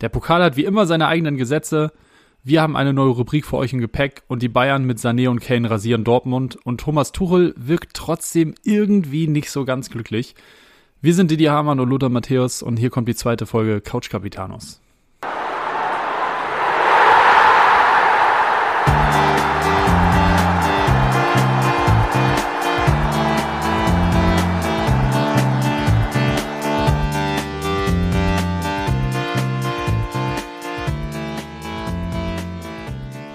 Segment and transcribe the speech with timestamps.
[0.00, 1.92] Der Pokal hat wie immer seine eigenen Gesetze.
[2.44, 5.40] Wir haben eine neue Rubrik für euch im Gepäck und die Bayern mit Sané und
[5.40, 10.36] Kane rasieren Dortmund und Thomas Tuchel wirkt trotzdem irgendwie nicht so ganz glücklich.
[11.00, 14.80] Wir sind Didi Hamann und Lothar Matthäus und hier kommt die zweite Folge Couch Capitanos.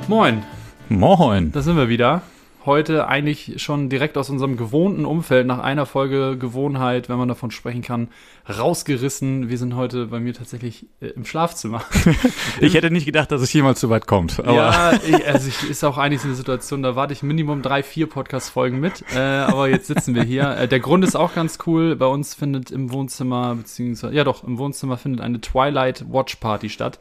[0.10, 0.44] Moin.
[0.90, 1.52] Moin.
[1.54, 2.22] Da sind wir wieder.
[2.66, 7.52] Heute eigentlich schon direkt aus unserem gewohnten Umfeld, nach einer Folge Gewohnheit, wenn man davon
[7.52, 8.10] sprechen kann,
[8.48, 9.50] rausgerissen.
[9.50, 11.84] Wir sind heute bei mir tatsächlich äh, im Schlafzimmer.
[12.60, 14.38] ich hätte nicht gedacht, dass es jemals so weit kommt.
[14.46, 17.82] ja, ich, also ich, ist auch eigentlich so eine Situation, da warte ich Minimum drei,
[17.82, 19.04] vier Podcast-Folgen mit.
[19.14, 20.58] Äh, aber jetzt sitzen wir hier.
[20.58, 21.96] Äh, der Grund ist auch ganz cool.
[21.96, 26.70] Bei uns findet im Wohnzimmer, beziehungsweise, ja doch, im Wohnzimmer findet eine Twilight Watch Party
[26.70, 27.00] statt.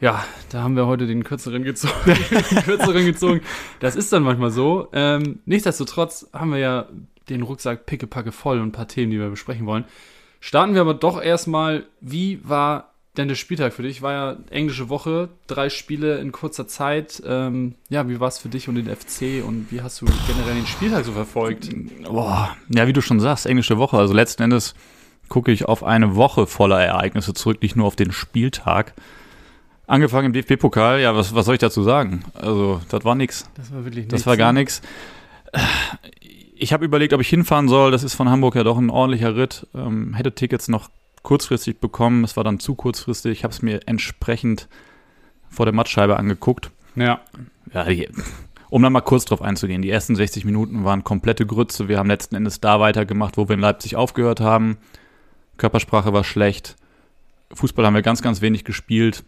[0.00, 1.94] Ja, da haben wir heute den kürzeren gezogen.
[2.06, 3.40] den kürzeren gezogen.
[3.80, 4.88] Das ist dann manchmal so.
[4.92, 6.86] Ähm, nichtsdestotrotz haben wir ja
[7.28, 9.84] den Rucksack pickepacke voll und ein paar Themen, die wir besprechen wollen.
[10.40, 14.00] Starten wir aber doch erstmal, wie war denn der Spieltag für dich?
[14.00, 17.22] War ja englische Woche, drei Spiele in kurzer Zeit.
[17.26, 20.54] Ähm, ja, wie war es für dich und den FC und wie hast du generell
[20.54, 21.68] den Spieltag so verfolgt?
[22.04, 23.98] Boah, ja, wie du schon sagst, englische Woche.
[23.98, 24.74] Also letzten Endes
[25.28, 28.94] gucke ich auf eine Woche voller Ereignisse zurück, nicht nur auf den Spieltag.
[29.90, 32.22] Angefangen im DFB-Pokal, ja, was, was soll ich dazu sagen?
[32.34, 33.50] Also, das war nix.
[33.56, 34.12] Das war wirklich nichts.
[34.12, 34.60] Das war gar ne?
[34.60, 34.82] nichts.
[36.54, 37.90] Ich habe überlegt, ob ich hinfahren soll.
[37.90, 39.66] Das ist von Hamburg ja doch ein ordentlicher Ritt.
[39.74, 40.90] Ähm, hätte Tickets noch
[41.24, 42.22] kurzfristig bekommen.
[42.22, 43.32] Es war dann zu kurzfristig.
[43.32, 44.68] Ich habe es mir entsprechend
[45.48, 46.70] vor der Mattscheibe angeguckt.
[46.94, 47.20] Ja.
[47.74, 48.08] Ja, die,
[48.68, 49.82] um dann mal kurz drauf einzugehen.
[49.82, 51.88] Die ersten 60 Minuten waren komplette Grütze.
[51.88, 54.76] Wir haben letzten Endes da weitergemacht, wo wir in Leipzig aufgehört haben.
[55.56, 56.76] Körpersprache war schlecht.
[57.52, 59.24] Fußball haben wir ganz, ganz wenig gespielt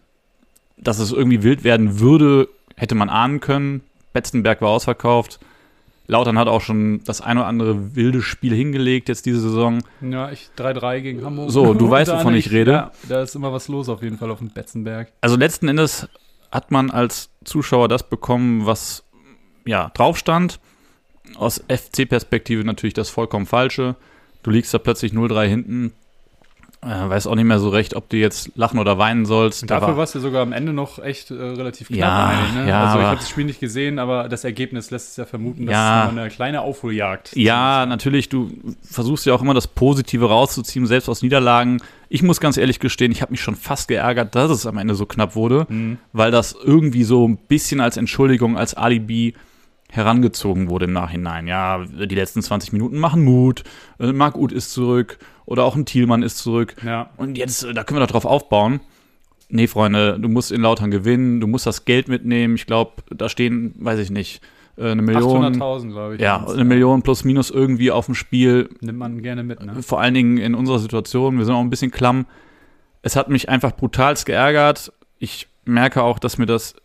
[0.83, 3.83] dass es irgendwie wild werden würde, hätte man ahnen können.
[4.13, 5.41] Betzenberg war ausverkauft.
[6.09, 9.83] Lautern hat auch schon das ein oder andere wilde Spiel hingelegt jetzt diese Saison.
[10.01, 11.51] Ja, ich 3-3 gegen Hamburg.
[11.51, 12.73] So, du weißt, wovon ich rede.
[12.73, 15.13] Ja, da ist immer was los auf jeden Fall auf dem Betzenberg.
[15.21, 16.09] Also letzten Endes
[16.51, 19.05] hat man als Zuschauer das bekommen, was
[19.65, 20.61] ja drauf stand.
[21.37, 23.97] Aus FC-Perspektive natürlich das vollkommen Falsche.
[24.43, 25.93] Du liegst da plötzlich 0-3 hinten,
[26.85, 29.71] äh, weiß auch nicht mehr so recht, ob du jetzt lachen oder weinen sollst.
[29.71, 32.01] dafür war, warst du sogar am Ende noch echt äh, relativ knapp.
[32.01, 32.69] Ja, ne?
[32.69, 35.67] ja, also ich habe das Spiel nicht gesehen, aber das Ergebnis lässt es ja vermuten,
[35.67, 38.51] dass ja, es eine kleine Aufholjagd Ja, natürlich, du
[38.83, 41.81] versuchst ja auch immer das Positive rauszuziehen, selbst aus Niederlagen.
[42.09, 44.97] Ich muss ganz ehrlich gestehen, ich habe mich schon fast geärgert, dass es am Ende
[44.97, 45.99] so knapp wurde, mhm.
[46.13, 49.35] weil das irgendwie so ein bisschen als Entschuldigung, als Alibi
[49.93, 51.47] herangezogen wurde im Nachhinein.
[51.47, 53.63] Ja, die letzten 20 Minuten machen Mut,
[54.01, 56.77] äh, Marc Uth ist zurück oder auch ein Thielmann ist zurück.
[56.83, 57.11] Ja.
[57.19, 58.81] Und jetzt, äh, da können wir doch drauf aufbauen.
[59.51, 62.55] Nee, Freunde, du musst in Lautern gewinnen, du musst das Geld mitnehmen.
[62.55, 64.41] Ich glaube, da stehen, weiß ich nicht,
[64.79, 65.61] äh, eine Million.
[65.61, 66.23] 800.000, glaube ich.
[66.23, 68.71] Ja, eine Million plus minus irgendwie auf dem Spiel.
[68.81, 69.83] Nimmt man gerne mit, ne?
[69.83, 71.37] Vor allen Dingen in unserer Situation.
[71.37, 72.25] Wir sind auch ein bisschen klamm.
[73.03, 74.91] Es hat mich einfach brutalst geärgert.
[75.19, 76.77] Ich merke auch, dass mir das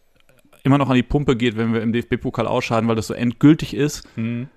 [0.68, 3.74] immer noch an die Pumpe geht, wenn wir im DFB-Pokal ausscheiden, weil das so endgültig
[3.74, 4.08] ist.
[4.16, 4.48] Mhm.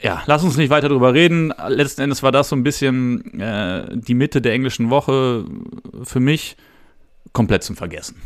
[0.00, 1.52] Ja, lass uns nicht weiter darüber reden.
[1.68, 5.44] Letzten Endes war das so ein bisschen äh, die Mitte der englischen Woche
[6.04, 6.56] für mich
[7.32, 8.16] komplett zum Vergessen.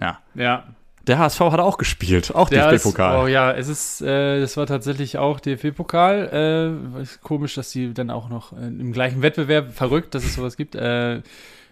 [0.00, 0.20] Ja.
[0.34, 0.64] Ja.
[1.06, 3.24] Der HSV hat auch gespielt, auch DFB-Pokal.
[3.24, 6.76] Oh ja, es ist, äh, das war tatsächlich auch DFB-Pokal.
[7.02, 10.56] Äh, komisch, dass die dann auch noch äh, im gleichen Wettbewerb verrückt, dass es sowas
[10.56, 10.74] gibt.
[10.74, 11.22] Äh,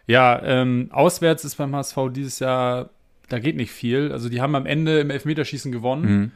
[0.06, 2.88] ja, ähm, auswärts ist beim HSV dieses Jahr
[3.28, 4.12] da geht nicht viel.
[4.12, 6.02] Also die haben am Ende im Elfmeterschießen gewonnen.
[6.02, 6.30] Mhm.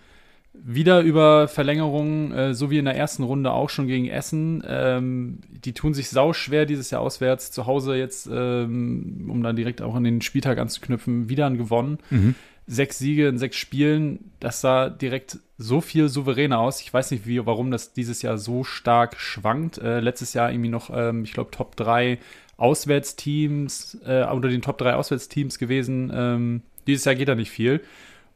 [0.54, 4.62] Wieder über Verlängerungen, äh, so wie in der ersten Runde auch schon gegen Essen.
[4.66, 7.50] Ähm, die tun sich sau schwer dieses Jahr auswärts.
[7.50, 11.98] Zu Hause jetzt, ähm, um dann direkt auch an den Spieltag anzuknüpfen, wieder ein gewonnen.
[12.10, 12.34] Mhm.
[12.66, 16.80] Sechs Siege in sechs Spielen, das sah direkt so viel souveräner aus.
[16.80, 19.78] Ich weiß nicht, wie, warum das dieses Jahr so stark schwankt.
[19.78, 22.18] Äh, letztes Jahr irgendwie noch, ähm, ich glaube, Top 3
[22.58, 27.80] Auswärtsteams, äh, unter den Top 3 Auswärtsteams gewesen ähm, dieses Jahr geht da nicht viel.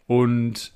[0.07, 0.73] Und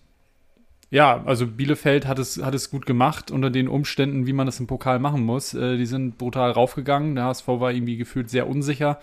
[0.90, 4.58] ja, also Bielefeld hat es, hat es gut gemacht unter den Umständen, wie man das
[4.58, 5.54] im Pokal machen muss.
[5.54, 7.14] Äh, die sind brutal raufgegangen.
[7.14, 8.98] Der HSV war irgendwie gefühlt sehr unsicher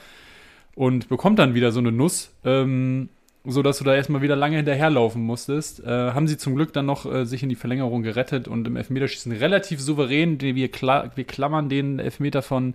[0.75, 3.07] und bekommt dann wieder so eine Nuss, ähm,
[3.45, 5.81] sodass du da erstmal wieder lange hinterherlaufen musstest.
[5.81, 8.75] Äh, haben sie zum Glück dann noch äh, sich in die Verlängerung gerettet und im
[8.75, 10.41] Elfmeterschießen relativ souverän.
[10.41, 12.73] Wir, kla wir klammern den Elfmeter von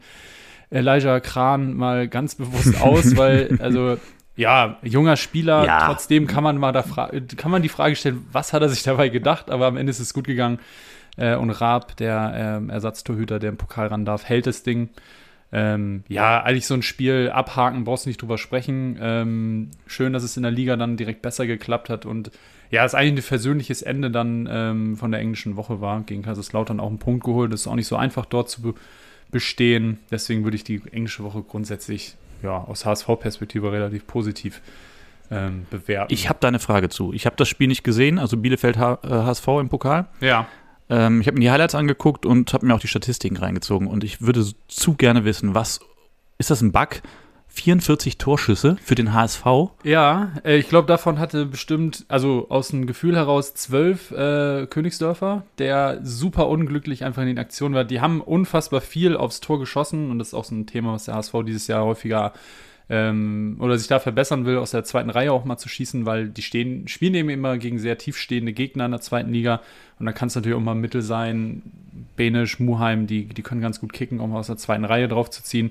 [0.70, 3.98] Elijah Kran mal ganz bewusst aus, weil, also
[4.36, 5.86] ja, junger Spieler, ja.
[5.86, 6.82] trotzdem kann man mal da
[7.36, 10.00] kann man die Frage stellen, was hat er sich dabei gedacht, aber am Ende ist
[10.00, 10.58] es gut gegangen.
[11.16, 14.88] Äh, und Raab, der äh, Ersatztorhüter, der im Pokal ran darf, hält das Ding.
[15.52, 18.98] ähm, ja, eigentlich so ein Spiel abhaken, brauchst du nicht drüber sprechen.
[18.98, 22.30] Ähm, schön, dass es in der Liga dann direkt besser geklappt hat und
[22.70, 26.00] ja, es eigentlich ein versöhnliches Ende dann ähm, von der englischen Woche war.
[26.04, 27.52] Gegen Kaiserslautern auch einen Punkt geholt.
[27.52, 28.74] Das ist auch nicht so einfach dort zu be
[29.30, 29.98] bestehen.
[30.10, 34.60] Deswegen würde ich die englische Woche grundsätzlich ja, aus HSV-Perspektive relativ positiv
[35.30, 36.12] ähm, bewerten.
[36.12, 37.12] Ich habe da eine Frage zu.
[37.12, 40.06] Ich habe das Spiel nicht gesehen, also Bielefeld H äh, HSV im Pokal.
[40.20, 40.46] Ja.
[40.90, 43.88] Ähm, ich habe mir die Highlights angeguckt und habe mir auch die Statistiken reingezogen.
[43.88, 45.80] Und ich würde zu gerne wissen, was
[46.38, 47.02] ist das ein Bug?
[47.54, 49.44] 44 Torschüsse für den HSV.
[49.84, 55.44] Ja, äh, ich glaube, davon hatte bestimmt, also aus dem Gefühl heraus, zwölf äh, Königsdörfer,
[55.58, 57.84] der super unglücklich einfach in den Aktionen war.
[57.84, 61.04] Die haben unfassbar viel aufs Tor geschossen und das ist auch so ein Thema, was
[61.04, 62.32] der HSV dieses Jahr häufiger
[62.88, 66.28] ähm, oder sich da verbessern will, aus der zweiten Reihe auch mal zu schießen, weil
[66.28, 69.60] die stehen, spielen eben immer gegen sehr tiefstehende Gegner in der zweiten Liga.
[69.98, 71.62] Und da kann es natürlich auch mal Mittel sein,
[72.16, 75.42] Benisch, Muheim, die, die können ganz gut kicken, um aus der zweiten Reihe drauf zu
[75.42, 75.70] ziehen.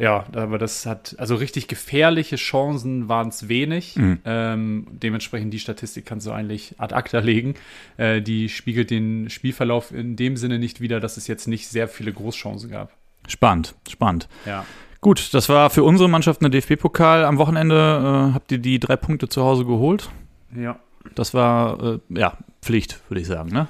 [0.00, 3.96] Ja, aber das hat, also richtig gefährliche Chancen waren es wenig.
[3.96, 4.20] Mhm.
[4.24, 7.54] Ähm, dementsprechend die Statistik kannst du eigentlich ad acta legen.
[7.98, 11.86] Äh, die spiegelt den Spielverlauf in dem Sinne nicht wieder, dass es jetzt nicht sehr
[11.86, 12.94] viele Großchancen gab.
[13.28, 14.26] Spannend, spannend.
[14.46, 14.64] Ja.
[15.02, 17.26] Gut, das war für unsere Mannschaft eine DFB-Pokal.
[17.26, 20.08] Am Wochenende äh, habt ihr die drei Punkte zu Hause geholt.
[20.56, 20.78] Ja.
[21.14, 23.68] Das war, äh, ja, Pflicht, würde ich sagen, ne?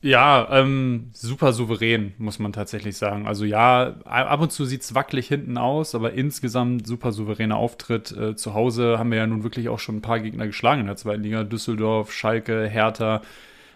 [0.00, 3.26] Ja, ähm, super souverän, muss man tatsächlich sagen.
[3.26, 8.12] Also ja, ab und zu sieht es wackelig hinten aus, aber insgesamt super souveräner Auftritt.
[8.12, 10.86] Äh, zu Hause haben wir ja nun wirklich auch schon ein paar Gegner geschlagen in
[10.86, 11.42] der zweiten Liga.
[11.42, 13.22] Düsseldorf, Schalke, Hertha,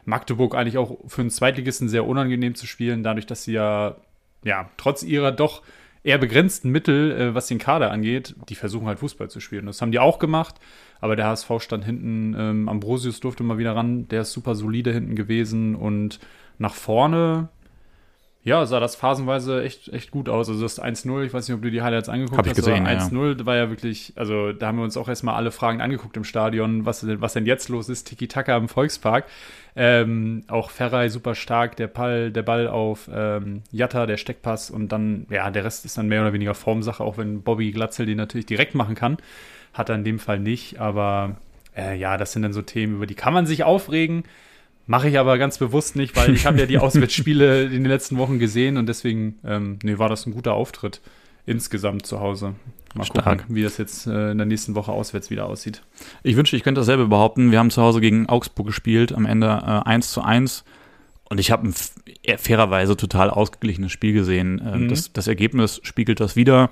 [0.05, 3.97] Magdeburg eigentlich auch für einen Zweitligisten sehr unangenehm zu spielen, dadurch, dass sie ja,
[4.45, 5.63] ja, trotz ihrer doch
[6.05, 9.67] eher begrenzten Mittel, äh, was den Kader angeht, die versuchen halt Fußball zu spielen.
[9.67, 10.57] Das haben die auch gemacht,
[11.01, 14.93] aber der HSV stand hinten, ähm, Ambrosius durfte mal wieder ran, der ist super solide
[14.93, 16.19] hinten gewesen und
[16.59, 17.49] nach vorne,
[18.45, 20.49] ja, sah das phasenweise echt, echt gut aus.
[20.49, 22.59] Also das 1-0, ich weiß nicht, ob du die Highlights angeguckt Hab hast.
[22.59, 23.47] Ich gesehen, 1-0 ja.
[23.47, 26.85] war ja wirklich, also da haben wir uns auch erstmal alle Fragen angeguckt im Stadion,
[26.85, 29.27] was, was denn jetzt los ist, Tiki-Taka im Volkspark.
[29.77, 34.91] Ähm, auch Ferrei super stark, der Ball, der Ball auf ähm, Jatta, der Steckpass und
[34.91, 38.17] dann, ja, der Rest ist dann mehr oder weniger Formsache, auch wenn Bobby Glatzel den
[38.17, 39.19] natürlich direkt machen kann.
[39.73, 41.37] Hat er in dem Fall nicht, aber
[41.77, 44.25] äh, ja, das sind dann so Themen, über die kann man sich aufregen.
[44.87, 48.19] Mache ich aber ganz bewusst nicht, weil ich habe ja die Auswärtsspiele in den letzten
[48.19, 51.01] Wochen gesehen und deswegen ähm, nee, war das ein guter Auftritt
[51.47, 52.55] insgesamt zu Hause.
[52.95, 53.41] Mal Stark.
[53.41, 55.83] gucken, wie das jetzt äh, in der nächsten Woche auswärts wieder aussieht.
[56.23, 57.51] Ich wünschte, ich könnte dasselbe behaupten.
[57.51, 60.65] Wir haben zu Hause gegen Augsburg gespielt, am Ende äh, 1 zu 1.
[61.29, 61.75] Und ich habe ein
[62.37, 64.59] fairerweise total ausgeglichenes Spiel gesehen.
[64.59, 64.89] Äh, mhm.
[64.89, 66.71] das, das, Ergebnis spiegelt das wieder.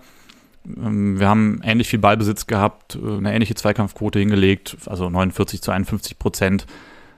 [0.67, 5.71] Ähm, wir haben ähnlich viel Ballbesitz gehabt, äh, eine ähnliche Zweikampfquote hingelegt, also 49 zu
[5.71, 6.67] 51 Prozent.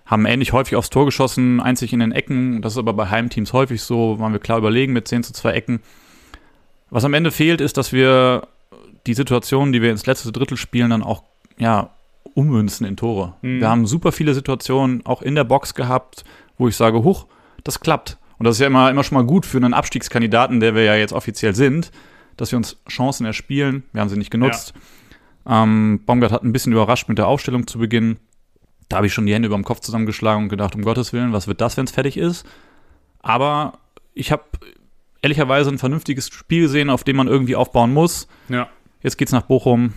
[0.06, 2.60] Haben ähnlich häufig aufs Tor geschossen, einzig in den Ecken.
[2.60, 4.18] Das ist aber bei Heimteams häufig so.
[4.18, 5.80] Waren wir klar überlegen mit 10 zu 2 Ecken.
[6.90, 8.48] Was am Ende fehlt, ist, dass wir
[9.06, 11.22] die Situationen, die wir ins letzte Drittel spielen, dann auch
[11.56, 11.90] ja,
[12.34, 13.34] ummünzen in Tore.
[13.42, 13.60] Mhm.
[13.60, 16.24] Wir haben super viele Situationen auch in der Box gehabt,
[16.58, 17.26] wo ich sage, huch,
[17.64, 18.18] das klappt.
[18.38, 20.96] Und das ist ja immer, immer schon mal gut für einen Abstiegskandidaten, der wir ja
[20.96, 21.92] jetzt offiziell sind,
[22.36, 23.84] dass wir uns Chancen erspielen.
[23.92, 24.74] Wir haben sie nicht genutzt.
[25.46, 25.62] Ja.
[25.62, 28.16] Ähm, Baumgart hat ein bisschen überrascht mit der Aufstellung zu Beginn.
[28.92, 31.32] Da habe ich schon die Hände über dem Kopf zusammengeschlagen und gedacht, um Gottes Willen,
[31.32, 32.44] was wird das, wenn es fertig ist?
[33.20, 33.78] Aber
[34.12, 34.42] ich habe
[35.22, 38.28] ehrlicherweise ein vernünftiges Spiel gesehen, auf dem man irgendwie aufbauen muss.
[38.50, 38.68] Ja.
[39.02, 39.94] Jetzt geht's nach Bochum.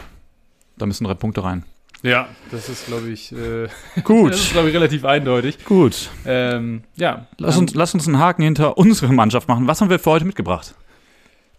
[0.77, 1.65] Da müssen drei Punkte rein.
[2.03, 3.67] Ja, das ist, glaube ich, äh,
[4.05, 4.31] gut.
[4.31, 5.65] das ist, glaube ich, relativ eindeutig.
[5.65, 6.09] Gut.
[6.25, 7.27] Ähm, ja.
[7.37, 9.67] Lass uns, lass uns einen Haken hinter unsere Mannschaft machen.
[9.67, 10.73] Was haben wir für heute mitgebracht?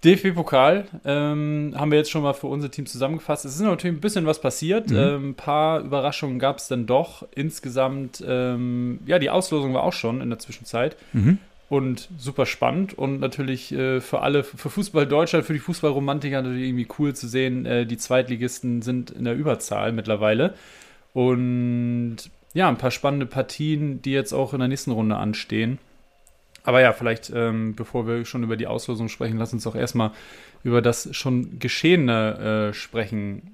[0.04, 3.44] DFB-Pokal ähm, haben wir jetzt schon mal für unser Team zusammengefasst.
[3.44, 4.90] Es ist natürlich ein bisschen was passiert.
[4.90, 4.96] Mhm.
[4.96, 7.26] Ähm, ein paar Überraschungen gab es dann doch.
[7.34, 10.96] Insgesamt, ähm, ja, die Auslosung war auch schon in der Zwischenzeit.
[11.12, 11.38] Mhm
[11.68, 16.68] und super spannend und natürlich äh, für alle, für Fußball Deutschland, für die Fußballromantiker natürlich
[16.68, 17.66] irgendwie cool zu sehen.
[17.66, 20.54] Äh, die Zweitligisten sind in der Überzahl mittlerweile
[21.12, 22.18] und
[22.54, 25.78] ja, ein paar spannende Partien, die jetzt auch in der nächsten Runde anstehen.
[26.66, 30.10] Aber ja, vielleicht, ähm, bevor wir schon über die Auslosung sprechen, lass uns doch erstmal
[30.64, 33.52] über das schon Geschehene äh, sprechen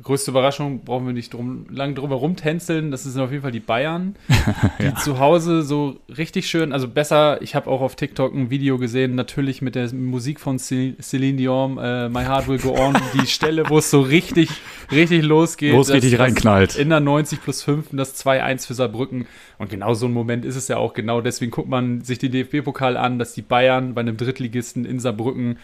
[0.00, 2.90] größte Überraschung, brauchen wir nicht drum, lang drum herum tänzeln.
[2.90, 4.16] Das sind auf jeden Fall die Bayern,
[4.78, 4.94] die ja.
[4.96, 9.14] zu Hause so richtig schön, also besser, ich habe auch auf TikTok ein Video gesehen,
[9.14, 13.68] natürlich mit der Musik von Celine Dion, äh, My Heart Will Go On, die Stelle,
[13.68, 14.48] wo es so richtig,
[14.90, 15.74] richtig losgeht.
[15.74, 16.76] Wo es richtig reinknallt.
[16.76, 19.26] In der 90 plus 5 das 2-1 für Saarbrücken.
[19.58, 21.20] Und genau so ein Moment ist es ja auch genau.
[21.20, 25.58] Deswegen guckt man sich den DFB-Pokal an, dass die Bayern bei einem Drittligisten in Saarbrücken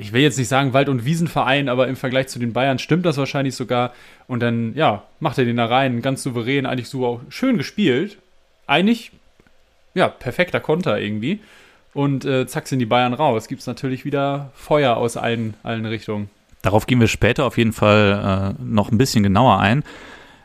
[0.00, 3.04] ich will jetzt nicht sagen Wald- und Wiesenverein, aber im Vergleich zu den Bayern stimmt
[3.04, 3.92] das wahrscheinlich sogar.
[4.28, 8.16] Und dann, ja, macht er den da rein, ganz souverän, eigentlich so schön gespielt.
[8.68, 9.10] Eigentlich,
[9.94, 11.40] ja, perfekter Konter irgendwie.
[11.94, 13.48] Und äh, zack sind die Bayern raus.
[13.48, 16.30] Gibt es natürlich wieder Feuer aus allen, allen Richtungen.
[16.62, 19.82] Darauf gehen wir später auf jeden Fall äh, noch ein bisschen genauer ein.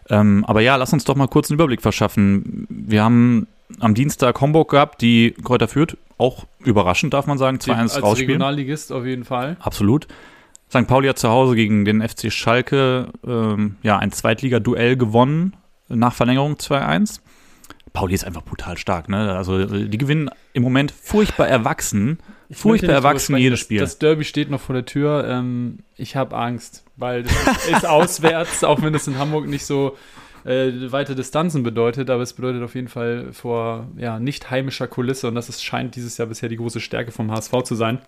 [0.10, 2.68] Ähm, aber ja, lass uns doch mal kurz einen Überblick verschaffen.
[2.70, 3.48] Wir haben
[3.80, 5.98] am Dienstag Homburg gehabt, die Kräuter führt.
[6.18, 8.32] Auch überraschend, darf man sagen, 2-1 Als rausspielen.
[8.32, 9.58] Regionalligist auf jeden Fall.
[9.60, 10.08] Absolut.
[10.70, 10.88] St.
[10.88, 15.54] Pauli hat zu Hause gegen den FC Schalke ähm, ja, ein Zweitliga-Duell gewonnen,
[15.88, 17.20] nach Verlängerung 2-1.
[17.94, 19.36] Pauli ist einfach brutal stark, ne?
[19.36, 22.18] Also die gewinnen im Moment furchtbar erwachsen,
[22.50, 23.80] Ich furchtbar erwachsen jedes Spiel.
[23.80, 25.26] Das Derby steht noch vor der Tür.
[25.28, 29.98] Ähm, ich habe Angst, weil ist, ist auswärts, auch wenn es in Hamburg nicht so
[30.46, 35.28] äh, weite Distanzen bedeutet, aber es bedeutet auf jeden Fall vor ja, nicht heimischer Kulisse
[35.28, 38.00] und das ist, scheint dieses Jahr bisher die große Stärke vom HSV zu sein.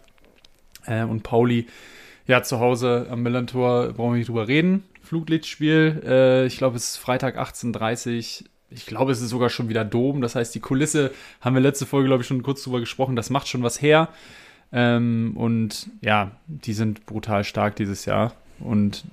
[0.86, 1.68] Äh, und Pauli,
[2.28, 4.84] ja, zu Hause am Millantor brauchen wir nicht drüber reden.
[5.02, 8.48] Fluglichtspiel, äh, ich glaube, es ist Freitag 18.30 Uhr.
[8.72, 10.22] Ich glaube, es ist sogar schon wieder Dom.
[10.22, 13.16] Das heißt, die Kulisse haben wir letzte Folge, glaube ich, schon kurz drüber gesprochen.
[13.16, 14.10] Das macht schon was her.
[14.74, 18.34] Ähm, und ja, die sind brutal stark dieses Jahr.
[18.60, 19.04] Und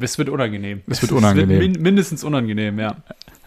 [0.00, 0.82] es wird unangenehm.
[0.86, 1.58] Es wird unangenehm.
[1.58, 2.96] min mindestens unangenehm, ja.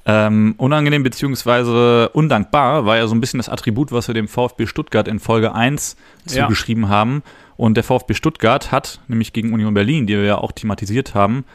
[0.03, 4.65] Ähm, unangenehm beziehungsweise undankbar war ja so ein bisschen das Attribut, was wir dem VfB
[4.65, 5.95] Stuttgart in Folge 1
[6.27, 6.43] Ja.
[6.43, 7.21] zugeschrieben haben.
[7.55, 11.45] Und der VfB Stuttgart hat nämlich gegen Union Berlin, die wir ja auch thematisiert haben,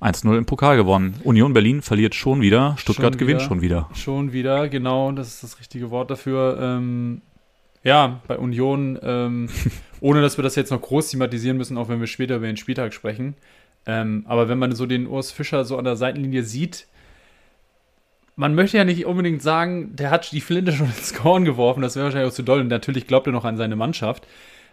[0.00, 1.16] 1-0 im Pokal gewonnen.
[1.24, 3.48] Union Berlin verliert schon wieder, Stuttgart Schon gewinnt wieder.
[3.48, 3.88] schon wieder.
[3.92, 6.58] Schon wieder, genau, das ist das richtige Wort dafür.
[6.58, 7.20] Ähm,
[7.84, 9.50] ja, bei Union, ähm,
[10.00, 12.56] ohne dass wir das jetzt noch groß thematisieren müssen, auch wenn wir später über den
[12.56, 13.34] Spieltag sprechen.
[13.86, 16.86] Ähm, aber wenn man so den Urs Fischer so an der Seitenlinie sieht,
[18.36, 21.96] man möchte ja nicht unbedingt sagen, der hat die Flinte schon ins Korn geworfen, das
[21.96, 22.60] wäre wahrscheinlich auch zu doll.
[22.60, 24.26] Und natürlich glaubt er noch an seine Mannschaft.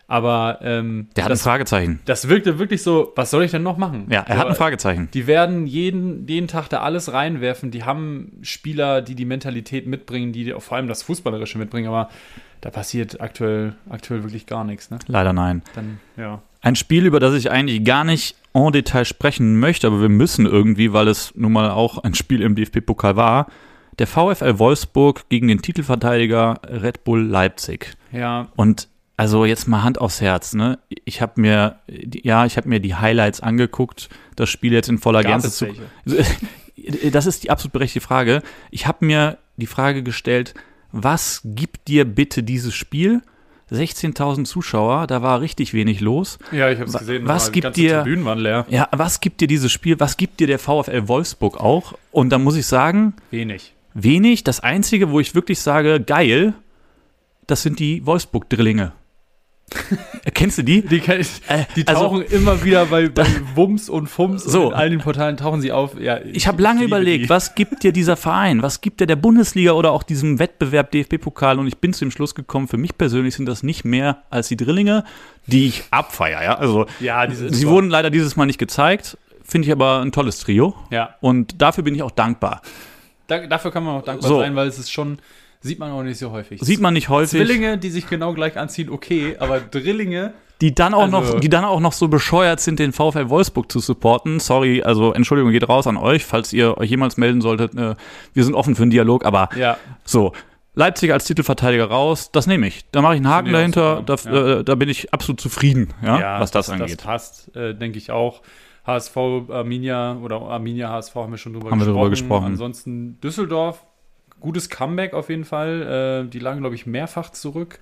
[0.10, 2.00] Aber ähm, Der hat das, ein Fragezeichen.
[2.06, 4.08] das wirkte wirklich so, was soll ich denn noch machen?
[4.10, 5.10] Ja, er So, hat ein Fragezeichen.
[5.14, 7.72] die werden jeden, jeden Tag da alles reinwerfen.
[7.72, 12.10] Die haben Spieler, die die Mentalität mitbringen, die vor allem das Fußballerische mitbringen, aber
[12.62, 14.90] da passiert aktuell, aktuell wirklich gar nichts.
[14.90, 15.00] Ne?
[15.08, 15.62] Leider nein.
[15.76, 16.42] Dann, ja.
[16.62, 20.46] Ein Spiel, über das ich eigentlich gar nicht en Detail sprechen möchte, aber wir müssen
[20.46, 23.48] irgendwie, weil es nun mal auch ein Spiel im DFB-Pokal war.
[24.00, 27.96] Der VfL Wolfsburg gegen den Titelverteidiger Red Bull Leipzig.
[28.12, 28.88] Ja, Und
[29.18, 30.78] also jetzt mal Hand aufs Herz, ne?
[31.04, 35.24] Ich habe mir, ja, ich habe mir die Highlights angeguckt, das Spiel jetzt in voller
[35.24, 35.68] gab Gänze zu.
[37.12, 38.42] Das ist die absolut berechtigte Frage.
[38.72, 40.54] Ich habe mir die Frage gestellt,
[41.04, 43.22] was gibt dir bitte dieses Spiel?
[43.72, 46.40] 16.000 Zuschauer, da war richtig wenig los.
[46.54, 47.28] Ja, ich habe es gesehen.
[47.28, 48.66] was gibt dir- Tribünen waren leer.
[48.70, 50.00] Ja, was gibt dir dieses Spiel?
[50.00, 51.94] Was gibt dir der VfL Wolfsburg auch?
[52.12, 53.74] Und da muss ich sagen, Wenig.
[53.94, 54.46] wenig.
[54.46, 56.54] Das Einzige, wo ich wirklich sage, geil,
[57.46, 58.94] das sind die Wolfsburg-Drillinge.
[60.34, 60.82] Kennst du die?
[60.82, 64.68] Die, kann ich, Äh, die also- tauchen immer wieder bei, bei Wums und Fums So.
[64.68, 66.00] und in all den Portalen tauchen sie auf.
[66.00, 67.30] Ja, Ich habe lange überlegt, die.
[67.30, 68.62] was gibt dir dieser Verein?
[68.62, 71.60] Was gibt dir der Bundesliga oder auch diesem Wettbewerb DFB-Pokal?
[71.60, 74.48] Und ich bin zu dem Schluss gekommen, für mich persönlich sind das nicht mehr als
[74.48, 75.04] die Drillinge,
[75.48, 76.42] die ich abfeier.
[76.44, 76.56] Ja?
[76.58, 77.72] Also, Ja, sie super.
[77.72, 79.18] wurden leider dieses Mal nicht gezeigt.
[79.44, 80.76] Finde ich aber ein tolles Trio.
[80.92, 82.62] Ja, Und dafür bin ich auch dankbar.
[83.28, 84.40] da, dafür kann man auch dankbar So.
[84.40, 85.20] sein, weil es ist schon,
[85.68, 86.60] sieht man auch nicht so häufig.
[86.62, 87.40] Sieht man nicht häufig.
[87.40, 91.50] Zwillinge, die sich genau gleich anziehen, okay, aber Drillinge, die dann auch Also- noch, die
[91.50, 94.40] dann auch noch so bescheuert sind, den VfL Wolfsburg zu supporten.
[94.40, 97.76] Sorry, also Entschuldigung geht raus an euch, falls ihr euch jemals melden solltet.
[97.76, 97.96] Äh,
[98.34, 100.34] wir sind offen für einen Dialog, aber ja, so.
[100.74, 102.86] Leipzig als Titelverteidiger raus, das nehme ich.
[102.92, 106.52] Da mache ich einen Haken dahinter, da, äh, da bin ich absolut zufrieden, ja, was
[106.52, 107.04] das, Das angeht.
[107.04, 108.44] passt, äh, denke ich auch.
[108.86, 109.18] HSV,
[109.50, 111.98] Arminia oder Arminia HSV haben wir schon drüber Haben wir gesprochen.
[112.04, 112.46] drüber gesprochen.
[112.46, 113.87] Ansonsten Düsseldorf,
[114.40, 116.26] gutes Comeback auf jeden Fall.
[116.26, 117.80] Äh, die lagen, glaube ich, mehrfach zurück.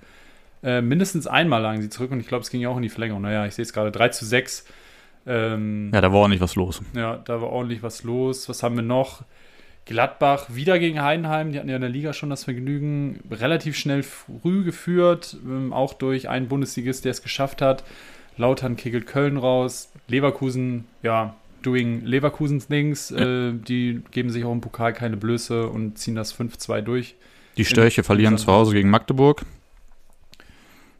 [0.62, 2.88] Äh, mindestens einmal lagen sie zurück und ich glaube, es ging ja auch in die
[2.88, 3.22] Verlängerung.
[3.22, 4.66] Naja, ich sehe es gerade, 3 zu 6.
[5.26, 6.82] Ähm, ja, da war nicht was los.
[6.94, 8.48] Ja, da war ordentlich was los.
[8.48, 9.24] Was haben wir noch?
[9.84, 11.52] Gladbach wieder gegen Heidenheim.
[11.52, 13.20] Die hatten ja in der Liga schon das Vergnügen.
[13.30, 15.36] Relativ schnell früh geführt.
[15.44, 17.84] Ähm, auch durch einen Bundesligist, der es geschafft hat.
[18.36, 19.92] Lautern kegelt Köln raus.
[20.08, 23.10] Leverkusen, ja, doing Leverkusens Dings.
[23.10, 27.14] Äh, die geben sich auch im Pokal keine Blöße und ziehen das 5-2 durch.
[27.56, 29.44] Die Störche verlieren zu Hause gegen Magdeburg.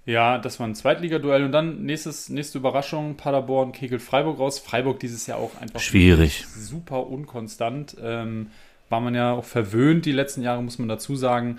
[0.06, 1.44] Ja, das war ein Zweitligaduell.
[1.44, 4.58] Und dann nächstes, nächste Überraschung: Paderborn kegelt Freiburg raus.
[4.58, 6.46] Freiburg dieses Jahr auch einfach Schwierig.
[6.46, 7.96] super unkonstant.
[8.00, 8.48] Ähm,
[8.88, 11.58] war man ja auch verwöhnt die letzten Jahre, muss man dazu sagen.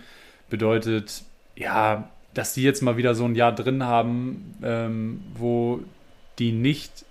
[0.50, 1.24] Bedeutet,
[1.58, 5.82] ja, dass die jetzt mal wieder so ein Jahr drin haben, ähm, wo
[6.39, 7.04] die nicht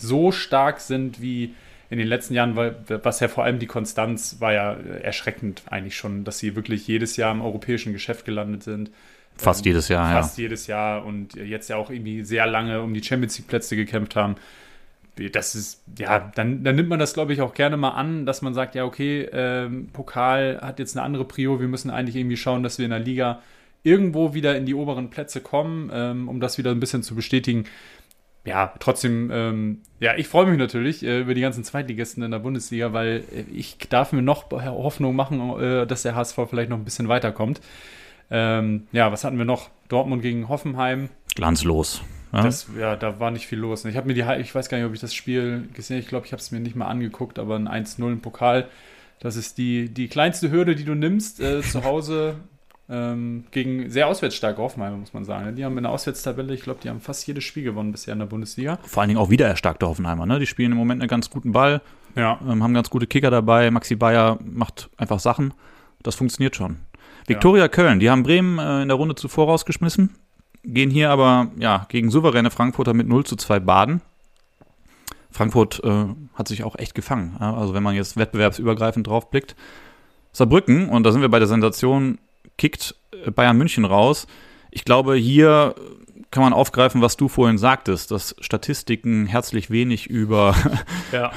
[0.00, 1.54] so stark sind wie
[1.90, 5.96] in den letzten Jahren, weil, was ja vor allem die Konstanz war ja erschreckend eigentlich
[5.96, 8.90] schon, dass sie wirklich jedes Jahr im europäischen Geschäft gelandet sind.
[9.36, 10.20] Fast Ähm, jedes Jahr, ja.
[10.20, 13.76] Fast jedes Jahr und jetzt ja auch irgendwie sehr lange um die Champions League Plätze
[13.76, 14.36] gekämpft haben.
[15.32, 18.42] Das ist, ja, dann, dann nimmt man das, glaube ich, auch gerne mal an, dass
[18.42, 22.36] man sagt, ja, okay, ähm, Pokal hat jetzt eine andere Prio, wir müssen eigentlich irgendwie
[22.36, 23.40] schauen, dass wir in der Liga
[23.82, 27.64] irgendwo wieder in die oberen Plätze kommen, ähm, um das wieder ein bisschen zu bestätigen.
[28.44, 32.38] Ja, trotzdem, ähm, ja, ich freue mich natürlich äh, über die ganzen Zweitligisten in der
[32.38, 36.78] Bundesliga, weil äh, ich darf mir noch Hoffnung machen, äh, dass der HSV vielleicht noch
[36.78, 37.60] ein bisschen weiterkommt.
[38.30, 39.70] Ähm, ja, was hatten wir noch?
[39.88, 41.08] Dortmund gegen Hoffenheim.
[41.34, 42.02] Glanzlos.
[42.32, 43.84] Ja, das, ja da war nicht viel los.
[43.84, 46.02] Ich habe mir die, ich weiß gar nicht, ob ich das Spiel gesehen habe.
[46.02, 48.68] Ich glaube, ich habe es mir nicht mal angeguckt, aber ein 1-0 im Pokal.
[49.20, 52.36] Das ist die, die kleinste Hürde, die du nimmst, äh, zu Hause
[52.90, 55.54] ähm, gegen sehr auswärtsstarke Hoffenheimer, muss man sagen.
[55.56, 58.18] Die haben in der Auswärtstabelle, ich glaube, die haben fast jedes Spiel gewonnen bisher in
[58.18, 58.78] der Bundesliga.
[58.82, 60.24] Vor allen Dingen auch wieder erstarkte Hoffenheimer.
[60.24, 60.38] Ne?
[60.38, 61.82] Die spielen im Moment einen ganz guten Ball,
[62.16, 62.38] ja.
[62.48, 63.70] ähm, haben ganz gute Kicker dabei.
[63.70, 65.52] Maxi Bayer macht einfach Sachen.
[66.02, 66.76] Das funktioniert schon.
[67.26, 67.68] Viktoria ja.
[67.68, 70.14] Köln, die haben Bremen äh, in der Runde zuvor rausgeschmissen,
[70.64, 74.00] gehen hier aber ja, gegen souveräne Frankfurter mit 0 zu 2 baden.
[75.30, 77.36] Frankfurt äh, hat sich auch echt gefangen.
[77.38, 79.56] Also wenn man jetzt wettbewerbsübergreifend drauf blickt.
[80.32, 82.18] Saarbrücken, und da sind wir bei der Sensation,
[82.58, 84.26] kickt äh, Bayern München raus.
[84.70, 85.74] Ich glaube, hier
[86.30, 90.54] kann man aufgreifen, was du vorhin sagtest, dass Statistiken herzlich wenig über,
[91.12, 91.32] ja.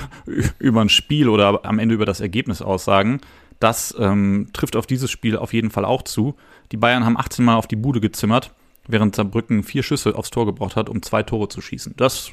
[0.60, 3.22] über ein Spiel oder am Ende über das Ergebnis aussagen.
[3.60, 6.36] Das ähm, trifft auf dieses Spiel auf jeden Fall auch zu.
[6.72, 8.52] Die Bayern haben 18 Mal auf die Bude gezimmert,
[8.88, 11.94] während Saarbrücken vier Schüsse aufs Tor gebraucht hat, um zwei Tore zu schießen.
[11.96, 12.32] Das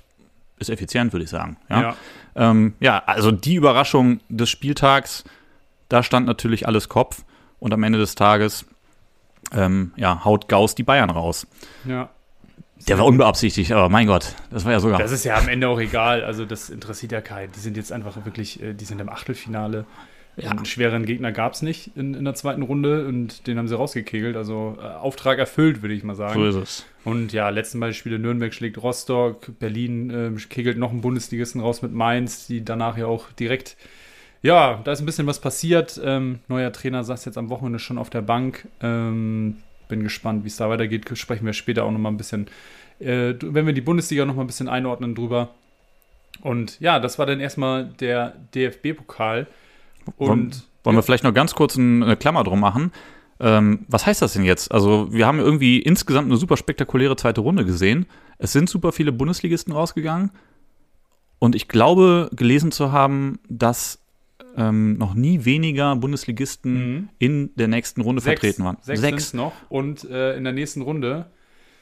[0.59, 1.59] ist effizient, würde ich sagen.
[1.69, 1.97] Ja, ja.
[2.35, 5.25] Ähm, ja also die Überraschung des Spieltags,
[5.89, 7.25] da stand natürlich alles Kopf.
[7.61, 8.67] Und am Ende des Tages
[9.53, 11.47] ähm, ja, haut Gauss die Bayern raus.
[11.85, 12.11] Ja.
[12.87, 14.99] Der war unbeabsichtigt, aber mein Gott, das war ja sogar.
[14.99, 16.23] Das ist ja am Ende auch egal.
[16.23, 17.51] Also, das interessiert ja keinen.
[17.53, 19.85] Die sind jetzt einfach wirklich, äh, die sind im Achtelfinale.
[20.37, 20.53] Ja.
[20.53, 23.77] Einen schweren Gegner gab es nicht in, in der zweiten Runde und den haben sie
[23.77, 24.37] rausgekegelt.
[24.37, 26.35] Also, äh, Auftrag erfüllt, würde ich mal sagen.
[26.35, 26.87] So ist es.
[27.05, 31.93] Und ja, letzten Beispiele: Nürnberg schlägt Rostock, Berlin äh, kegelt noch einen Bundesligisten raus mit
[31.93, 33.77] Mainz, die danach ja auch direkt
[34.43, 36.01] ja, da ist ein bisschen was passiert.
[36.03, 38.69] Ähm, neuer Trainer saß jetzt am Wochenende schon auf der Bank.
[38.81, 39.57] Ähm,
[39.89, 41.09] bin gespannt, wie es da weitergeht.
[41.19, 42.47] Sprechen wir später auch noch mal ein bisschen,
[43.01, 45.51] äh, wenn wir die Bundesliga noch mal ein bisschen einordnen drüber.
[46.43, 49.47] Und ja, das war dann erstmal der DFB-Pokal.
[50.17, 50.53] Und wollen,
[50.85, 52.93] wollen wir vielleicht noch ganz kurz eine Klammer drum machen?
[53.41, 54.73] Ähm, was heißt das denn jetzt?
[54.73, 58.07] Also, wir haben irgendwie insgesamt eine super spektakuläre zweite Runde gesehen.
[58.39, 60.31] Es sind super viele Bundesligisten rausgegangen.
[61.39, 64.01] Und ich glaube, gelesen zu haben, dass
[64.59, 67.09] ähm, noch nie weniger Bundesligisten mhm.
[67.19, 68.41] in der nächsten Runde Sechs.
[68.41, 68.77] vertreten waren.
[68.83, 69.33] Sechs, Sechs.
[69.33, 69.53] noch.
[69.69, 71.27] Und äh, in der nächsten Runde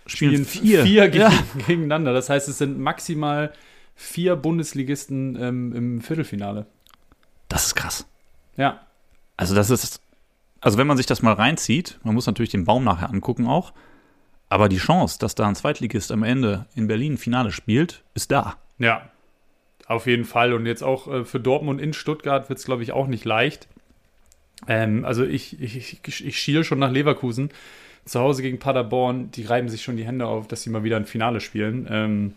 [0.05, 1.33] spielen, vier, vier gegen, ja.
[1.67, 2.13] gegeneinander.
[2.13, 3.53] Das heißt, es sind maximal
[3.95, 6.67] vier Bundesligisten ähm, im Viertelfinale.
[7.49, 8.07] Das ist krass.
[8.57, 8.81] Ja.
[9.39, 10.01] Also das ist,
[10.61, 13.73] also wenn man sich das mal reinzieht, man muss natürlich den Baum nachher angucken auch,
[14.49, 18.57] aber die Chance, dass da ein Zweitligist am Ende in Berlin Finale spielt, ist da.
[18.79, 19.11] Ja,
[19.89, 20.53] auf jeden Fall.
[20.53, 23.69] Und jetzt auch äh, für Dortmund in Stuttgart wird es, glaube ich, auch nicht leicht.
[24.69, 27.51] Ähm, also ich, ich, ich, ich schiele schon nach Leverkusen.
[28.05, 30.97] Zu Hause gegen Paderborn, die reiben sich schon die Hände auf, dass sie mal wieder
[30.97, 31.89] ein Finale spielen.
[31.91, 32.35] Ähm,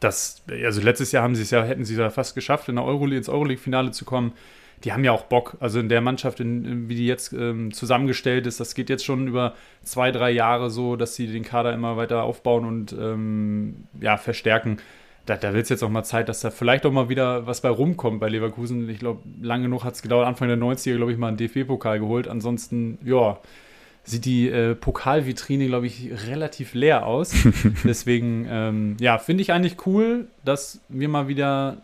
[0.00, 2.76] das, also letztes Jahr haben sie es ja, hätten sie es ja fast geschafft, in
[2.76, 4.32] der Euroleague, ins Euroleague-Finale zu kommen.
[4.84, 5.56] Die haben ja auch Bock.
[5.60, 9.26] Also in der Mannschaft, in, wie die jetzt ähm, zusammengestellt ist, das geht jetzt schon
[9.26, 14.18] über zwei, drei Jahre so, dass sie den Kader immer weiter aufbauen und ähm, ja,
[14.18, 14.78] verstärken
[15.26, 17.60] da, da wird es jetzt auch mal Zeit, dass da vielleicht auch mal wieder was
[17.60, 18.88] bei rumkommt bei Leverkusen.
[18.88, 20.26] Ich glaube, lange genug hat es gedauert.
[20.26, 22.28] Anfang der 90er, glaube ich, mal einen DFB-Pokal geholt.
[22.28, 23.38] Ansonsten, ja,
[24.04, 27.34] sieht die äh, Pokalvitrine, glaube ich, relativ leer aus.
[27.84, 31.78] Deswegen, ähm, ja, finde ich eigentlich cool, dass wir mal wieder,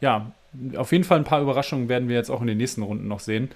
[0.00, 0.32] ja,
[0.76, 3.20] auf jeden Fall ein paar Überraschungen werden wir jetzt auch in den nächsten Runden noch
[3.20, 3.50] sehen.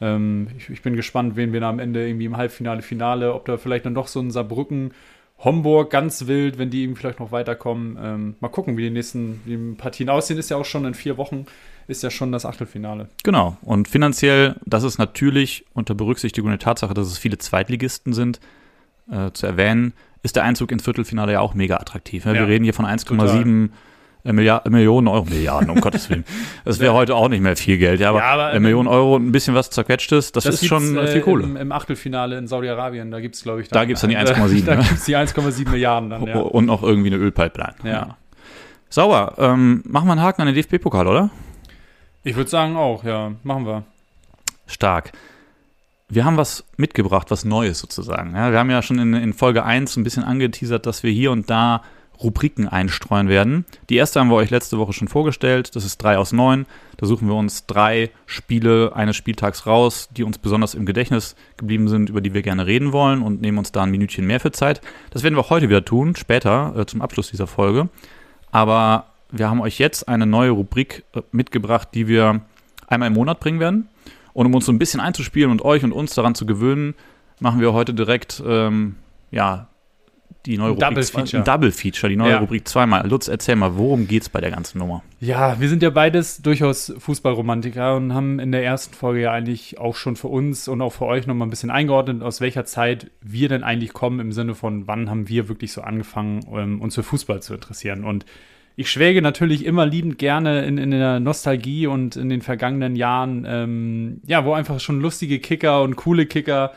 [0.00, 3.44] Ähm, ich, ich, bin gespannt, wen wir da am Ende irgendwie im Halbfinale, Finale, ob
[3.44, 4.92] da vielleicht dann doch so ein Saarbrücken
[5.38, 7.96] Homburg ganz wild, wenn die eben vielleicht noch weiterkommen.
[8.00, 10.38] Ähm, mal gucken, wie die nächsten die Partien aussehen.
[10.38, 11.46] Ist ja auch schon in vier Wochen,
[11.86, 13.08] ist ja schon das Achtelfinale.
[13.22, 13.56] Genau.
[13.62, 18.40] Und finanziell, das ist natürlich unter Berücksichtigung der Tatsache, dass es viele Zweitligisten sind,
[19.10, 22.24] äh, zu erwähnen, ist der Einzug ins Viertelfinale ja auch mega attraktiv.
[22.24, 22.34] Ne?
[22.34, 23.68] Ja, Wir reden hier von 1,7 äh,
[24.32, 26.24] Milliard, Millionen Euro, Milliarden, um Gottes Willen.
[26.64, 29.16] Das wäre heute auch nicht mehr viel Geld, ja, aber, ja, aber äh, Millionen Euro
[29.16, 31.44] und ein bisschen was zerquetschtes, das, das ist schon äh, viel Kohle.
[31.44, 34.18] Im, Im, Achtelfinale in Saudi-Arabien, da gibt es, glaube ich, da gibt es dann die
[34.18, 34.64] 1,7.
[34.66, 36.38] da gibt es die 1,7 Milliarden dann, ja.
[36.38, 37.74] Und noch irgendwie eine Ölpipeline.
[37.84, 37.90] Ja.
[37.90, 38.16] ja.
[38.90, 39.34] Sauber.
[39.38, 41.30] Ähm, machen wir einen Haken an den DFB-Pokal, oder?
[42.24, 43.32] Ich würde sagen auch, ja.
[43.42, 43.84] Machen wir.
[44.66, 45.12] Stark.
[46.08, 48.34] Wir haben was mitgebracht, was Neues sozusagen.
[48.34, 51.30] Ja, wir haben ja schon in, in Folge 1 ein bisschen angeteasert, dass wir hier
[51.32, 51.82] und da
[52.22, 53.64] Rubriken einstreuen werden.
[53.90, 55.76] Die erste haben wir euch letzte Woche schon vorgestellt.
[55.76, 56.66] Das ist 3 aus 9.
[56.96, 61.88] Da suchen wir uns drei Spiele eines Spieltags raus, die uns besonders im Gedächtnis geblieben
[61.88, 64.50] sind, über die wir gerne reden wollen und nehmen uns da ein Minütchen mehr für
[64.50, 64.80] Zeit.
[65.10, 67.88] Das werden wir heute wieder tun, später äh, zum Abschluss dieser Folge.
[68.50, 72.40] Aber wir haben euch jetzt eine neue Rubrik äh, mitgebracht, die wir
[72.88, 73.88] einmal im Monat bringen werden.
[74.32, 76.94] Und um uns so ein bisschen einzuspielen und euch und uns daran zu gewöhnen,
[77.40, 78.96] machen wir heute direkt, ähm,
[79.30, 79.68] ja,
[80.48, 81.42] die neue Ein Double Feature.
[81.42, 82.38] ein Double Feature, die neue Ja.
[82.38, 83.06] Rubrik zweimal.
[83.06, 85.02] Lutz, erzähl mal, worum geht's bei der ganzen Nummer?
[85.20, 89.78] Ja, wir sind ja beides durchaus Fußballromantiker und haben in der ersten Folge ja eigentlich
[89.78, 93.10] auch schon für uns und auch für euch nochmal ein bisschen eingeordnet, aus welcher Zeit
[93.20, 96.94] wir denn eigentlich kommen, im Sinne von, wann haben wir wirklich so angefangen, ähm, uns
[96.94, 98.04] für Fußball zu interessieren.
[98.04, 98.24] Und
[98.74, 103.44] ich schwelge natürlich immer liebend gerne in, in der Nostalgie und in den vergangenen Jahren,
[103.46, 106.72] ähm, ja, wo einfach schon lustige Kicker und coole Kicker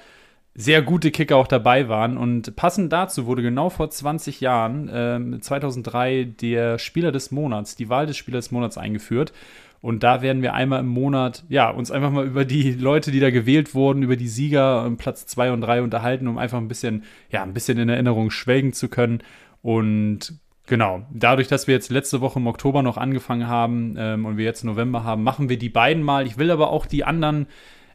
[0.53, 2.17] sehr gute Kicker auch dabei waren.
[2.17, 7.89] Und passend dazu wurde genau vor 20 Jahren, ähm, 2003, der Spieler des Monats, die
[7.89, 9.33] Wahl des Spielers des Monats eingeführt.
[9.81, 13.19] Und da werden wir einmal im Monat, ja, uns einfach mal über die Leute, die
[13.19, 16.67] da gewählt wurden, über die Sieger um Platz 2 und 3 unterhalten, um einfach ein
[16.67, 19.23] bisschen, ja, ein bisschen in Erinnerung schwelgen zu können.
[19.63, 20.35] Und
[20.67, 24.45] genau, dadurch, dass wir jetzt letzte Woche im Oktober noch angefangen haben ähm, und wir
[24.45, 26.27] jetzt November haben, machen wir die beiden mal.
[26.27, 27.47] Ich will aber auch die anderen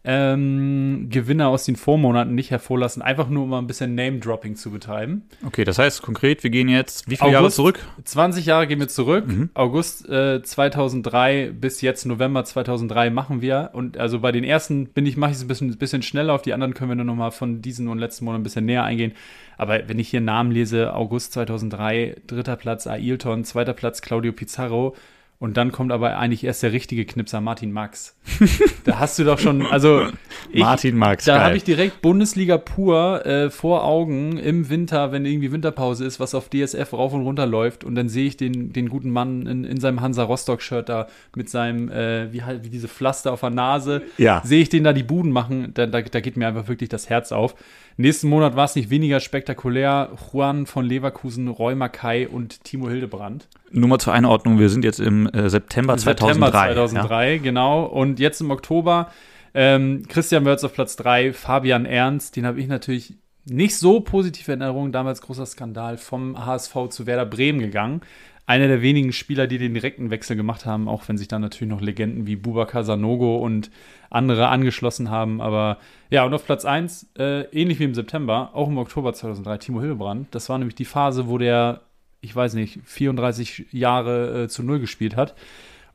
[0.08, 4.70] ähm, Gewinner aus den Vormonaten nicht hervorlassen, einfach nur um mal ein bisschen Name-Dropping zu
[4.70, 5.22] betreiben.
[5.44, 7.56] Okay, das heißt konkret, wir gehen jetzt wie viele Jahre August.
[7.56, 7.80] zurück?
[8.04, 9.26] 20 Jahre gehen wir zurück.
[9.26, 9.50] Mhm.
[9.54, 13.70] August äh, 2003 bis jetzt November 2003 machen wir.
[13.72, 16.34] Und also bei den ersten bin ich, mache ich es ein bisschen, bisschen schneller.
[16.34, 18.84] Auf die anderen können wir dann nochmal von diesen und letzten Monat ein bisschen näher
[18.84, 19.12] eingehen.
[19.58, 24.94] Aber wenn ich hier Namen lese, August 2003, dritter Platz Ailton, zweiter Platz Claudio Pizarro.
[25.38, 28.16] Und dann kommt aber eigentlich erst der richtige Knipser, Martin Max.
[28.84, 30.06] da hast du doch schon, also
[30.50, 35.26] ich, Martin Marx, da habe ich direkt Bundesliga pur äh, vor Augen im Winter, wenn
[35.26, 37.84] irgendwie Winterpause ist, was auf DSF rauf und runter läuft.
[37.84, 41.50] Und dann sehe ich den, den guten Mann in, in seinem Hansa Rostock-Shirt da mit
[41.50, 44.02] seinem, äh, wie, halt, wie diese Pflaster auf der Nase.
[44.16, 44.40] Ja.
[44.42, 47.10] Sehe ich den da die Buden machen, da, da, da geht mir einfach wirklich das
[47.10, 47.54] Herz auf.
[47.98, 50.10] Nächsten Monat war es nicht weniger spektakulär.
[50.32, 53.48] Juan von Leverkusen, Roy Mackay und Timo Hildebrand.
[53.70, 56.26] Nur mal zur Einordnung, wir sind jetzt im äh, September 2003.
[56.26, 57.84] September 2003, genau.
[57.84, 59.10] Und jetzt im Oktober
[59.54, 63.14] ähm, Christian Wörz auf Platz 3, Fabian Ernst, den habe ich natürlich
[63.46, 68.02] nicht so positiv in Erinnerung, damals großer Skandal vom HSV zu Werder Bremen gegangen.
[68.48, 71.68] Einer der wenigen Spieler, die den direkten Wechsel gemacht haben, auch wenn sich dann natürlich
[71.68, 73.72] noch Legenden wie Bubakar Sanogo und
[74.08, 75.40] andere angeschlossen haben.
[75.40, 75.78] Aber
[76.10, 79.80] ja, und auf Platz 1, äh, ähnlich wie im September, auch im Oktober 2003, Timo
[79.80, 80.32] Hildebrand.
[80.32, 81.80] Das war nämlich die Phase, wo der,
[82.20, 85.34] ich weiß nicht, 34 Jahre äh, zu Null gespielt hat.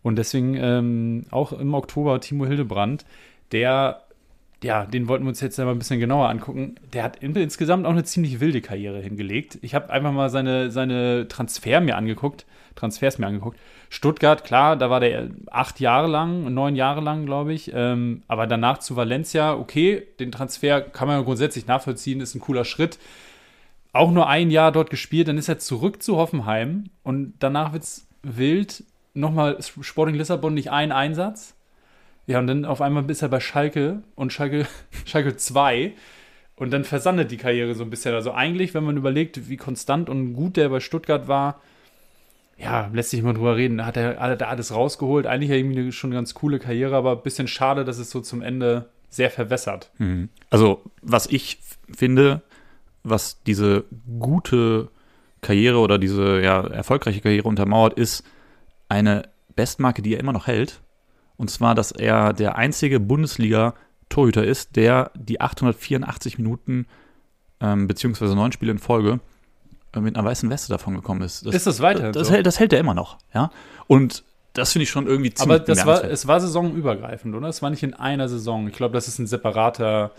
[0.04, 3.06] Und deswegen ähm, auch im Oktober Timo Hildebrand,
[3.54, 4.04] der,
[4.63, 6.76] ja, den wollten wir uns jetzt mal ein bisschen genauer angucken.
[6.93, 9.58] Der hat in, insgesamt auch eine ziemlich wilde Karriere hingelegt.
[9.62, 12.45] Ich habe einfach mal seine, seine Transfer mir angeguckt,
[12.76, 13.60] Transfers mir angeguckt.
[13.89, 17.71] Stuttgart, klar, da war der acht Jahre lang, neun Jahre lang, glaube ich.
[17.74, 22.63] Ähm, aber danach zu Valencia, okay, den Transfer kann man grundsätzlich nachvollziehen, ist ein cooler
[22.63, 23.00] Schritt.
[23.93, 27.84] Auch nur ein Jahr dort gespielt, dann ist er zurück zu Hoffenheim und danach wird
[27.84, 28.84] es wild.
[29.13, 31.56] Nochmal Sporting Lissabon nicht ein Einsatz.
[32.28, 34.68] Ja, und dann auf einmal ist er bei Schalke und Schalke,
[35.06, 35.94] Schalke 2.
[36.56, 38.14] Und dann versandet die Karriere so ein bisschen.
[38.14, 41.60] Also eigentlich, wenn man überlegt, wie konstant und gut der bei Stuttgart war,
[42.58, 43.84] ja, lässt sich mal drüber reden.
[43.86, 45.26] Hat er, hat alles rausgeholt.
[45.26, 48.22] Eigentlich irgendwie eine, schon eine ganz coole Karriere, aber ein bisschen schade, dass es so
[48.22, 49.90] zum Ende sehr verwässert.
[49.98, 50.30] Mhm.
[50.52, 51.60] Also, was ich
[51.94, 52.42] finde,
[53.04, 53.86] was diese
[54.20, 54.90] gute
[55.42, 58.24] Karriere oder diese ja, erfolgreiche Karriere untermauert, ist
[58.88, 59.24] eine
[59.56, 60.82] Bestmarke, die er immer noch hält.
[61.41, 66.86] Und zwar, dass er der einzige Bundesliga-Torhüter ist, der die 884 Minuten
[67.60, 69.19] ähm, beziehungsweise neun Spiele in Folge
[69.95, 71.43] äh, mit einer weißen Weste davon gekommen ist.
[71.47, 72.34] ist das weiterhin das, so?
[72.36, 73.49] hält, das hält er immer noch, ja.
[73.88, 74.23] Und
[74.54, 77.47] das finde ich schon irgendwie ziemlich Aber das war, es war saisonübergreifend, oder?
[77.47, 78.67] Es war nicht in einer Saison.
[78.67, 80.12] Ich glaube, das ist ein separater.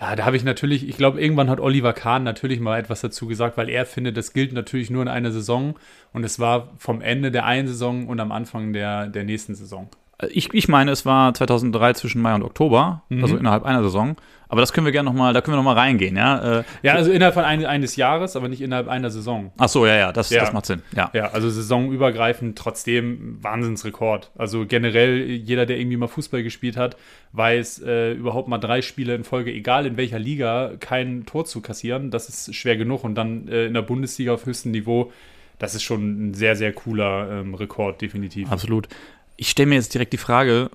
[0.00, 3.26] Ja, da habe ich natürlich, ich glaube, irgendwann hat Oliver Kahn natürlich mal etwas dazu
[3.26, 5.74] gesagt, weil er findet, das gilt natürlich nur in einer Saison
[6.12, 9.88] und es war vom Ende der einen Saison und am Anfang der, der nächsten Saison.
[10.30, 13.22] Ich, ich meine, es war 2003 zwischen Mai und Oktober, Mhm.
[13.24, 14.16] also innerhalb einer Saison.
[14.48, 16.60] Aber das können wir gerne noch mal, da können wir noch mal reingehen, ja.
[16.60, 19.50] Äh, Ja, also innerhalb von ein, eines Jahres, aber nicht innerhalb einer Saison.
[19.58, 20.40] ach so, ja, ja, das, Ja.
[20.42, 20.82] das macht Sinn.
[20.94, 21.10] Ja.
[21.12, 24.30] Ja, also saisonübergreifend trotzdem Wahnsinnsrekord.
[24.36, 26.96] Also generell jeder, der irgendwie mal Fußball gespielt hat,
[27.32, 31.60] weiß äh, überhaupt mal drei Spiele in Folge, egal in welcher Liga, kein Tor zu
[31.60, 32.10] kassieren.
[32.10, 33.02] Das ist schwer genug.
[33.04, 35.10] Und dann äh, in der Bundesliga auf höchstem Niveau,
[35.58, 38.50] das ist schon ein sehr, sehr cooler ähm, Rekord, definitiv.
[38.50, 38.88] Absolut.
[39.36, 40.70] Ich stelle mir jetzt direkt die Frage,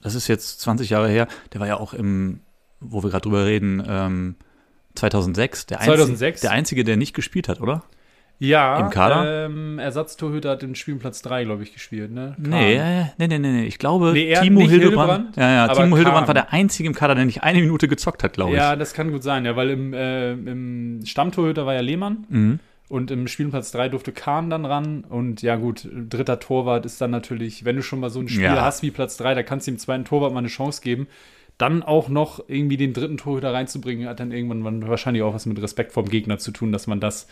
[0.00, 2.40] das ist jetzt 20 Jahre her, der war ja auch im,
[2.80, 4.34] wo wir gerade drüber reden, ähm,
[4.94, 6.40] 2006, der, 2006?
[6.42, 7.82] der Einzige, der nicht gespielt hat, oder?
[8.40, 9.46] Ja, Im Kader?
[9.46, 12.34] Ähm, Ersatztorhüter hat im Spielplatz 3, glaube ich, gespielt, ne?
[12.36, 13.10] Nee, Kahn.
[13.16, 13.64] nee, nee, nee, nee.
[13.64, 14.72] Ich glaube, Nee, Timo Hildebrand.
[15.32, 18.24] Hildebrand, ja, ja, Timo Hildebrand war der Einzige im Kader, der nicht eine Minute gezockt
[18.24, 18.78] hat, glaube Ja, ich.
[18.80, 22.26] das kann gut sein, ja, weil im, äh, im Stammtorhüter war ja Lehmann.
[22.28, 22.58] Mhm.
[22.88, 25.04] Und im Spielplatz 3 durfte Kahn dann ran.
[25.08, 28.42] Und ja, gut, dritter Torwart ist dann natürlich, wenn du schon mal so ein Spiel
[28.44, 28.62] Ja.
[28.62, 31.06] hast wie Platz 3, da kannst du dem zweiten Torwart mal eine Chance geben.
[31.56, 35.62] dann auch noch irgendwie den dritten Torhüter reinzubringen, hat dann irgendwann wahrscheinlich auch was mit
[35.62, 37.28] Respekt vorm Gegner zu tun, dass man das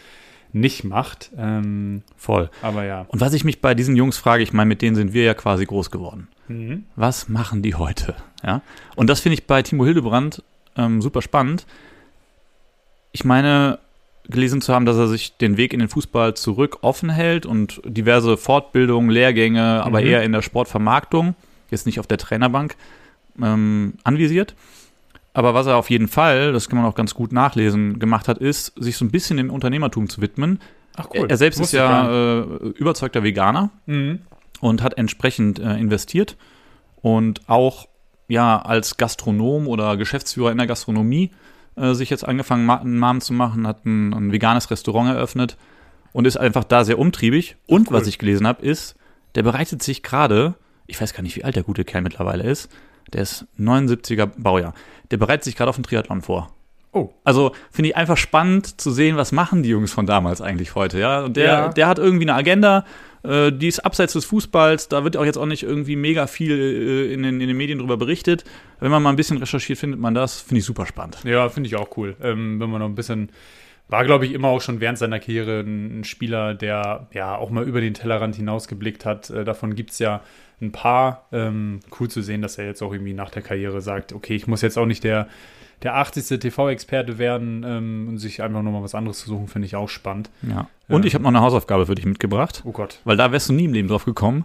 [0.53, 1.33] nicht macht.
[1.37, 2.49] Ähm, Voll.
[2.63, 3.05] aber ja.
[3.09, 5.35] Und was ich mich bei diesen Jungs frage, ich meine, mit denen sind wir ja
[5.35, 6.29] quasi groß geworden.
[6.47, 6.85] Mhm.
[6.95, 8.15] Was machen die heute?
[8.45, 8.63] Ja?
[8.95, 10.41] Und das finde ich bei Timo Hildebrand
[10.77, 11.67] ähm, super spannend.
[13.11, 13.81] Ich meine,
[14.29, 17.81] gelesen zu haben, dass er sich den Weg in den Fußball zurück offen hält und
[17.85, 20.07] diverse Fortbildungen, Lehrgänge, aber Mhm.
[20.07, 21.35] eher in der Sportvermarktung,
[21.71, 22.77] jetzt nicht auf der Trainerbank,
[23.43, 24.55] ähm, anvisiert.
[25.35, 28.39] Aber was er auf jeden Fall, das kann man auch ganz gut nachlesen, gemacht hat,
[28.39, 30.61] ist, sich so ein bisschen dem Unternehmertum zu widmen.
[30.97, 32.41] Ach Er, er selbst ist Wusste gar ja äh,
[32.77, 34.21] überzeugter Veganer Mhm.
[34.61, 36.37] und hat entsprechend äh, investiert
[37.01, 37.89] und auch
[38.29, 41.31] ja als Gastronom oder Geschäftsführer in der Gastronomie
[41.77, 45.57] äh, sich jetzt angefangen, einen Namen zu machen, hat ein, ein veganes Restaurant eröffnet
[46.13, 47.57] und ist einfach da sehr umtriebig.
[47.67, 47.97] Und Cool.
[47.99, 48.97] was ich gelesen habe, ist,
[49.35, 50.55] der bereitet sich gerade,
[50.87, 52.71] ich weiß gar nicht, wie alt der gute Kerl mittlerweile ist,
[53.13, 54.75] der ist 79er Baujahr,
[55.11, 56.53] der bereitet sich gerade auf einen Triathlon vor.
[56.95, 57.09] Oh.
[57.25, 60.99] Also finde ich einfach spannend zu sehen, was machen die Jungs von damals eigentlich heute,
[60.99, 61.25] ja.
[61.25, 61.69] Und der, Ja.
[61.69, 62.85] der hat irgendwie eine Agenda,
[63.23, 66.59] äh, die ist abseits des Fußballs, da wird auch jetzt auch nicht irgendwie mega viel
[66.59, 68.45] äh, in, den, in den Medien drüber berichtet.
[68.81, 71.19] Wenn man mal ein bisschen recherchiert, findet man das, finde ich super spannend.
[71.25, 72.17] Ja, finde ich auch cool.
[72.23, 73.31] Ähm, wenn man noch ein bisschen.
[73.89, 77.65] War, glaube ich, immer auch schon während seiner Karriere ein, Spieler, der ja auch mal
[77.65, 79.29] über den Tellerrand hinausgeblickt hat.
[79.29, 80.23] Äh, davon gibt es ja
[80.63, 81.27] ein paar.
[81.31, 84.47] Ähm, cool zu sehen, dass er jetzt auch irgendwie nach der Karriere sagt: Okay, ich
[84.47, 85.29] muss jetzt auch nicht der,
[85.83, 86.39] der 80.
[86.41, 90.31] TV-Experte werden ähm, und sich einfach nochmal was anderes zu suchen, finde ich auch spannend.
[90.43, 90.69] Ja.
[90.89, 91.07] Und Ja.
[91.09, 93.01] ich habe noch eine Hausaufgabe für dich mitgebracht, Oh Gott.
[93.05, 94.45] weil da wärst du nie im Leben drauf gekommen.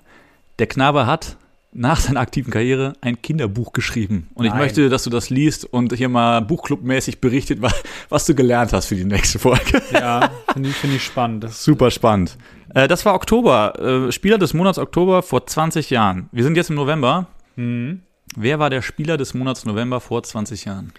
[0.60, 1.38] Der Knabe hat
[1.73, 4.30] nach seiner aktiven Karriere ein Kinderbuch geschrieben.
[4.34, 4.62] Und ich Nein.
[4.62, 8.88] möchte, dass du das liest und hier mal buchclubmäßig berichtet, was, was du gelernt hast
[8.88, 9.82] für die nächste Folge.
[9.93, 11.43] Ja, finde ich, find ich spannend.
[11.43, 12.38] Das, Super spannend.
[12.73, 14.08] Äh, das war Oktober.
[14.08, 16.30] Äh, Spieler des Monats Oktober vor 20 Jahren.
[16.32, 17.28] Wir sind jetzt im November.
[17.58, 18.02] Mhm.
[18.36, 20.91] Wer war der Spieler des Monats November vor 20 Jahren?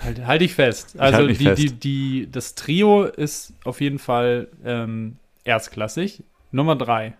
[0.00, 0.98] Halt, halt dich fest.
[0.98, 1.62] Also halt mich die, fest.
[1.62, 6.22] Die, die, das Trio ist auf jeden Fall ähm, erstklassig.
[6.52, 7.14] Nummer drei,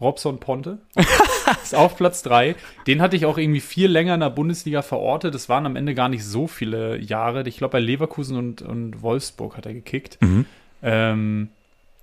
[0.00, 0.78] Robson Ponte.
[1.62, 2.54] ist auf Platz drei.
[2.86, 5.34] Den hatte ich auch irgendwie viel länger in der Bundesliga verortet.
[5.34, 7.46] Das waren am Ende gar nicht so viele Jahre.
[7.48, 10.18] Ich glaube, bei Leverkusen und, und Wolfsburg hat er gekickt.
[10.22, 10.46] Mhm.
[10.82, 11.48] Ähm,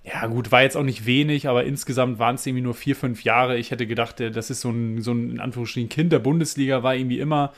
[0.04, 3.24] ja, gut, war jetzt auch nicht wenig, aber insgesamt waren es irgendwie nur vier, fünf
[3.24, 3.58] Jahre.
[3.58, 6.96] Ich hätte gedacht, das ist so ein, so ein in Anführungsstrichen Kind der Bundesliga, war
[6.96, 7.54] irgendwie immer.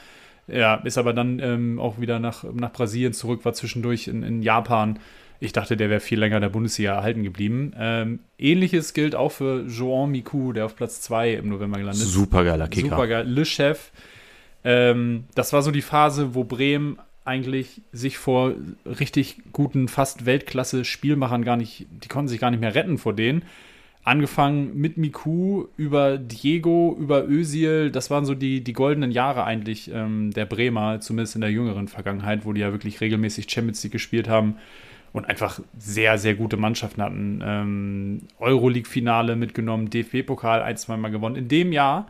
[0.51, 4.41] Ja, ist aber dann ähm, auch wieder nach, nach Brasilien zurück, war zwischendurch in, in
[4.41, 4.99] Japan.
[5.39, 7.73] Ich dachte, der wäre viel länger in der Bundesliga erhalten geblieben.
[7.77, 12.11] Ähm, Ähnliches gilt auch für Joan Miku, der auf Platz 2 im November gelandet ist.
[12.11, 12.89] Supergeiler Kicker.
[12.89, 13.27] Super geil.
[13.27, 13.91] Le Chef.
[14.65, 18.53] Ähm, das war so die Phase, wo Bremen eigentlich sich vor
[18.85, 23.43] richtig guten, fast Weltklasse-Spielmachern gar nicht, die konnten sich gar nicht mehr retten vor denen.
[24.03, 29.91] Angefangen mit Miku über Diego, über Özil, das waren so die, die goldenen Jahre eigentlich
[29.93, 33.91] ähm, der Bremer, zumindest in der jüngeren Vergangenheit, wo die ja wirklich regelmäßig Champions League
[33.91, 34.55] gespielt haben
[35.11, 37.43] und einfach sehr, sehr gute Mannschaften hatten.
[37.43, 41.35] Ähm, Euroleague-Finale mitgenommen, DFB-Pokal ein, zweimal gewonnen.
[41.35, 42.07] In dem Jahr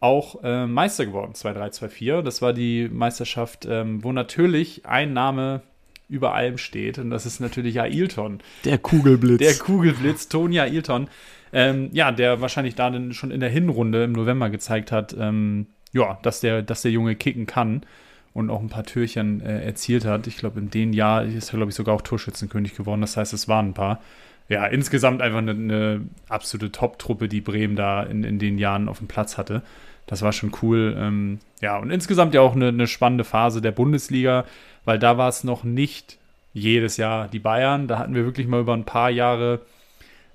[0.00, 2.22] auch äh, Meister geworden, 2-3, 2-4.
[2.22, 5.62] Das war die Meisterschaft, ähm, wo natürlich ein Name
[6.08, 8.40] über allem steht und das ist natürlich Ailton.
[8.64, 9.38] Der Kugelblitz.
[9.38, 11.08] Der Kugelblitz, Tony Ailton.
[11.52, 15.66] Ähm, ja, der wahrscheinlich da dann schon in der Hinrunde im November gezeigt hat, ähm,
[15.92, 17.82] ja, dass der, dass der Junge kicken kann
[18.34, 20.26] und auch ein paar Türchen äh, erzielt hat.
[20.26, 23.00] Ich glaube, in dem Jahr ist er, glaube ich, sogar auch Torschützenkönig geworden.
[23.00, 24.00] Das heißt, es waren ein paar.
[24.48, 28.98] Ja, insgesamt einfach eine, eine absolute Top-Truppe, die Bremen da in, in den Jahren auf
[28.98, 29.62] dem Platz hatte.
[30.06, 30.94] Das war schon cool.
[30.98, 34.44] Ähm, ja, und insgesamt ja auch eine, eine spannende Phase der Bundesliga,
[34.84, 36.18] weil da war es noch nicht
[36.52, 37.88] jedes Jahr die Bayern.
[37.88, 39.60] Da hatten wir wirklich mal über ein paar Jahre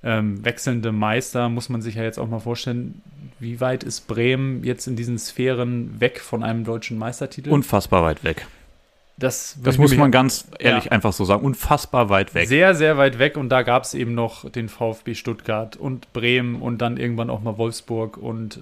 [0.04, 1.50] ähm, wechselnde Meister.
[1.50, 3.02] Muss man sich ja jetzt auch mal vorstellen,
[3.40, 7.50] wie weit ist Bremen jetzt in diesen Sphären weg von einem deutschen Meistertitel?
[7.50, 8.48] Unfassbar weit weg.
[9.18, 10.92] das, Das muss man ganz ehrlich Ja.
[10.92, 11.44] einfach so sagen.
[11.46, 12.48] Unfassbar weit weg.
[12.48, 16.62] Sehr, sehr weit weg und da gab es eben noch den VfB Stuttgart und Bremen
[16.62, 18.60] und dann irgendwann auch mal Wolfsburg und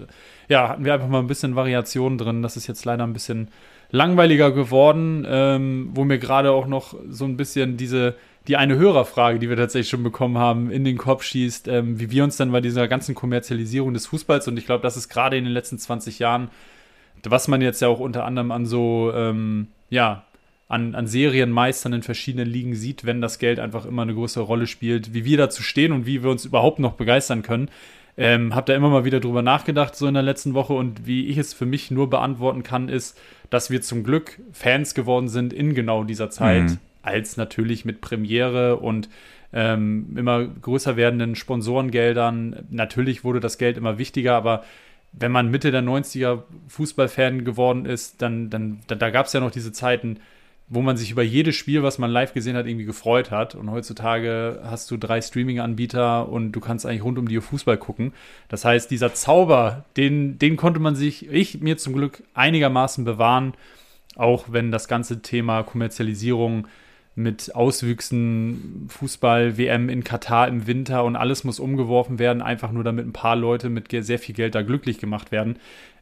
[0.49, 2.41] ja, hatten wir einfach mal ein bisschen Variation drin.
[2.41, 3.49] Das ist jetzt leider ein bisschen
[3.91, 8.15] langweiliger geworden, ähm, wo mir gerade auch noch so ein bisschen diese,
[8.47, 12.11] die eine Hörerfrage, die wir tatsächlich schon bekommen haben, in den Kopf schießt, ähm, wie
[12.11, 15.37] wir uns dann bei dieser ganzen Kommerzialisierung des Fußballs und ich glaube, das ist gerade
[15.37, 16.49] in den letzten 20 Jahren,
[17.23, 20.23] was man jetzt ja auch unter anderem an so, ähm, ja,
[20.69, 24.67] an, an Serienmeistern in verschiedenen Ligen sieht, wenn das Geld einfach immer eine größere Rolle
[24.67, 27.69] spielt, wie wir dazu stehen und wie wir uns überhaupt noch begeistern können.
[28.17, 30.73] Ähm, hab da immer mal wieder drüber nachgedacht, so in der letzten Woche.
[30.73, 34.93] Und wie ich es für mich nur beantworten kann, ist, dass wir zum Glück Fans
[34.95, 36.77] geworden sind in genau dieser Zeit, Mhm.
[37.03, 39.07] als natürlich mit Premiere und
[39.53, 42.65] ähm, immer größer werdenden Sponsorengeldern.
[42.69, 44.63] Natürlich wurde das Geld immer wichtiger, aber
[45.13, 49.39] wenn man Mitte der 90er Fußballfan geworden ist, dann, dann da, da gab es ja
[49.39, 50.19] noch diese Zeiten,
[50.69, 53.55] wo man sich über jedes Spiel, was man live gesehen hat, irgendwie gefreut hat.
[53.55, 58.13] Und heutzutage hast du drei Streaming-Anbieter und du kannst eigentlich rund um die Fußball gucken.
[58.49, 63.53] Das heißt, dieser Zauber, den, den konnte man sich, ich mir zum Glück einigermaßen bewahren,
[64.15, 66.67] auch wenn das ganze Thema Kommerzialisierung
[67.15, 72.83] mit Auswüchsen, Fußball, WM in Katar im Winter und alles muss umgeworfen werden, einfach nur
[72.83, 75.57] damit ein paar Leute mit sehr viel Geld da glücklich gemacht werden.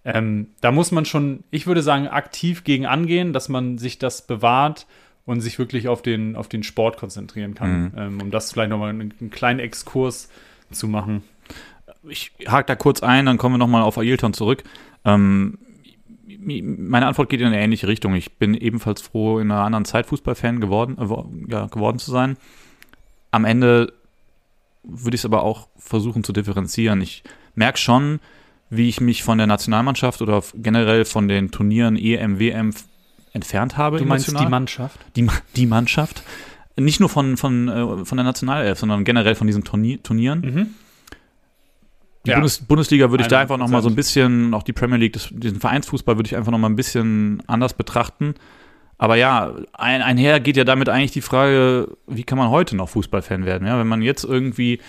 [0.05, 4.25] Ähm, da muss man schon, ich würde sagen, aktiv gegen angehen, dass man sich das
[4.25, 4.85] bewahrt
[5.25, 7.91] und sich wirklich auf den, auf den Sport konzentrieren kann, mhm.
[7.97, 10.29] ähm, um das vielleicht nochmal einen, einen kleinen Exkurs
[10.71, 11.23] zu machen.
[12.07, 14.63] Ich hake da kurz ein, dann kommen wir nochmal auf Ailton zurück.
[15.03, 15.57] Ähm,
[16.37, 18.13] meine Antwort geht in eine ähnliche Richtung.
[18.13, 22.37] Ich bin ebenfalls froh, in einer anderen Zeit Fußballfan geworden, äh, ja, geworden zu sein.
[23.31, 23.93] Am Ende
[24.83, 27.01] würde ich es aber auch versuchen zu differenzieren.
[27.01, 27.23] Ich
[27.55, 28.19] merke schon,
[28.69, 32.73] wie ich mich von der Nationalmannschaft oder generell von den Turnieren EM, WM
[33.33, 33.97] entfernt habe.
[33.97, 34.45] Du meinst emotional.
[34.45, 34.99] die Mannschaft?
[35.15, 36.23] Die, die Mannschaft.
[36.77, 40.41] Nicht nur von, von, äh, von der Nationalelf, sondern generell von diesen Turnier Turnieren.
[40.41, 40.67] Mhm.
[42.25, 42.37] Die ja.
[42.37, 45.29] Bundes Bundesliga würde ich da einfach nochmal so ein bisschen, auch die Premier League, das,
[45.31, 48.33] diesen Vereinsfußball würde ich einfach nochmal ein bisschen anders betrachten.
[48.97, 52.89] Aber ja, ein, einher geht ja damit eigentlich die Frage, wie kann man heute noch
[52.89, 53.67] Fußballfan werden?
[53.67, 54.79] Ja, wenn man jetzt irgendwie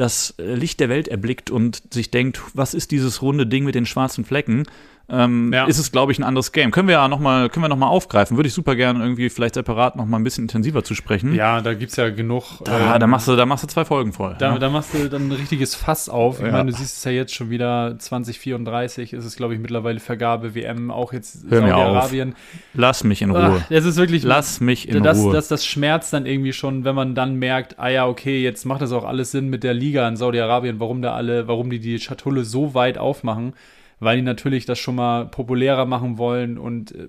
[0.00, 3.86] das Licht der Welt erblickt und sich denkt, was ist dieses runde Ding mit den
[3.86, 4.64] schwarzen Flecken?
[5.12, 5.64] Ähm, ja.
[5.66, 6.70] ist es, glaube ich, ein anderes Game.
[6.70, 8.36] Können wir ja nochmal noch, aufgreifen.
[8.36, 11.34] Würde ich super gerne irgendwie vielleicht separat nochmal ein bisschen intensiver zu sprechen.
[11.34, 12.64] Ja, da gibt es ja genug.
[12.64, 14.36] Da, ähm, da, machst du, da machst du zwei Folgen voll.
[14.38, 14.58] Da, ja.
[14.58, 16.38] da machst du dann ein richtiges Fass auf.
[16.38, 16.52] Ich ja.
[16.52, 20.54] meine, du siehst es ja jetzt schon wieder 2034 ist es, glaube ich, mittlerweile Vergabe
[20.54, 22.34] WM, auch jetzt Saudi-Arabien.
[22.74, 23.64] Lass mich in Ruhe.
[23.68, 24.22] Es ist wirklich.
[24.22, 25.32] Lass mich in das, Ruhe.
[25.32, 28.82] Das, das schmerzt dann irgendwie schon, wenn man dann merkt, ah ja, okay, jetzt macht
[28.82, 31.98] das auch alles Sinn mit der Liga in Saudi-Arabien, warum da alle, warum die die
[31.98, 33.54] Schatulle so weit aufmachen
[34.00, 37.08] weil die natürlich das schon mal populärer machen wollen und äh,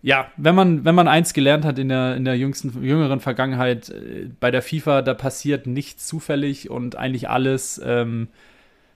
[0.00, 3.90] ja, wenn man, wenn man eins gelernt hat in der, in der jüngsten, jüngeren Vergangenheit,
[3.90, 8.28] äh, bei der FIFA, da passiert nichts zufällig und eigentlich alles, ähm,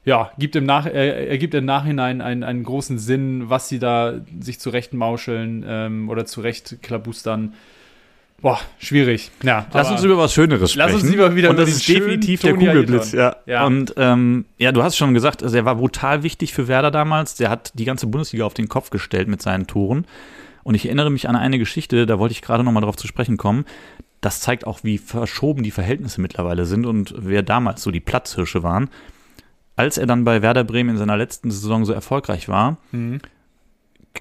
[0.05, 4.20] ja, gibt im Nach äh, ergibt im Nachhinein einen, einen großen Sinn, was sie da
[4.40, 7.55] sich zurechtmauscheln ähm, oder zurechtklabustern.
[8.42, 9.31] Boah, schwierig.
[9.44, 10.92] Ja, lass uns über was Schöneres sprechen.
[10.92, 13.12] Lass uns lieber wieder Und das ist definitiv der Kugelblitz.
[13.12, 13.37] Ja.
[13.46, 13.64] ja.
[13.64, 17.37] Und ähm, ja, du hast schon gesagt, also er war brutal wichtig für Werder damals.
[17.37, 20.07] Der hat die ganze Bundesliga auf den Kopf gestellt mit seinen Toren.
[20.64, 23.07] Und ich erinnere mich an eine Geschichte, da wollte ich gerade noch mal drauf zu
[23.07, 23.64] sprechen kommen.
[24.20, 28.64] Das zeigt auch, wie verschoben die Verhältnisse mittlerweile sind und wer damals so die Platzhirsche
[28.64, 28.90] waren.
[29.76, 33.20] Als er dann bei Werder Bremen in seiner letzten Saison so erfolgreich war, mhm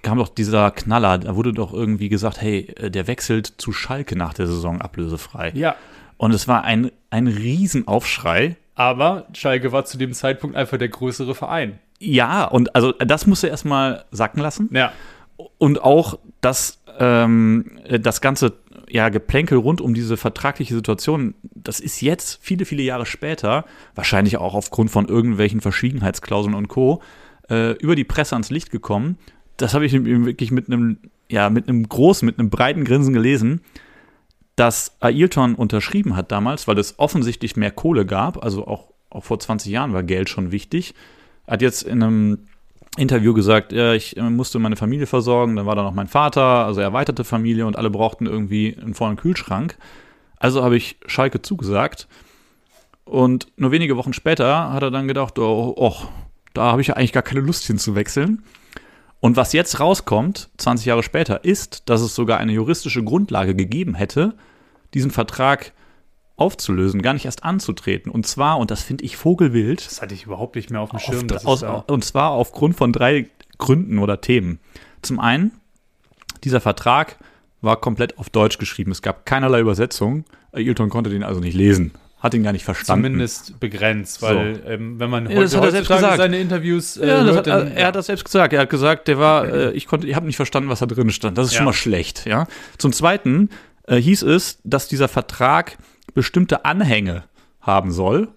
[0.01, 4.15] kam doch dieser Knaller, da wurde doch irgendwie gesagt, hey, äh, der wechselt zu Schalke
[4.15, 5.51] nach der Saison ablösefrei.
[5.55, 5.75] Ja.
[6.17, 8.55] Und es war ein, ein Riesenaufschrei.
[8.75, 11.79] Aber Schalke war zu dem Zeitpunkt einfach der größere Verein.
[11.99, 14.69] Ja, und also das musste er erstmal sacken lassen.
[14.71, 14.91] Ja.
[15.57, 18.53] Und auch das, ähm, das ganze
[18.89, 24.37] ja, Geplänkel rund um diese vertragliche Situation, das ist jetzt, viele, viele Jahre später, wahrscheinlich
[24.37, 27.01] auch aufgrund von irgendwelchen Verschwiegenheitsklauseln und Co.,
[27.49, 29.17] äh, über die Presse ans Licht gekommen
[29.57, 30.97] das habe ich wirklich mit einem,
[31.29, 33.61] ja, mit einem großen, mit einem breiten Grinsen gelesen,
[34.55, 39.39] dass Ailton unterschrieben hat damals, weil es offensichtlich mehr Kohle gab, also auch, auch vor
[39.39, 40.93] 20 Jahren war Geld schon wichtig.
[41.45, 42.47] Er hat jetzt in einem
[42.97, 46.65] Interview gesagt, ja, ich äh, musste meine Familie versorgen, dann war da noch mein Vater,
[46.65, 49.77] also erweiterte Familie und alle brauchten irgendwie einen vollen Kühlschrank.
[50.37, 52.07] Also habe ich Schalke zugesagt.
[53.05, 55.95] Und nur wenige Wochen später hat er dann gedacht, oh, oh
[56.53, 58.43] da habe ich ja eigentlich gar keine Lust hinzuwechseln.
[59.21, 63.93] Und was jetzt rauskommt, 20 Jahre später, ist, dass es sogar eine juristische Grundlage gegeben
[63.93, 64.33] hätte,
[64.93, 65.71] diesen Vertrag
[66.35, 68.11] aufzulösen, gar nicht erst anzutreten.
[68.11, 69.85] Und zwar, und das finde ich vogelwild.
[69.85, 71.27] Das hatte ich überhaupt nicht mehr auf dem Schirm.
[71.45, 73.29] Auf, aus, und zwar aufgrund von drei
[73.59, 74.59] Gründen oder Themen.
[75.03, 75.51] Zum einen,
[76.43, 77.17] dieser Vertrag
[77.61, 78.89] war komplett auf Deutsch geschrieben.
[78.91, 80.25] Es gab keinerlei Übersetzung.
[80.51, 83.05] Ailton konnte den also nicht lesen hat ihn gar nicht verstanden.
[83.05, 84.69] Zumindest begrenzt, weil so.
[84.69, 86.17] ähm, wenn man ja, heute, hat er selbst gesagt.
[86.17, 88.53] seine Interviews äh, ja, hört, hat, er hat das selbst gesagt.
[88.53, 91.09] Er hat gesagt, der war, äh, ich konnte, ich habe nicht verstanden, was da drin
[91.09, 91.37] stand.
[91.37, 91.57] Das ist ja.
[91.57, 92.27] schon mal schlecht.
[92.27, 92.47] Ja.
[92.77, 93.49] Zum Zweiten
[93.87, 95.77] äh, hieß es, dass dieser Vertrag
[96.13, 97.23] bestimmte Anhänge
[97.59, 98.27] haben soll,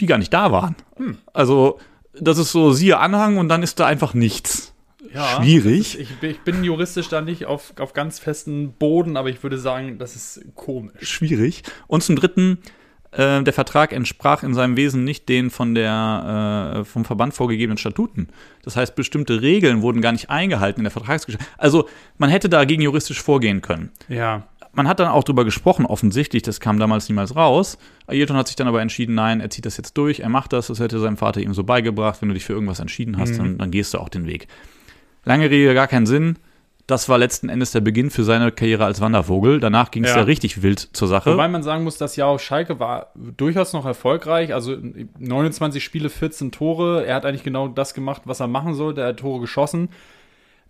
[0.00, 0.74] die gar nicht da waren.
[0.96, 1.18] Hm.
[1.32, 1.78] Also
[2.20, 4.74] das ist so siehe Anhang und dann ist da einfach nichts.
[5.14, 5.94] Ja, Schwierig.
[5.94, 9.58] Ist, ich, ich, bin juristisch da nicht auf, auf ganz festen Boden, aber ich würde
[9.58, 11.08] sagen, das ist komisch.
[11.08, 11.62] Schwierig.
[11.86, 12.58] Und zum Dritten,
[13.12, 17.78] äh, der Vertrag entsprach in seinem Wesen nicht den von der, äh, vom Verband vorgegebenen
[17.78, 18.28] Statuten.
[18.62, 21.44] Das heißt, bestimmte Regeln wurden gar nicht eingehalten in der Vertragsgeschichte.
[21.56, 21.88] Also
[22.18, 23.90] man hätte dagegen juristisch vorgehen können.
[24.08, 24.44] Ja.
[24.72, 27.78] man hat dann auch drüber gesprochen, offensichtlich, das kam damals niemals raus.
[28.06, 30.68] Ayrton hat sich dann aber entschieden, nein, er zieht das jetzt durch, er macht das,
[30.68, 32.20] das hätte sein Vater ihm so beigebracht.
[32.20, 33.38] Wenn du dich für irgendwas entschieden hast, Mhm.
[33.38, 34.46] dann, dann gehst du auch den Weg.
[35.24, 36.36] Lange Rede, gar keinen Sinn.
[36.88, 39.60] Das war letzten Endes der Beginn für seine Karriere als Wandervogel.
[39.60, 40.16] Danach ging es Ja.
[40.16, 40.22] ja.
[40.22, 41.34] richtig wild zur Sache.
[41.34, 44.54] Wobei man sagen muss, das Jahr auf Schalke war durchaus noch erfolgreich.
[44.54, 44.74] Also
[45.18, 47.04] 29 Spiele, 14 Tore.
[47.04, 49.02] Er hat eigentlich genau das gemacht, was er machen sollte.
[49.02, 49.90] Er hat Tore geschossen.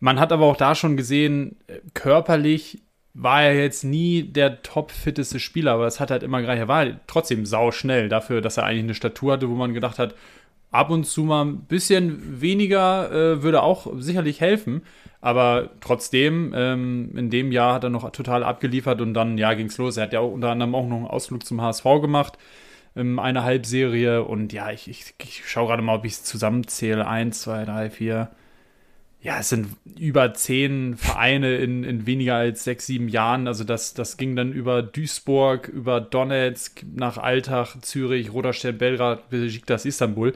[0.01, 1.55] Man hat aber auch da schon gesehen,
[1.95, 2.83] körperlich
[3.14, 6.61] war er jetzt nie der top-fitteste Spieler, aber es hat halt immer gereicht.
[6.61, 9.73] Er war halt trotzdem sau schnell dafür, dass er eigentlich eine Statur hatte, wo man
[9.73, 10.16] gedacht hat,
[10.73, 14.83] ab und zu mal ein bisschen weniger äh, würde auch sicherlich helfen.
[15.21, 19.77] Aber trotzdem, ähm, in dem Jahr hat er noch total abgeliefert und dann, ja, ging's
[19.79, 19.97] los.
[19.97, 22.39] Er hat ja unter anderem auch noch einen Ausflug zum HSV gemacht,
[22.95, 24.23] ähm, eine Halbserie.
[24.23, 27.07] Und ja, ich, ich, ich schaue gerade mal, ob ich es zusammenzähle.
[27.07, 28.31] Eins, zwei, drei, vier.
[29.21, 33.49] Ja, es sind über zehn Vereine in, in weniger als sechs, sieben Jahren.
[33.49, 39.85] Also das, das ging dann über Duisburg, über Donetsk, nach Altach, Zürich, Roter Belgrad, Besiktas,
[39.85, 40.35] Istanbul.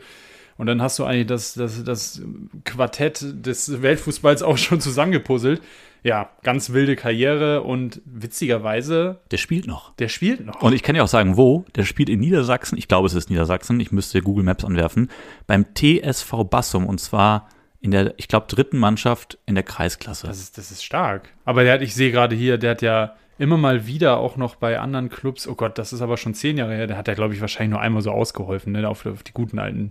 [0.62, 2.22] Und dann hast du eigentlich das, das, das
[2.64, 5.60] Quartett des Weltfußballs auch schon zusammengepuzzelt.
[6.04, 9.92] Ja, ganz wilde Karriere und witzigerweise, der spielt noch.
[9.96, 10.62] der spielt noch.
[10.62, 11.64] Und ich kann ja auch sagen, wo.
[11.74, 12.78] Der spielt in Niedersachsen.
[12.78, 13.80] Ich glaube, es ist Niedersachsen.
[13.80, 15.10] Ich müsste Google Maps anwerfen.
[15.48, 16.86] Beim TSV Bassum.
[16.86, 17.48] Und zwar
[17.80, 20.28] in der, ich glaube, dritten Mannschaft in der Kreisklasse.
[20.28, 21.30] Das ist, das ist stark.
[21.44, 24.54] Aber der hat, ich sehe gerade hier, der hat ja immer mal wieder auch noch
[24.54, 27.14] bei anderen Clubs, oh Gott, das ist aber schon zehn Jahre her, der hat ja,
[27.14, 29.90] glaube ich, wahrscheinlich nur einmal so ausgeholfen, ne, auf, auf die guten alten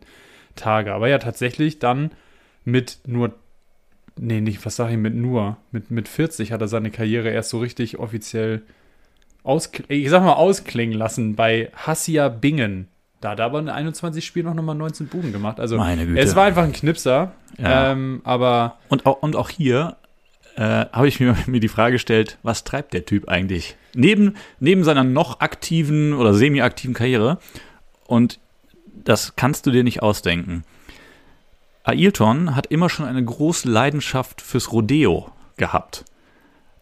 [0.55, 0.93] Tage.
[0.93, 2.11] Aber ja, tatsächlich dann
[2.63, 3.33] mit nur,
[4.17, 7.49] nee, nicht, was sage ich, mit nur, mit, mit 40 hat er seine Karriere erst
[7.49, 8.61] so richtig offiziell
[9.43, 12.87] aus, ich sag mal, ausklingen lassen bei Hassia Bingen.
[13.21, 15.59] Da hat er aber in 21 Spielen noch nochmal 19 Buden gemacht.
[15.59, 15.77] Also,
[16.15, 17.33] es war einfach ein Knipser.
[17.59, 17.91] Ja.
[17.91, 19.97] Ähm, aber Und auch, und auch hier
[20.55, 23.75] äh, habe ich mir, mir die Frage gestellt, was treibt der Typ eigentlich?
[23.93, 27.37] Neben, neben seiner noch aktiven oder semi-aktiven Karriere.
[28.07, 28.39] Und
[29.05, 30.63] das kannst du dir nicht ausdenken.
[31.83, 36.05] Ailton hat immer schon eine große Leidenschaft fürs Rodeo gehabt.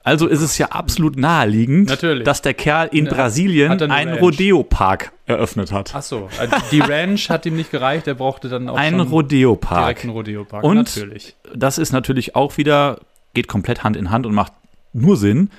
[0.03, 2.23] Also ist es ja absolut naheliegend, Natürlich.
[2.23, 4.17] dass der Kerl in Ja, Brasilien einen.
[4.17, 5.91] Rodeo-Park eröffnet hat.
[5.93, 9.79] Ach so, also die Ranch hat ihm nicht gereicht, er brauchte dann auch Einen Rodeo-Park.
[9.81, 10.63] direkt einen Rodeo-Park.
[10.63, 11.35] Und- natürlich.
[11.53, 12.99] das ist natürlich auch wieder,
[13.33, 14.53] geht komplett Hand in Hand und macht
[14.93, 15.51] nur Sinn.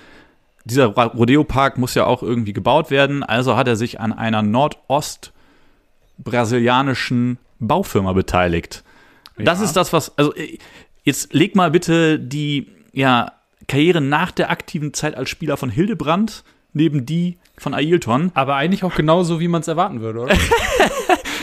[0.64, 4.42] Dieser Rodeo-Park muss ja auch irgendwie gebaut werden, also hat er sich an einer
[6.24, 8.82] nordost-brasilianischen Baufirma beteiligt.
[9.36, 9.64] Das Ja.
[9.66, 10.58] ist das, was, also äh,
[11.04, 13.32] jetzt leg mal bitte die ja,
[13.68, 18.30] Karriere nach der aktiven Zeit als Spieler von Hildebrand neben die von Ailton.
[18.34, 20.34] Aber eigentlich auch genauso, wie man es erwarten würde, oder?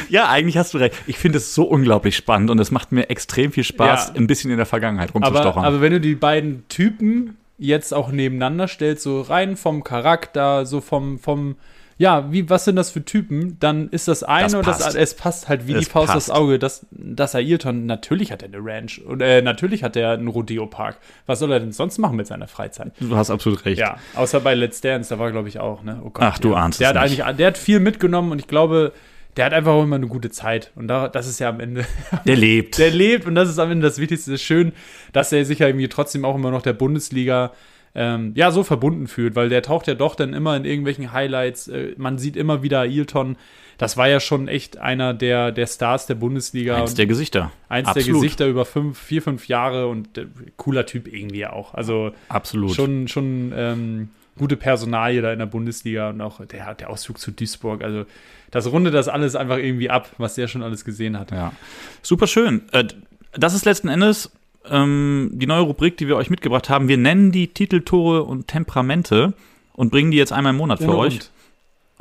[0.09, 0.95] Ja, eigentlich hast du recht.
[1.05, 4.13] Ich finde es so unglaublich spannend und es macht mir extrem viel Spaß, Ja.
[4.15, 5.65] ein bisschen in der Vergangenheit aber, rumzustochern.
[5.65, 10.79] aber wenn du die beiden Typen jetzt auch nebeneinander stellst, so rein vom Charakter, so
[10.79, 11.55] vom, vom
[11.97, 13.57] ja, wie, was sind das für Typen?
[13.59, 16.29] Dann ist das eine Das und das, es passt halt wie Es die Faust passt.
[16.29, 20.11] aufs Auge, dass, dass Ailton, natürlich hat er eine Ranch und äh, natürlich hat er
[20.11, 20.97] einen Rodeo-Park.
[21.25, 22.91] Was soll er denn sonst machen mit seiner Freizeit?
[22.99, 23.79] du hast absolut recht.
[23.79, 25.99] Ja, außer bei Let's Dance, da war, glaube ich, auch, ne?
[26.03, 26.55] Oh Gott, Ach, du ja.
[26.57, 27.23] ahnst der es hat nicht.
[27.23, 28.93] eigentlich, Der hat viel mitgenommen und ich glaube,
[29.35, 30.71] der hat einfach auch immer eine gute Zeit.
[30.75, 31.85] Und da, das ist ja am Ende,
[32.25, 32.77] Der lebt.
[32.77, 34.31] der lebt und das ist am Ende das Wichtigste.
[34.33, 34.71] Es ist schön,
[35.13, 37.51] dass er sich ja irgendwie trotzdem auch immer noch der Bundesliga
[37.95, 41.67] ähm, ja, so verbunden fühlt, weil der taucht ja doch dann immer in irgendwelchen Highlights.
[41.67, 43.37] Äh, man sieht immer wieder Ailton.
[43.77, 46.77] Das war ja schon echt einer der, der Stars der Bundesliga.
[46.77, 47.51] Eins der Gesichter.
[47.69, 48.21] eins der Absolut.
[48.21, 50.25] Gesichter über fünf, vier, fünf Jahre und äh,
[50.57, 51.73] cooler Typ irgendwie auch.
[51.73, 52.73] Also Absolut.
[52.73, 57.31] schon, schon ähm, gute Personalie da in der Bundesliga und auch der, der Ausflug zu
[57.31, 57.83] Duisburg.
[57.83, 58.05] Also
[58.51, 61.31] das rundet das alles einfach irgendwie ab, was der schon alles gesehen hat.
[61.31, 61.53] Ja.
[62.01, 62.63] Super schön.
[62.71, 62.85] Äh,
[63.33, 64.31] Das ist letzten Endes
[64.71, 66.87] ähm, die neue Rubrik, die wir euch mitgebracht haben.
[66.87, 69.33] Wir nennen die Titeltore und Temperamente
[69.73, 71.13] und bringen die jetzt einmal im Monat für Ohne euch.
[71.15, 71.31] und.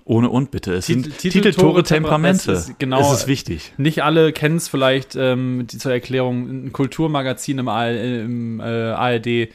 [0.09, 0.73] Ohne und bitte.
[0.75, 2.53] Es Titel- sind Titeltore, Titeltore, Temperamente.
[2.53, 3.73] Es ist genau- Es ist wichtig.
[3.77, 6.49] Nicht alle kennen es vielleicht ähm, die, zur Erklärung.
[6.67, 7.69] Ein Kulturmagazin im,
[8.61, 9.49] ARD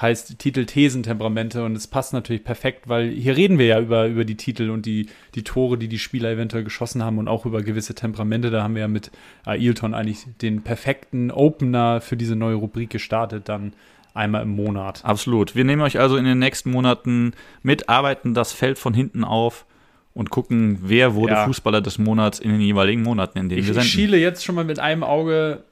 [0.00, 4.24] heißt Titel Thesentemperamente und es passt natürlich perfekt, weil hier reden wir ja über, über
[4.24, 7.62] die Titel und die, die Tore, die die Spieler eventuell geschossen haben und auch über
[7.62, 8.50] gewisse Temperamente.
[8.50, 9.12] Da haben wir ja mit
[9.44, 13.72] Ailton eigentlich den perfekten Opener für diese neue Rubrik gestartet, dann
[14.14, 15.04] einmal im Monat.
[15.04, 15.54] Absolut.
[15.54, 17.32] Wir nehmen euch also in den nächsten Monaten
[17.62, 19.64] mit, arbeiten das Feld von hinten auf
[20.12, 21.44] und gucken, wer wurde Ja.
[21.46, 23.88] Fußballer des Monats in den jeweiligen Monaten, in denen Ich, wir ich senden.
[23.90, 25.64] schiele jetzt schon mal mit einem Auge.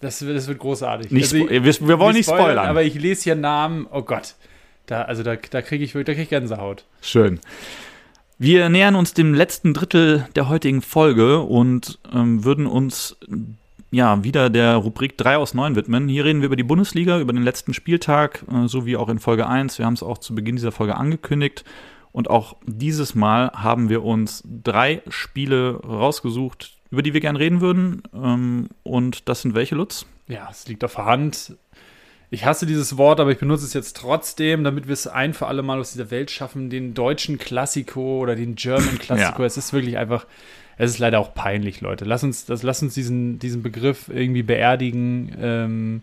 [0.00, 1.10] Das, wird- das wird großartig.
[1.10, 2.66] Nicht Also ich- wir, wir wollen nicht spoilern.
[2.66, 3.86] aber ich lese hier Namen.
[3.90, 4.34] Oh Gott.
[4.86, 6.84] Da, also da, da kriege ich, da krieg ich Gänsehaut.
[7.00, 7.38] Schön.
[8.38, 13.16] Wir nähern uns dem letzten Drittel der heutigen Folge und ähm, würden uns
[13.92, 16.08] ja, wieder der Rubrik 3 aus 9 widmen.
[16.08, 19.18] Hier reden wir über die Bundesliga, über den letzten Spieltag, äh, so wie auch in
[19.18, 19.78] Folge 1.
[19.78, 21.64] Wir haben es auch zu Beginn dieser Folge angekündigt.
[22.12, 27.60] Und auch dieses Mal haben wir uns drei Spiele rausgesucht, über die wir gern reden
[27.60, 28.02] würden.
[28.14, 30.06] Ähm, und das sind welche, Lutz?
[30.28, 31.56] Ja, es liegt auf der Hand.
[32.32, 35.48] Ich hasse dieses Wort, aber ich benutze es jetzt trotzdem, damit wir es ein für
[35.48, 39.42] alle Mal aus dieser Welt schaffen, den deutschen Klassiko oder den German Klassiko.
[39.42, 39.46] Ja.
[39.46, 40.26] Es ist wirklich einfach,
[40.76, 42.04] es ist leider auch peinlich, Leute.
[42.04, 45.36] Lass uns, das, lass uns diesen, diesen Begriff irgendwie beerdigen.
[45.40, 46.02] Ähm,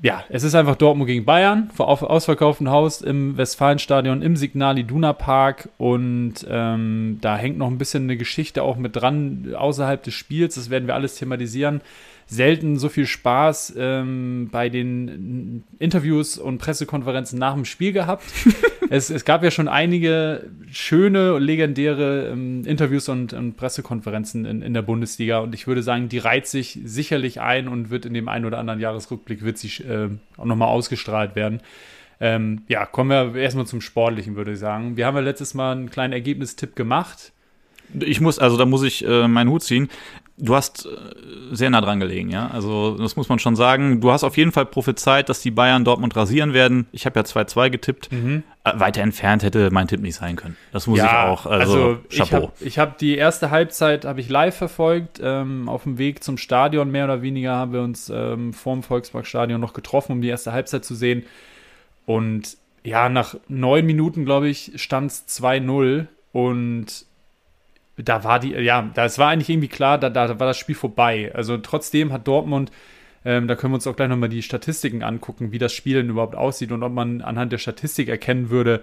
[0.00, 5.12] ja, es ist einfach Dortmund gegen Bayern vor ausverkauftem Haus im Westfalenstadion im Signal Iduna
[5.12, 10.14] Park und ähm, da hängt noch ein bisschen eine Geschichte auch mit dran außerhalb des
[10.14, 10.54] Spiels.
[10.56, 11.82] Das werden wir alles thematisieren
[12.32, 18.24] selten so viel Spaß ähm, bei den Interviews und Pressekonferenzen nach dem Spiel gehabt.
[18.92, 24.74] es, es, gab ja schon einige schöne, legendäre ähm, Interviews und, und Pressekonferenzen in, in,
[24.74, 28.28] der Bundesliga und ich würde sagen, die reiht sich sicherlich ein und wird in dem
[28.28, 31.62] einen oder anderen Jahresrückblick sie äh, auch nochmal ausgestrahlt werden.
[32.20, 34.98] Ähm, ja, kommen wir erstmal zum Sportlichen, würde ich sagen.
[34.98, 37.32] Wir haben ja letztes Mal einen kleinen Ergebnistipp gemacht.
[37.98, 39.88] Ich muss, also da muss ich äh, meinen Hut ziehen.
[40.38, 40.88] Du hast äh,
[41.54, 42.48] sehr nah dran gelegen, ja.
[42.48, 44.00] Also, das muss man schon sagen.
[44.00, 46.86] Du hast auf jeden Fall prophezeit, dass die Bayern Dortmund rasieren werden.
[46.90, 48.10] Ich habe ja 2-2 getippt.
[48.10, 48.42] Mhm.
[48.64, 50.56] Äh, weiter entfernt hätte mein Tipp nicht sein können.
[50.72, 51.46] Das muss ja, ich auch.
[51.46, 52.52] Also, also Chapeau.
[52.60, 55.20] Ich habe hab die erste Halbzeit ich live verfolgt.
[55.22, 59.60] Ähm, auf dem Weg zum Stadion, mehr oder weniger, haben wir uns ähm, vorm Volksparkstadion
[59.60, 61.24] noch getroffen, um die erste Halbzeit zu sehen.
[62.06, 66.06] Und ja, nach neun Minuten, glaube ich, stand es 2-0.
[66.32, 67.04] Und
[67.96, 71.30] da war die, ja, das war eigentlich irgendwie klar, da, da war das Spiel vorbei.
[71.34, 72.70] Also trotzdem hat Dortmund,
[73.24, 76.08] ähm, da können wir uns auch gleich nochmal die Statistiken angucken, wie das Spiel denn
[76.10, 78.82] überhaupt aussieht und ob man anhand der Statistik erkennen würde,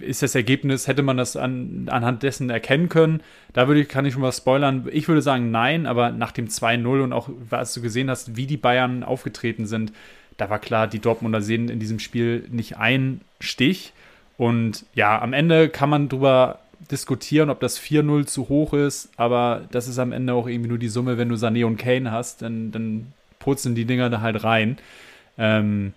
[0.00, 3.20] ist das Ergebnis, hätte man das an, anhand dessen erkennen können?
[3.52, 4.88] Da würde ich, kann ich schon mal spoilern.
[4.90, 8.46] Ich würde sagen nein, aber nach dem 2-0 und auch, was du gesehen hast, wie
[8.46, 9.92] die Bayern aufgetreten sind,
[10.36, 13.92] da war klar, die Dortmunder sehen in diesem Spiel nicht einen Stich.
[14.36, 16.58] Und ja, am Ende kann man drüber
[16.90, 20.78] diskutieren, ob das 4-0 zu hoch ist, aber das ist am Ende auch irgendwie nur
[20.78, 24.42] die Summe, wenn du Sané und Kane hast, dann, dann purzeln die Dinger da halt
[24.44, 24.78] rein.
[25.36, 25.92] Ähm,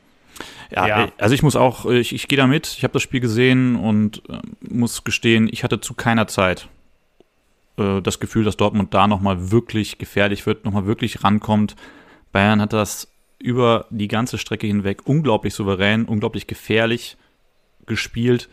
[0.71, 3.19] ja, ja, also ich muss auch, ich, ich gehe da mit, ich habe das Spiel
[3.19, 6.67] gesehen und äh, muss gestehen, ich hatte zu keiner Zeit
[7.77, 11.75] äh, das Gefühl, dass Dortmund da nochmal wirklich gefährlich wird, nochmal wirklich rankommt.
[12.31, 17.17] Bayern hat das über die ganze Strecke hinweg unglaublich souverän, unglaublich gefährlich
[17.85, 18.49] gespielt.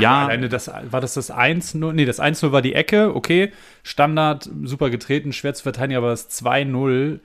[0.00, 0.24] Ja.
[0.24, 1.92] Alleine das, war das das 1-0?
[1.92, 3.52] Nee, das 1-0 war die Ecke, okay.
[3.82, 7.20] Standard, super getreten, schwer zu verteidigen, aber das 2-0,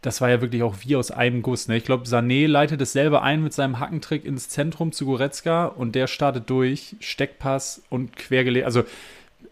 [0.00, 1.66] das war ja wirklich auch wie aus einem Guss.
[1.66, 1.76] Ne?
[1.76, 5.94] Ich glaube, Sané leitet es selber ein mit seinem Hackentrick ins Zentrum zu Goretzka und
[5.94, 8.66] der startet durch, Steckpass und quergelegt.
[8.66, 8.84] Also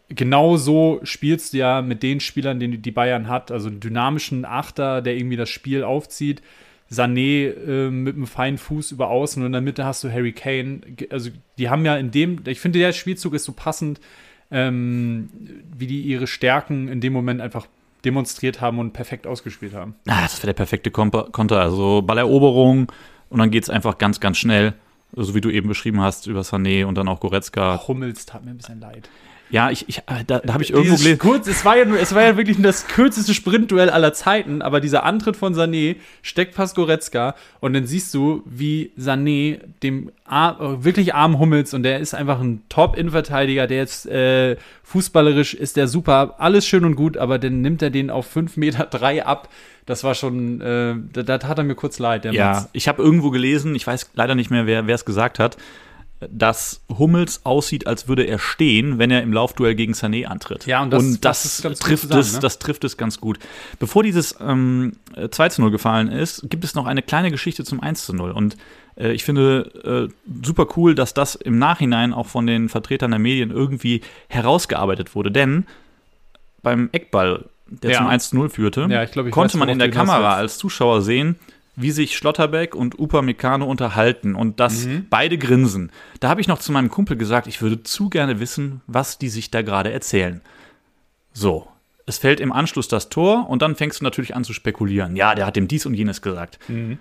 [0.09, 3.51] genau so spielst du ja mit den Spielern, den die Bayern hat.
[3.51, 6.43] Also einen dynamischen Achter, der irgendwie das Spiel aufzieht
[6.93, 10.33] Sané äh, mit einem feinen Fuß über außen und in der Mitte hast du Harry
[10.33, 10.81] Kane.
[11.11, 14.01] Also die haben ja in dem, ich finde, der Spielzug ist so passend,
[14.51, 15.31] ähm,
[15.77, 17.67] wie die ihre Stärken in dem Moment einfach
[18.05, 19.95] demonstriert haben und perfekt ausgespielt haben.
[20.07, 21.61] Ah, das wäre der perfekte Konter.
[21.61, 22.93] Also Balleroberung
[23.31, 24.75] und dann geht es einfach ganz, ganz schnell.
[25.15, 27.87] So wie du eben beschrieben hast, über Sané und dann auch Goretzka.
[27.87, 29.11] Hummels tat mir ein bisschen leid.
[29.53, 31.19] Ja, ich, ich äh, da, da habe ich irgendwo gelesen.
[31.19, 34.81] Kurz, es, war ja nur, es war ja wirklich das kürzeste Sprintduell aller Zeiten, aber
[34.81, 40.83] dieser Antritt von Sané steckt fast Goretzka und dann siehst du, wie Sané dem Ar
[40.83, 45.87] wirklich armen Hummels und der ist einfach ein Top-Innenverteidiger, der jetzt äh, fußballerisch ist der
[45.87, 49.51] super, alles schön und gut, aber dann nimmt er den auf 5 Meter drei ab.
[49.85, 52.25] Das war schon, äh, da, da tat er mir kurz leid.
[52.25, 52.67] ja, Mann.
[52.73, 55.59] ich habe irgendwo gelesen, ich weiß leider nicht mehr, wer es gesagt hat,
[56.31, 60.67] dass Hummels aussieht, als würde er stehen, wenn er im Laufduell gegen Sané antritt.
[60.67, 62.41] Ja, und das, und das, das trifft sagen, es, ne?
[62.41, 63.39] das trifft es ganz gut.
[63.79, 64.93] Bevor dieses ähm,
[65.31, 68.31] 2 zu 0 gefallen ist, gibt es noch eine kleine Geschichte zum 1 zu 0.
[68.33, 68.57] Und
[68.97, 73.21] äh, ich finde äh, super cool, dass das im Nachhinein auch von den Vertretern der
[73.21, 75.31] Medien irgendwie herausgearbeitet wurde.
[75.31, 75.67] Denn
[76.63, 77.99] beim Eckball, der ja.
[77.99, 81.03] zum 1 zu 0 führte, ja, glaub, konnte weiß, man in der Kamera als Zuschauer
[81.03, 81.37] sehen,
[81.75, 85.07] wie sich Schlotterbeck und Upamecano unterhalten und dass mhm.
[85.09, 85.91] beide grinsen.
[86.21, 89.29] Da habe ich noch zu meinem Kumpel gesagt, ich würde zu gerne wissen, was die
[89.29, 90.43] sich da gerade erzählen.
[91.33, 91.69] So,
[92.05, 95.17] es fällt im Anschluss das Tor und dann fängst du natürlich an zu spekulieren.
[95.17, 96.59] Ja, der hat dem dies und jenes gesagt.
[96.69, 96.99] Mhm.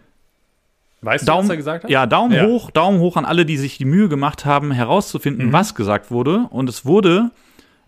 [1.01, 1.91] Weißt Daumen, du, was er gesagt hat?
[1.91, 2.45] Ja, Daumen ja.
[2.45, 5.53] hoch, Daumen hoch an alle, die sich die Mühe gemacht haben, herauszufinden, mhm.
[5.53, 6.47] was gesagt wurde.
[6.51, 7.31] Und es wurde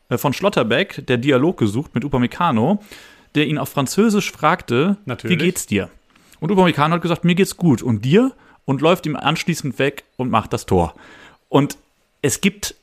[0.09, 2.79] äh, von Schlotterbeck der Dialog gesucht mit Upamecano,
[3.35, 5.39] der ihn auf Französisch fragte, natürlich.
[5.39, 5.89] wie geht's dir?
[6.43, 7.81] Und Upamecano hat gesagt, mir geht's gut.
[7.81, 8.33] Und dir?
[8.65, 10.93] Und läuft ihm anschließend weg und macht das Tor.
[11.47, 11.77] Und
[12.21, 12.75] es gibt,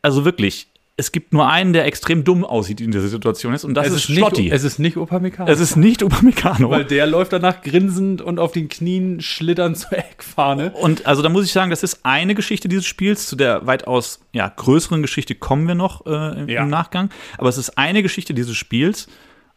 [0.00, 3.74] also wirklich, es gibt nur einen, der extrem dumm aussieht in dieser Situation ist und
[3.74, 4.42] das es ist, ist Schlotti.
[4.44, 5.50] Nicht, es ist nicht Upamecano.
[5.50, 6.70] es ist nicht Upamecano.
[6.70, 10.72] weil der läuft danach grinsend und auf den Knien schlitternd zur Eckfahne.
[10.72, 13.26] Und also da muss ich sagen, das ist eine Geschichte dieses Spiels.
[13.26, 16.62] Zu der weitaus ja, größeren Geschichte kommen wir noch äh, im, Ja.
[16.62, 17.10] im Nachgang.
[17.36, 19.08] Aber es ist eine Geschichte dieses Spiels.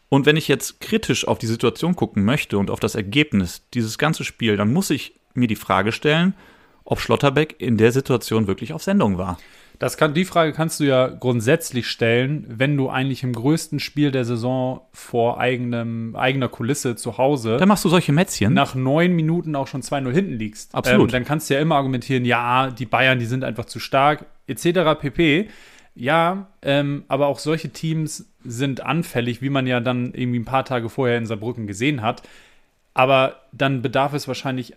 [0.10, 3.98] Und wenn ich jetzt kritisch auf die Situation gucken möchte und auf das Ergebnis dieses
[3.98, 6.36] ganze Spiel, dann muss ich mir die Frage stellen,
[6.84, 9.38] ob Schlotterbeck in der Situation wirklich auf Sendung war.
[9.80, 14.12] Das kann, die Frage kannst du ja grundsätzlich stellen, wenn du eigentlich im größten Spiel
[14.12, 18.54] der Saison vor eigenem, eigener Kulisse zu Hause Dann machst du solche Mätzchen.
[18.54, 20.74] nach neun Minuten auch schon 2-0 hinten liegst.
[20.74, 21.10] Absolut.
[21.10, 24.26] Ähm, dann kannst du ja immer argumentieren, ja, die Bayern, die sind einfach zu stark,
[24.48, 24.98] etc.
[25.00, 25.50] pp.
[25.96, 30.66] Ja, ähm, aber auch solche Teams sind anfällig, wie man ja dann irgendwie ein paar
[30.66, 32.22] Tage vorher in Saarbrücken gesehen hat.
[32.94, 34.74] Aber dann bedarf es wahrscheinlich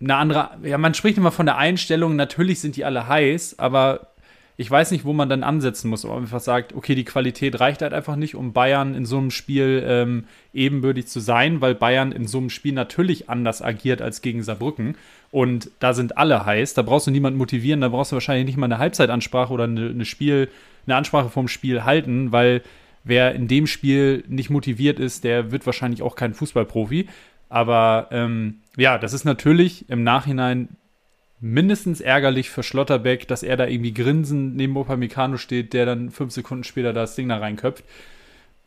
[0.00, 4.08] eine andere, ja, man spricht immer von der Einstellung, natürlich sind die alle heiß, aber
[4.56, 7.58] ich weiß nicht, wo man dann ansetzen muss, ob man einfach sagt, okay, die Qualität
[7.58, 11.74] reicht halt einfach nicht, um Bayern in so einem Spiel ähm, ebenbürtig zu sein, weil
[11.74, 14.96] Bayern in so einem Spiel natürlich anders agiert als gegen Saarbrücken.
[15.32, 18.58] Und da sind alle heiß, da brauchst du niemanden motivieren, da brauchst du wahrscheinlich nicht
[18.58, 20.50] mal eine Halbzeitansprache oder eine, eine Spiel,
[20.86, 22.60] eine Ansprache vom Spiel halten, weil
[23.02, 27.08] wer in dem Spiel nicht motiviert ist, der wird wahrscheinlich auch kein Fußballprofi.
[27.48, 30.68] Aber ähm, ja, das ist natürlich im Nachhinein
[31.40, 36.32] mindestens ärgerlich für Schlotterbeck, dass er da irgendwie grinsend neben Upamecano steht, der dann fünf
[36.32, 37.84] Sekunden später das Ding da reinköpft.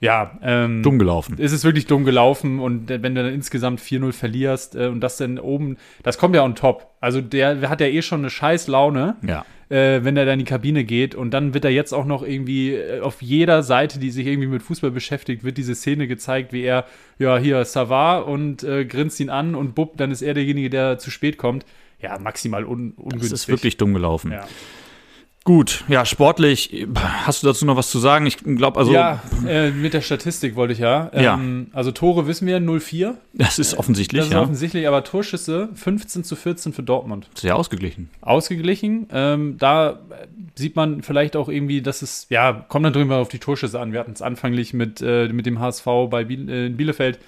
[0.06, 1.38] Ja, ähm, Dumm gelaufen.
[1.38, 5.18] ist es wirklich dumm gelaufen und wenn du dann insgesamt 4-0 verlierst äh, und das
[5.18, 6.88] dann oben, das kommt ja on top.
[7.02, 9.46] Also der hat ja eh schon eine scheiß Laune, Ja.
[9.70, 12.24] äh, wenn er da in die Kabine geht und dann wird er jetzt auch noch
[12.24, 16.54] irgendwie äh, auf jeder Seite, die sich irgendwie mit Fußball beschäftigt, wird diese Szene gezeigt,
[16.54, 16.86] wie er,
[17.20, 20.98] ja, hier, Savar und äh, grinst ihn an und bupp, dann ist er derjenige, der
[20.98, 21.66] zu spät kommt.
[22.02, 23.32] Ja, maximal un ungünstig.
[23.32, 24.32] Das ist wirklich dumm gelaufen.
[24.32, 24.46] Ja.
[25.46, 28.26] Gut, ja, sportlich, hast du dazu noch was zu sagen?
[28.26, 31.12] Ich glaube, also, ja, äh, mit der Statistik wollte ich ja.
[31.14, 31.36] Ja.
[31.36, 33.14] Ähm, also Tore wissen wir 0-4.
[33.34, 34.42] das ist offensichtlich, Das ist ja.
[34.42, 37.30] offensichtlich, aber Torschüsse 15 zu 14 für Dortmund.
[37.36, 38.10] Sehr ausgeglichen.
[38.22, 39.06] Ausgeglichen.
[39.12, 40.00] Ähm, da
[40.56, 43.94] sieht man vielleicht auch irgendwie, dass es, ja, kommt dann drüber auf die Torschüsse an.
[43.94, 47.20] Wir hatten es anfänglich mit, äh, mit dem HSV bei Biel, äh, in Bielefeld.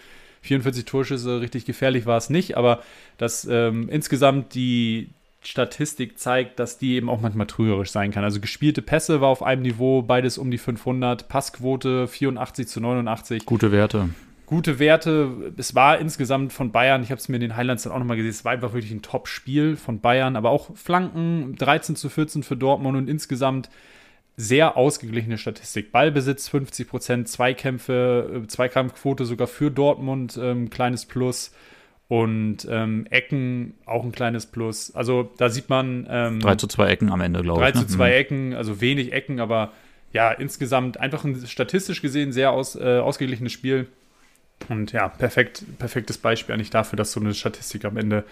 [0.41, 2.81] 44 Torschüsse, richtig gefährlich war es nicht, aber
[3.19, 5.09] dass ähm, insgesamt die
[5.47, 8.23] Statistik zeigt, dass die eben auch manchmal trügerisch sein kann.
[8.23, 13.45] Also gespielte Pässe war auf einem Niveau, beides um die 500, Passquote 84 zu 89
[13.45, 14.09] Gute Werte.
[14.45, 15.53] gute Werte.
[15.57, 18.17] Es war insgesamt von Bayern, ich habe es mir in den Highlights dann auch nochmal
[18.17, 22.43] gesehen, es war einfach wirklich ein Top-Spiel von Bayern, aber auch Flanken 13 zu 14
[22.43, 23.69] für Dortmund und insgesamt
[24.35, 25.91] sehr ausgeglichene Statistik.
[25.91, 31.51] Ballbesitz 50 Prozent, Zweikämpfe, äh, Zweikampfquote sogar für Dortmund, ähm, kleines Plus.
[32.09, 34.95] Und ähm, Ecken auch ein kleines Plus.
[34.95, 37.75] Also da sieht man ähm, 3 zu 2 Ecken am Ende, glaube 3 ich.
[37.75, 37.81] ne?
[37.81, 39.73] zu 2 Ecken, also wenig Ecken, aber
[40.13, 43.87] ja, insgesamt einfach ein statistisch gesehen sehr aus, äh, ausgeglichenes Spiel.
[44.69, 48.23] Und ja, perfekt, perfektes Beispiel eigentlich dafür, dass so eine Statistik am Ende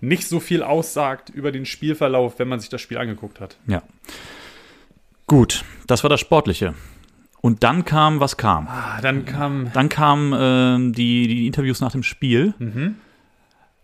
[0.00, 3.56] nicht so viel aussagt über den Spielverlauf, wenn man sich das Spiel angeguckt hat.
[3.66, 3.82] Ja.
[5.26, 6.74] Gut, das war das Sportliche.
[7.40, 8.66] Und dann kam, was kam?
[8.68, 9.70] Ah, dann kam.
[9.72, 12.54] Dann kamen ähm, die, die Interviews nach dem Spiel.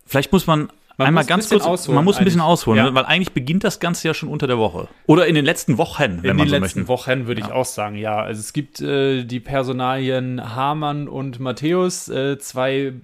[0.07, 0.69] Vielleicht muss man.
[0.99, 2.95] Man einmal muss ein ganz bisschen kurz, ausholen man muss ein bisschen ausholen, Ja.
[2.95, 4.89] weil eigentlich beginnt das Ganze ja schon unter der Woche.
[5.05, 6.89] Oder in den letzten Wochen, wenn In man den so letzten möchte.
[6.89, 8.17] Wochen würde ich auch sagen, ja.
[8.23, 12.95] Also es gibt äh, die Personalien Hamann und Matthäus, äh, zwei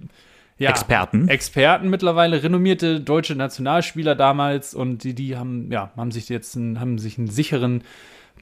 [0.57, 1.27] ja, Experten.
[1.27, 6.79] Experten mittlerweile, renommierte deutsche Nationalspieler damals und die, die haben, ja, haben sich jetzt einen,
[6.79, 7.83] haben sich einen sicheren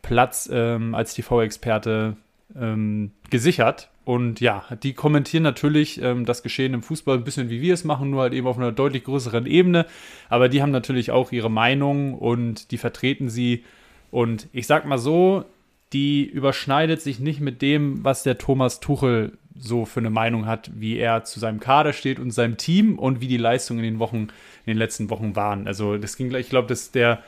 [0.02, 2.16] Platz ähm, als TV-Experte
[2.58, 3.90] ähm, gesichert.
[4.04, 7.84] Und ja, die kommentieren natürlich ähm, das Geschehen im Fußball ein bisschen wie wir es
[7.84, 9.86] machen, nur halt eben auf einer deutlich größeren Ebene.
[10.28, 13.64] Aber die haben natürlich auch ihre Meinung und die vertreten sie.
[14.10, 15.46] Und ich sag mal so,
[15.94, 20.72] die überschneidet sich nicht mit dem, was der Thomas Tuchel so für eine Meinung hat,
[20.74, 24.00] wie er zu seinem Kader steht und seinem Team und wie die Leistungen in den
[24.00, 24.30] Wochen, in
[24.66, 25.68] den letzten Wochen waren.
[25.68, 27.22] Also das ging, gleich- ich glaube, der,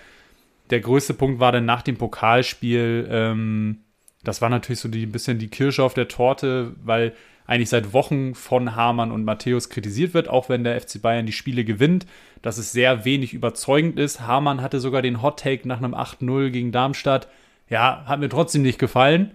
[0.70, 3.78] der größte Punkt war dann nach dem Pokalspiel, ähm,
[4.24, 7.14] das war natürlich so ein bisschen die Kirsche auf der Torte, weil
[7.46, 11.34] eigentlich seit Wochen von Hamann und Matthäus kritisiert wird, auch wenn der FC Bayern die
[11.34, 12.06] Spiele gewinnt,
[12.42, 14.22] dass es sehr wenig überzeugend ist.
[14.22, 17.28] Hamann hatte sogar den Hot Take nach einem 8-0 gegen Darmstadt.
[17.70, 19.32] Ja, hat mir trotzdem nicht gefallen.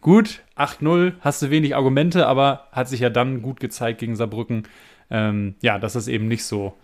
[0.00, 4.64] Gut, 8-0, hast du wenig Argumente, aber hat sich ja dann gut gezeigt gegen Saarbrücken.
[5.10, 6.76] Ähm, ja, dass es eben nicht so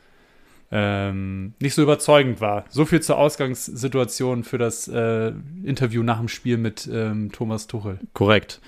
[0.71, 2.65] ähm, nicht so überzeugend war.
[2.69, 5.33] So viel zur Ausgangssituation für das äh,
[5.65, 7.99] Interview nach dem Spiel mit ähm, Thomas Tuchel.
[8.13, 8.61] Korrekt.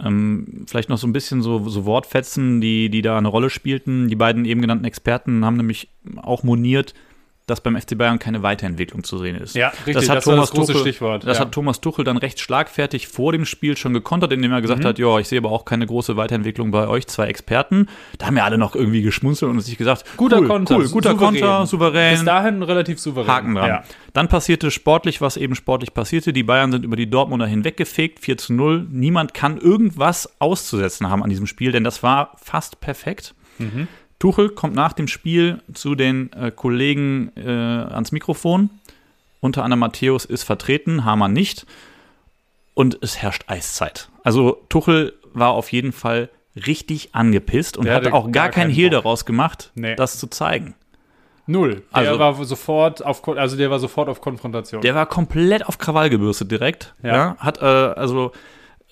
[0.00, 4.08] Ähm, vielleicht noch so ein bisschen so, so Wortfetzen, die, die da eine Rolle spielten.
[4.08, 6.94] Die beiden eben genannten Experten haben nämlich auch moniert,
[7.46, 9.54] dass beim FC Bayern keine Weiterentwicklung zu sehen ist.
[9.56, 11.44] Ja, richtig, das hat das war Thomas das große Tuchel, Stichwort, Das ja.
[11.44, 14.62] hat Thomas Tuchel dann recht schlagfertig vor dem Spiel schon gekontert, indem er Mhm.
[14.62, 17.88] gesagt hat, ja, ich sehe aber auch keine große Weiterentwicklung bei euch, zwei Experten.
[18.18, 21.10] Da haben ja alle noch irgendwie geschmunzelt und sich gesagt, Guter cool, Konter, cool, guter
[21.10, 21.40] souverän.
[21.40, 22.14] Konter, souverän.
[22.14, 23.28] Bis dahin relativ souverän.
[23.30, 23.68] Haken dran.
[23.68, 23.84] Ja.
[24.12, 26.32] Dann passierte sportlich, was eben sportlich passierte.
[26.32, 28.86] Die Bayern sind über die Dortmunder hinweggefegt, 4 zu 0.
[28.90, 33.34] Niemand kann irgendwas auszusetzen haben an diesem Spiel, denn das war fast perfekt.
[33.58, 33.88] Mhm.
[34.22, 38.70] Tuchel kommt nach dem Spiel zu den äh, Kollegen äh, ans Mikrofon.
[39.40, 41.66] Unter anderem Matthäus ist vertreten, Hamann nicht.
[42.74, 44.10] Und es herrscht Eiszeit.
[44.22, 48.50] Also Tuchel war auf jeden Fall richtig angepisst und Der hatte hatte auch gar gar
[48.50, 49.96] keinen Hehl daraus gemacht, Nee.
[49.96, 50.76] das zu zeigen.
[51.48, 51.82] Null.
[51.92, 54.82] Der Also- war sofort auf, also der war sofort auf Konfrontation.
[54.82, 56.94] Der war komplett auf Krawall gebürstet direkt.
[57.02, 57.12] Ja.
[57.12, 57.36] Ja.
[57.40, 58.30] hat äh, also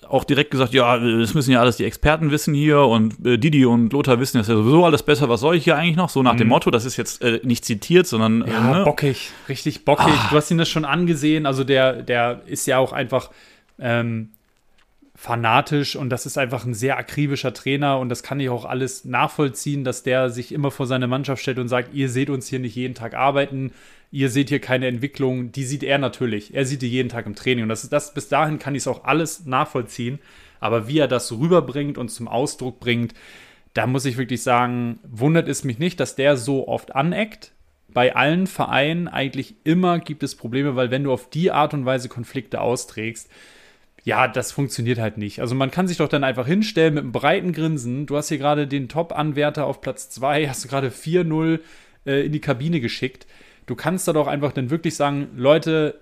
[0.07, 3.65] auch direkt gesagt, ja, das müssen ja alles die Experten wissen hier und äh, Didi
[3.65, 5.29] und Lothar wissen das ja sowieso alles besser.
[5.29, 6.09] Was soll ich hier eigentlich noch?
[6.09, 8.47] So nach dem Motto, das ist jetzt äh, nicht zitiert, sondern Mhm.
[8.47, 8.83] Ja, äh, ne?
[8.83, 10.07] bockig, richtig bockig.
[10.07, 10.27] Ah.
[10.29, 11.45] Du hast ihn das schon angesehen.
[11.45, 13.29] Also der, der ist ja auch einfach
[13.79, 14.29] ähm,
[15.15, 19.05] fanatisch und das ist einfach ein sehr akribischer Trainer und das kann ich auch alles
[19.05, 22.59] nachvollziehen, dass der sich immer vor seine Mannschaft stellt und sagt, ihr seht uns hier
[22.59, 23.71] nicht jeden Tag arbeiten,
[24.11, 25.51] ihr seht hier keine Entwicklung.
[25.51, 26.53] Die sieht er natürlich.
[26.53, 28.13] Er sieht die jeden Tag im Training und das das.
[28.13, 30.19] Bis dahin kann ich es auch alles nachvollziehen.
[30.59, 33.13] Aber wie er das rüberbringt und zum Ausdruck bringt,
[33.73, 37.53] da muss ich wirklich sagen, wundert es mich nicht, dass der so oft aneckt.
[37.87, 41.85] Bei allen Vereinen eigentlich immer gibt es Probleme, weil wenn du auf die Art und
[41.85, 43.29] Weise Konflikte austrägst,
[44.03, 45.41] ja, das funktioniert halt nicht.
[45.41, 48.07] Also man kann sich doch dann einfach hinstellen mit einem breiten Grinsen.
[48.07, 51.59] Du hast hier gerade den Top-Anwärter auf Platz 2, hast du gerade 4-0
[52.05, 53.27] äh, in die Kabine geschickt.
[53.71, 56.01] Du kannst da doch einfach dann wirklich sagen, Leute,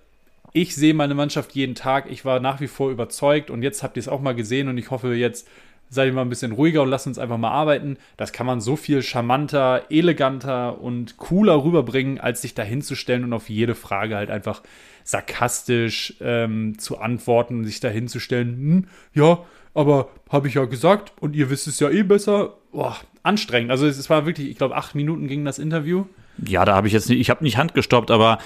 [0.53, 3.95] ich sehe meine Mannschaft jeden Tag, ich war nach wie vor überzeugt und jetzt habt
[3.95, 5.47] ihr es auch mal gesehen und ich hoffe, jetzt
[5.87, 7.97] seid ihr mal ein bisschen ruhiger und lasst uns einfach mal arbeiten.
[8.17, 13.33] Das kann man so viel charmanter, eleganter und cooler rüberbringen, als sich da hinzustellen und
[13.33, 14.63] auf jede Frage halt einfach
[15.03, 19.45] sarkastisch ähm, zu antworten und sich da hinzustellen, hm, ja,
[19.75, 22.55] aber habe ich ja gesagt und ihr wisst es ja eh besser.
[22.71, 23.69] Boah, anstrengend.
[23.69, 26.05] Also es war wirklich, ich glaube, acht Minuten ging das Interview.
[26.45, 28.39] Ja, da habe ich jetzt nicht, ich habe nicht handgestoppt, aber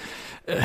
[0.46, 0.56] äh,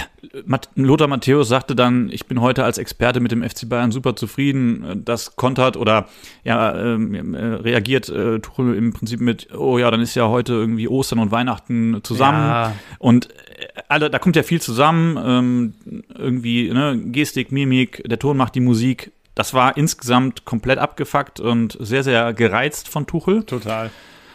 [0.75, 5.03] Lothar Matthäus sagte dann, ich bin heute als Experte mit dem FC Bayern super zufrieden.
[5.05, 6.09] Das kontert oder
[6.45, 10.55] ja, ähm, äh, reagiert äh, Tuchel im Prinzip mit, oh ja, dann ist ja heute
[10.55, 12.39] irgendwie Ostern und Weihnachten zusammen.
[12.39, 12.75] Ja.
[12.99, 18.37] Und äh, alle, da kommt ja viel zusammen, ähm, irgendwie, ne, Gestik, Mimik, der Ton
[18.37, 19.13] macht die Musik.
[19.37, 23.45] Das war insgesamt komplett abgefuckt und sehr, sehr gereizt von Tuchel.
[23.45, 23.91] Total.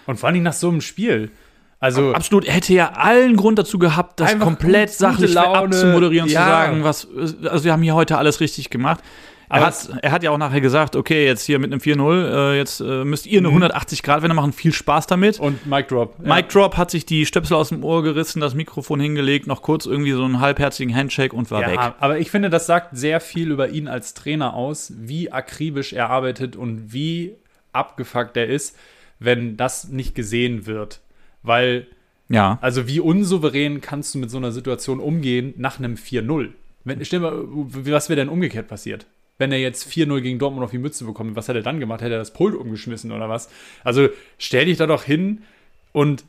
[0.06, 1.32] Und vor allem nach so einem Spiel.
[1.84, 6.40] Also, Absolut, er hätte ja allen Grund dazu gehabt, das komplett sachlich abzumoderieren, Ja.
[6.42, 7.08] zu sagen, was,
[7.50, 9.02] also wir haben hier heute alles richtig gemacht.
[9.50, 12.54] Er Aber hat, er hat ja auch nachher gesagt, okay, jetzt hier mit einem 4-0,
[12.54, 15.40] äh, jetzt äh, müsst ihr eine 180-Grad-Wende machen, viel Spaß damit.
[15.40, 15.46] Mhm.
[15.46, 16.18] und Mic Drop.
[16.20, 19.86] Mic Drop hat sich die Stöpsel aus dem Ohr gerissen, das Mikrofon hingelegt, noch kurz
[19.86, 21.80] irgendwie so einen halbherzigen Handshake und war ja, weg.
[22.00, 26.10] aber ich finde, das sagt sehr viel über ihn als Trainer aus, wie akribisch er
[26.10, 27.36] arbeitet und wie
[27.74, 28.78] abgefuckt er ist,
[29.20, 31.02] wenn das nicht gesehen wird.
[31.44, 31.88] Weil,
[32.30, 32.58] Ja.
[32.62, 36.50] also wie unsouverän kannst du mit so einer Situation umgehen nach einem 4-0?
[36.86, 39.06] Wenn, stell mal, was wäre denn umgekehrt passiert?
[39.38, 42.02] Wenn er jetzt 4-0 gegen Dortmund auf die Mütze bekommt, was hätte er dann gemacht?
[42.02, 43.50] Hätte er das Pult umgeschmissen oder was?
[43.84, 45.42] Also stell dich da doch hin
[45.92, 46.24] und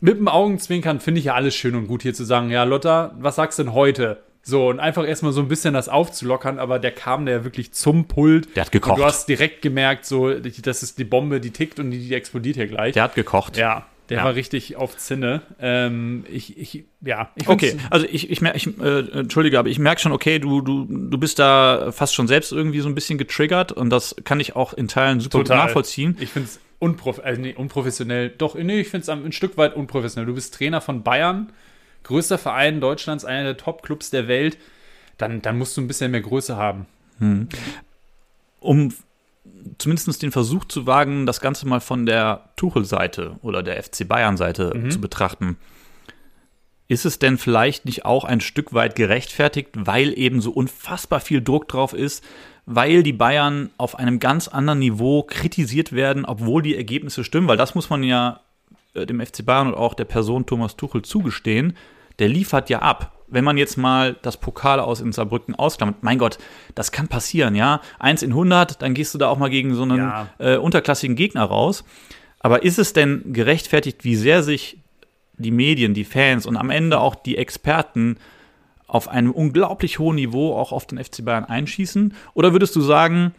[0.00, 3.14] mit dem Augenzwinkern finde ich ja alles schön und gut hier zu sagen, ja, Lotta,
[3.18, 4.22] was sagst du denn heute?
[4.42, 7.72] So, und einfach erstmal so ein bisschen das aufzulockern, aber der kam da ja wirklich
[7.72, 8.54] zum Pult.
[8.56, 8.98] Der hat gekocht.
[8.98, 12.56] Du hast direkt gemerkt, so, das ist die Bombe, die tickt und die, die explodiert
[12.56, 12.92] hier gleich.
[12.94, 13.56] Der hat gekocht.
[13.56, 14.24] Ja, der Ja.
[14.24, 15.42] war richtig auf Zinne.
[15.60, 19.78] Ähm, ich, ich, ja, ich Okay, also ich, ich, mer- ich äh, entschuldige, aber ich
[19.78, 23.16] merke schon, okay, du, du, du bist da fast schon selbst irgendwie so ein bisschen
[23.18, 25.56] getriggert und das kann ich auch in Teilen super Total.
[25.58, 26.16] nachvollziehen.
[26.20, 28.28] Ich finde es unprof äh, nee, unprofessionell.
[28.30, 30.26] Doch, nee, ich finde es ein Stück weit unprofessionell.
[30.26, 31.52] Du bist Trainer von Bayern,
[32.02, 34.58] größter Verein Deutschlands, einer der Top-Clubs der Welt.
[35.16, 36.86] Dann, dann musst du ein bisschen mehr Größe haben.
[38.60, 38.92] um
[39.78, 44.88] zumindest den Versuch zu wagen, das Ganze mal von der Tuchel-Seite oder der FC Bayern-Seite
[44.88, 45.56] zu betrachten.
[46.86, 51.42] Ist es denn vielleicht nicht auch ein Stück weit gerechtfertigt, weil eben so unfassbar viel
[51.42, 52.22] Druck drauf ist,
[52.66, 57.48] weil die Bayern auf einem ganz anderen Niveau kritisiert werden, obwohl die Ergebnisse stimmen?
[57.48, 58.40] Weil das muss man ja
[58.94, 61.76] äh, dem FC Bayern und auch der Person Thomas Tuchel zugestehen.
[62.18, 63.13] Der liefert ja ab.
[63.26, 66.38] Wenn man jetzt mal das Pokal aus in Saarbrücken ausklammert, mein Gott,
[66.74, 67.80] das kann passieren, ja.
[67.98, 70.28] Eins in 100, dann gehst du da auch mal gegen so einen Ja.
[70.38, 71.84] äh, unterklassigen Gegner raus.
[72.40, 74.78] Aber ist es denn gerechtfertigt, wie sehr sich
[75.38, 78.18] die Medien, die Fans und am Ende auch die Experten
[78.86, 82.14] auf einem unglaublich hohen Niveau auch auf den FC Bayern einschießen?
[82.34, 83.34] Oder würdest du sagen,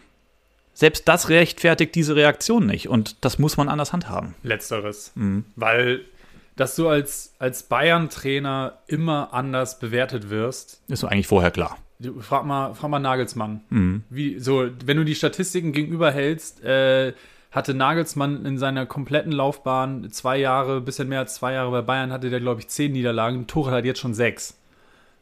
[0.74, 4.34] selbst das rechtfertigt diese Reaktion nicht und das muss man anders handhaben?
[4.44, 5.14] Letzteres.
[5.16, 5.46] Mhm.
[5.56, 6.02] Weil
[6.56, 10.82] dass du als, als Bayern-Trainer immer anders bewertet wirst.
[10.88, 11.78] Ist so eigentlich vorher klar.
[12.20, 13.62] Frag, mal, frag mal Nagelsmann.
[14.10, 17.14] Wie, so, wenn du die Statistiken gegenüberhältst, äh,
[17.52, 22.12] hatte Nagelsmann in seiner kompletten Laufbahn zwei Jahre, bisschen mehr als zwei Jahre bei Bayern,
[22.12, 23.48] hatte der, glaube ich, zehn Niederlagen.
[23.48, 24.58] Tuchel hat jetzt schon sechs.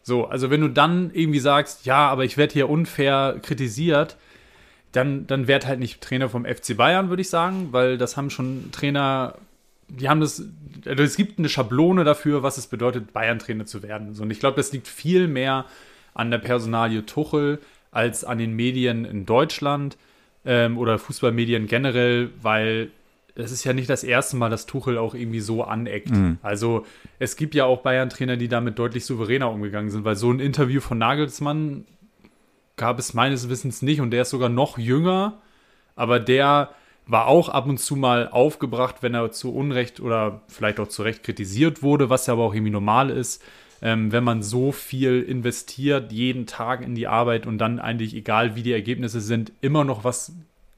[0.01, 4.17] So, also wenn du dann irgendwie sagst, ja, aber ich werde hier unfair kritisiert,
[4.91, 8.29] dann, dann werd halt nicht Trainer vom FC Bayern, würde ich sagen, weil das haben
[8.29, 9.36] schon Trainer,
[9.99, 10.43] die haben das,
[10.85, 14.15] also es gibt eine Schablone dafür, was es bedeutet, Bayern-Trainer zu werden.
[14.19, 15.65] Und ich glaube, das liegt viel mehr
[16.13, 17.59] an der Personalie Tuchel
[17.91, 19.97] als an den Medien in Deutschland
[20.45, 22.89] ähm, oder Fußballmedien generell, weil
[23.35, 26.11] es ist ja nicht das erste Mal, dass Tuchel auch irgendwie so aneckt.
[26.43, 26.85] Also
[27.17, 30.81] es gibt ja auch Bayern-Trainer, die damit deutlich souveräner umgegangen sind, weil so ein Interview
[30.81, 31.85] von Nagelsmann
[32.77, 35.41] gab es meines Wissens nicht und der ist sogar noch jünger,
[35.95, 36.73] aber der
[37.06, 41.04] war auch ab und zu mal aufgebracht, wenn er zu Unrecht oder vielleicht auch zu
[41.04, 43.43] Recht kritisiert wurde, was ja aber auch irgendwie normal ist,
[43.82, 48.56] ähm, wenn man so viel investiert, jeden Tag in die Arbeit und dann eigentlich, egal
[48.56, 50.34] wie die Ergebnisse sind, immer noch was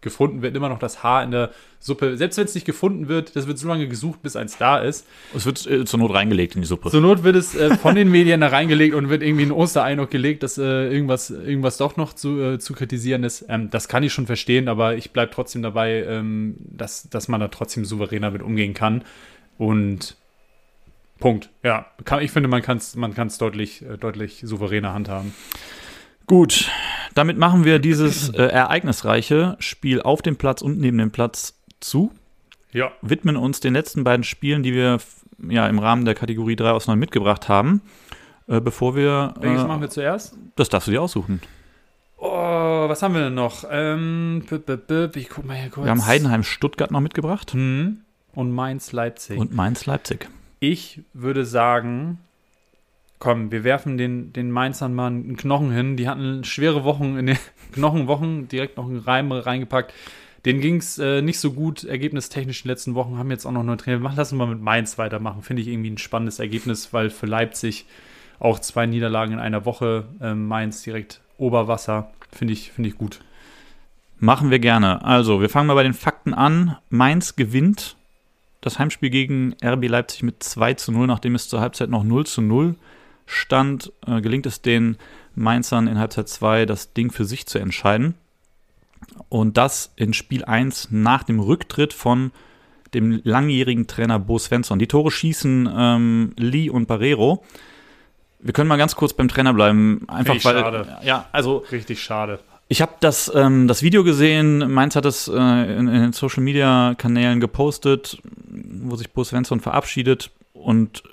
[0.05, 1.51] gefunden wird, immer noch das Haar in der
[1.81, 2.15] Suppe.
[2.15, 5.05] Selbst wenn es nicht gefunden wird, das wird so lange gesucht, bis eins da ist.
[5.35, 6.89] Es wird äh, zur Not reingelegt in die Suppe.
[6.89, 9.95] Zur Not wird es äh, von den Medien da reingelegt und wird irgendwie ein Osterei
[9.95, 13.45] noch gelegt, dass äh, irgendwas, irgendwas doch noch zu, äh, zu kritisieren ist.
[13.49, 17.41] Ähm, das kann ich schon verstehen, aber ich bleibe trotzdem dabei, ähm, dass, dass man
[17.41, 19.03] da trotzdem souveräner mit umgehen kann.
[19.57, 20.15] Und
[21.19, 21.49] Punkt.
[21.63, 25.33] Ja, kann, ich finde, man kann es man kann's deutlich, äh, deutlich souveräner handhaben.
[26.27, 26.69] Gut,
[27.13, 32.11] damit machen wir dieses äh, ereignisreiche Spiel auf dem Platz und neben dem Platz zu.
[32.71, 32.91] Ja.
[33.01, 34.97] Widmen uns den letzten beiden Spielen, die wir
[35.49, 37.81] ja, im Rahmen der Kategorie 3 aus 9 mitgebracht haben.
[38.47, 39.33] Äh, bevor wir.
[39.39, 40.35] Welches Äh, machen wir zuerst?
[40.55, 41.41] das darfst du dir aussuchen.
[42.17, 43.65] Oh, was haben wir denn noch?
[43.69, 45.85] Ähm, b -b -b ich guck mal hier kurz.
[45.85, 48.01] Wir haben Heidenheim Stuttgart noch mitgebracht Hm.
[48.33, 49.37] Und Mainz Leipzig.
[49.39, 50.27] und Mainz Leipzig.
[50.59, 52.19] Ich würde sagen,
[53.19, 55.97] komm, wir werfen den, den Mainzern mal einen Knochen hin.
[55.97, 57.37] Die hatten schwere Wochen in den
[57.71, 59.93] Knochenwochen, direkt noch einen Reim reingepackt.
[60.45, 63.51] Denen ging es äh, nicht so gut, ergebnistechnisch in den letzten Wochen, haben jetzt auch
[63.51, 63.99] noch neue Trainer.
[63.99, 65.41] Mach, lass uns mal mit Mainz weitermachen.
[65.41, 67.85] Finde ich irgendwie ein spannendes Ergebnis, weil für Leipzig
[68.39, 73.21] auch zwei Niederlagen in einer Woche, ähm, Mainz direkt Oberwasser, finde ich, finde ich gut.
[74.19, 75.03] Machen wir gerne.
[75.03, 76.77] Also, wir fangen mal bei den Fakten an.
[76.89, 77.95] Mainz gewinnt
[78.61, 82.25] das Heimspiel gegen RB Leipzig mit 2 zu 0, nachdem es zur Halbzeit noch 0
[82.25, 82.75] zu 0
[83.25, 83.91] stand.
[84.05, 84.97] Äh, gelingt es den
[85.35, 88.15] Mainzern in Halbzeit 2, das Ding für sich zu entscheiden.
[89.29, 92.31] Und das in Spiel 1 nach dem Rücktritt von
[92.93, 94.79] dem langjährigen Trainer Bo Svensson.
[94.79, 97.43] Die Tore schießen ähm, Lee und Barrero.
[98.39, 100.05] Wir können mal ganz kurz beim Trainer bleiben.
[100.07, 100.59] Einfach ich weil.
[100.59, 100.97] schade.
[101.03, 102.39] Ja, also Richtig schade.
[102.67, 106.43] ich habe das, ähm, das Video gesehen, Mainz hat es äh, in, in den Social
[106.43, 108.17] Media Kanälen gepostet,
[108.47, 111.03] wo sich Bo Svensson verabschiedet und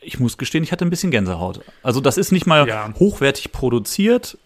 [0.00, 1.60] ich muss gestehen, ich hatte ein bisschen Gänsehaut.
[1.82, 2.92] Also das ist nicht mal Ja.
[2.98, 4.38] hochwertig produziert,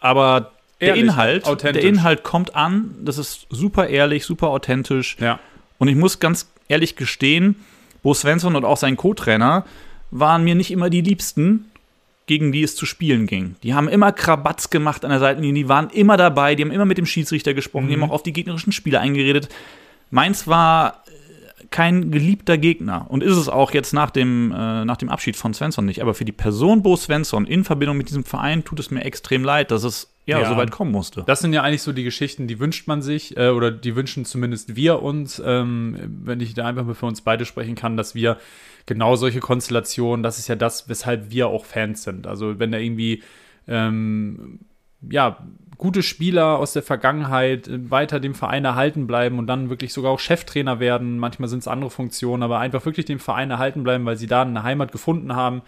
[0.00, 1.80] aber der Ehrlich, Inhalt, authentisch.
[1.82, 5.38] der Inhalt kommt an, das ist super ehrlich, super authentisch Ja.
[5.78, 7.56] und ich muss ganz ehrlich gestehen,
[8.02, 9.64] Bo Svensson und auch sein Co-Trainer
[10.10, 11.70] waren mir nicht immer die Liebsten,
[12.26, 13.56] gegen die es zu spielen ging.
[13.62, 16.84] Die haben immer Krabatz gemacht an der Seitenlinie, die waren immer dabei, die haben immer
[16.86, 19.48] mit dem Schiedsrichter gesprochen, die haben auch auf die gegnerischen Spieler eingeredet.
[20.10, 21.02] Mainz war
[21.74, 25.52] kein geliebter Gegner und ist es auch jetzt nach dem, äh, nach dem Abschied von
[25.54, 26.00] Svensson nicht.
[26.02, 29.42] Aber für die Person Bo Svensson in Verbindung mit diesem Verein tut es mir extrem
[29.42, 30.48] leid, dass es ja, Ja.
[30.48, 31.24] so weit kommen musste.
[31.26, 34.24] Das sind ja eigentlich so die Geschichten, die wünscht man sich, äh, oder die wünschen
[34.24, 38.14] zumindest wir uns, ähm, wenn ich da einfach mal für uns beide sprechen kann, dass
[38.14, 38.38] wir
[38.86, 42.28] genau solche Konstellationen, das ist ja das, weshalb wir auch Fans sind.
[42.28, 43.24] Also wenn da irgendwie
[43.66, 44.60] ähm,
[45.10, 45.44] ja,
[45.78, 50.12] gute Spieler aus der Vergangenheit äh, weiter dem Verein erhalten bleiben und dann wirklich sogar
[50.12, 51.18] auch Cheftrainer werden.
[51.18, 54.42] Manchmal sind es andere Funktionen, aber einfach wirklich dem Verein erhalten bleiben, weil sie da
[54.42, 55.62] eine Heimat gefunden haben.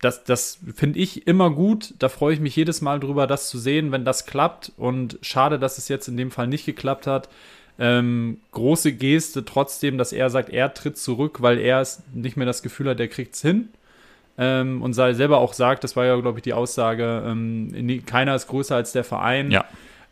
[0.00, 1.94] Das, das finde ich immer gut.
[1.98, 4.72] Da freue ich mich jedes Mal drüber, das zu sehen, wenn das klappt.
[4.76, 7.28] Und schade, dass es jetzt in dem Fall nicht geklappt hat.
[7.78, 12.46] Ähm, große Geste trotzdem, dass er sagt, er tritt zurück, weil er es nicht mehr
[12.46, 13.68] das Gefühl hat, er kriegt es hin.
[14.38, 18.36] Ähm, und sei selber auch sagt, das war ja, glaube ich, die Aussage, ähm, keiner
[18.36, 19.50] ist größer als der Verein.
[19.50, 19.64] Ja.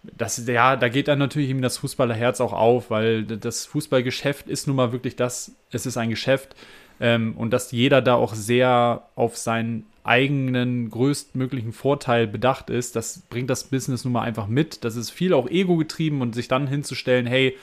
[0.03, 4.67] Das, ja, da geht dann natürlich ihm das Fußballerherz auch auf, weil das Fußballgeschäft ist
[4.67, 6.57] nun mal wirklich das, es ist ein Geschäft.
[6.99, 13.23] Ähm, und dass jeder da auch sehr auf seinen eigenen größtmöglichen Vorteil bedacht ist, das
[13.29, 14.85] bringt das Business nun mal einfach mit.
[14.85, 17.57] Das ist viel auch Ego getrieben und sich dann hinzustellen, hey,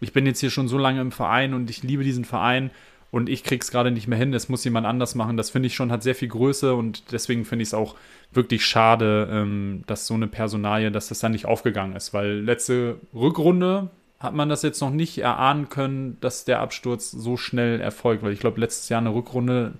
[0.00, 2.70] ich bin jetzt hier schon so lange im Verein und ich liebe diesen Verein
[3.12, 5.36] und ich krieg's gerade nicht mehr hin, es muss jemand anders machen.
[5.36, 7.94] Das finde ich schon, hat sehr viel Größe und deswegen finde ich es auch
[8.32, 12.96] wirklich schade, ähm, dass so eine Personalie, dass das dann nicht aufgegangen ist, weil letzte
[13.14, 18.22] Rückrunde hat man das jetzt noch nicht erahnen können, dass der Absturz so schnell erfolgt.
[18.22, 19.72] Weil ich glaube, letztes Jahr eine Rückrunde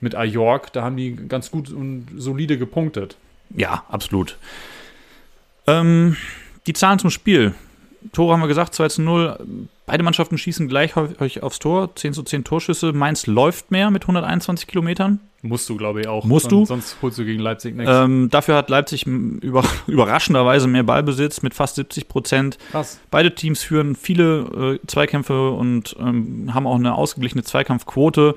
[0.00, 3.16] mit Ajork, da haben die ganz gut und solide gepunktet.
[3.56, 4.36] Ja, absolut.
[5.66, 6.16] Ähm,
[6.66, 7.54] die Zahlen zum Spiel.
[8.12, 9.38] Tore haben wir gesagt, 2 zu 0.
[9.86, 11.94] Beide Mannschaften schießen gleich häufig aufs Tor.
[11.94, 12.92] 10 zu 10 Torschüsse.
[12.92, 15.20] Mainz läuft mehr mit 121 Kilometern.
[15.42, 16.24] Musst du, glaube ich, auch.
[16.24, 16.64] Musst du?
[16.64, 17.90] Sonst holst du gegen Leipzig nichts.
[17.92, 22.58] Ähm, dafür hat Leipzig über, überraschenderweise mehr Ballbesitz mit fast 70 Prozent.
[22.70, 23.00] Krass.
[23.10, 28.36] Beide Teams führen viele äh, Zweikämpfe und ähm, haben auch eine ausgeglichene Zweikampfquote.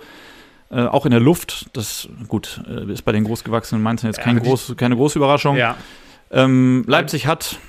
[0.71, 1.67] Äh, auch in der Luft.
[1.73, 5.57] Das gut äh, ist bei den großgewachsenen Mainzern jetzt Ja, die- groß, keine große Überraschung.
[5.57, 5.77] Ja.
[6.31, 7.59] Ähm, Leipzig hat,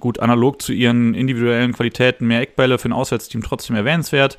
[0.00, 4.38] gut, analog zu ihren individuellen Qualitäten, mehr Eckbälle für ein Auswärtsteam trotzdem erwähnenswert,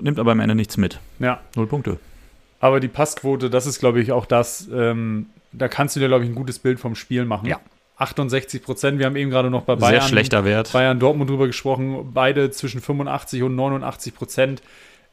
[0.00, 0.98] nimmt aber am Ende nichts mit.
[1.18, 1.40] ja.
[1.56, 1.98] Null Punkte.
[2.60, 6.24] Aber die Passquote, das ist, glaube ich, auch das, ähm, da kannst du dir, glaube
[6.24, 7.46] ich, ein gutes Bild vom Spiel machen.
[7.46, 7.60] Ja.
[7.96, 10.72] 68 Prozent, wir haben eben gerade noch bei Sehr Bayern, schlechter Wert.
[10.72, 14.62] Bayern Dortmund drüber gesprochen, beide zwischen 85 und 89 Prozent.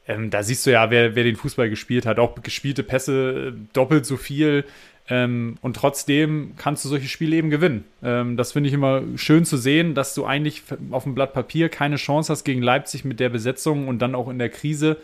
[0.08, 2.18] Ähm, da siehst du ja, wer, wer den Fußball gespielt hat.
[2.18, 4.64] Auch gespielte Pässe äh, doppelt so viel.
[5.08, 7.84] Ähm, und trotzdem kannst du solche Spiele eben gewinnen.
[8.02, 11.68] Ähm, das finde ich immer schön zu sehen, dass du eigentlich auf dem Blatt Papier
[11.68, 14.96] keine Chance hast gegen Leipzig mit der Besetzung und dann auch in der Krise,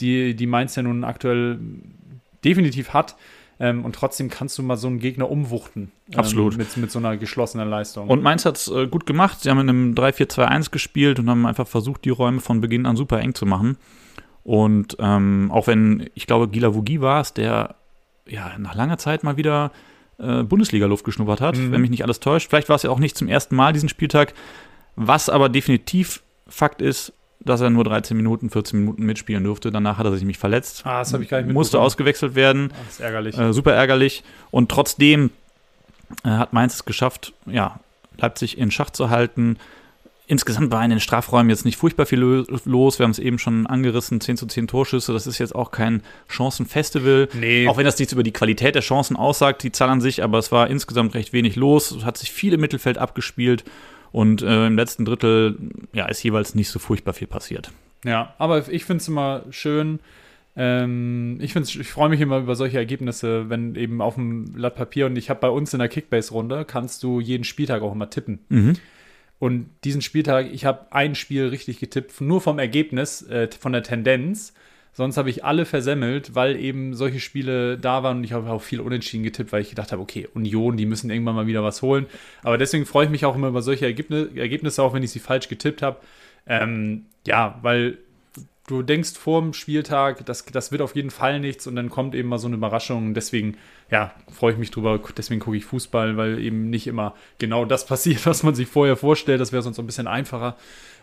[0.00, 1.58] die, die Mainz ja nun aktuell
[2.44, 3.16] definitiv hat.
[3.60, 5.92] Ähm, und trotzdem kannst du mal so einen Gegner umwuchten.
[6.10, 6.56] ähm, Absolut.
[6.56, 8.08] Mit, mit so einer geschlossenen Leistung.
[8.08, 9.42] Und Mainz hat es äh, gut gemacht.
[9.42, 12.96] Sie haben in einem 3-4-2-1 gespielt und haben einfach versucht, die Räume von Beginn an
[12.96, 13.76] super eng zu machen.
[14.44, 17.76] Und ähm, auch wenn, ich glaube, Gila Vugi war es, der
[18.26, 19.70] ja nach langer Zeit mal wieder
[20.18, 21.72] äh, Bundesliga-Luft geschnuppert hat, Mhm.
[21.72, 22.48] wenn mich nicht alles täuscht.
[22.50, 24.34] Vielleicht war es ja auch nicht zum ersten Mal diesen Spieltag.
[24.96, 29.72] Was aber definitiv Fakt ist, dass er nur 13 Minuten, 14 Minuten mitspielen durfte.
[29.72, 30.82] Danach hat er sich nämlich verletzt.
[30.84, 32.70] ah, das habe ich gar nicht Musste ausgewechselt werden.
[32.72, 33.36] Ah, Das ist ärgerlich.
[33.38, 34.22] Äh, super ärgerlich.
[34.50, 35.30] Und trotzdem
[36.24, 37.80] äh, hat Mainz es geschafft, ja,
[38.18, 39.56] Leipzig in Schach zu halten.
[40.32, 42.98] Insgesamt war in den Strafräumen jetzt nicht furchtbar viel lo- los.
[42.98, 45.12] Wir haben es eben schon angerissen, 10 zu 10 Torschüsse.
[45.12, 47.28] Das ist jetzt auch kein Chancenfestival.
[47.34, 50.22] nee, Auch wenn das nichts über die Qualität der Chancen aussagt, die Zahl an sich,
[50.22, 51.90] aber es war insgesamt recht wenig los.
[51.90, 53.64] Es hat sich viel im Mittelfeld abgespielt.
[54.10, 55.58] Und äh, im letzten Drittel
[55.92, 57.70] ja, ist jeweils nicht so furchtbar viel passiert.
[58.04, 60.00] Ja, aber ich finde es immer schön.
[60.56, 64.74] Ähm, ich find's, ich freue mich immer über solche Ergebnisse, wenn eben auf dem Blatt
[64.76, 68.10] Papier und ich habe bei uns in der Kickbase-Runde, kannst du jeden Spieltag auch immer
[68.10, 68.38] tippen.
[68.50, 68.76] Mhm.
[69.42, 73.82] Und diesen Spieltag, ich habe ein Spiel richtig getippt, nur vom Ergebnis, äh, von der
[73.82, 74.54] Tendenz.
[74.92, 78.62] Sonst habe ich alle versemmelt, weil eben solche Spiele da waren und ich habe auch
[78.62, 81.82] viel unentschieden getippt, weil ich gedacht habe, okay, Union, die müssen irgendwann mal wieder was
[81.82, 82.06] holen.
[82.44, 85.18] Aber deswegen freue ich mich auch immer über solche Ergebnisse, Ergebnisse auch wenn ich sie
[85.18, 85.98] falsch getippt habe.
[86.46, 87.98] Ähm, ja, weil
[88.68, 92.14] du denkst vor dem Spieltag, das, das wird auf jeden Fall nichts und dann kommt
[92.14, 93.12] eben mal so eine Überraschung.
[93.14, 93.56] Deswegen,
[93.92, 94.98] ja, freue ich mich drüber.
[95.16, 98.96] Deswegen gucke ich Fußball, weil eben nicht immer genau das passiert, was man sich vorher
[98.96, 99.40] vorstellt.
[99.40, 100.56] Das wäre sonst ein bisschen einfacher.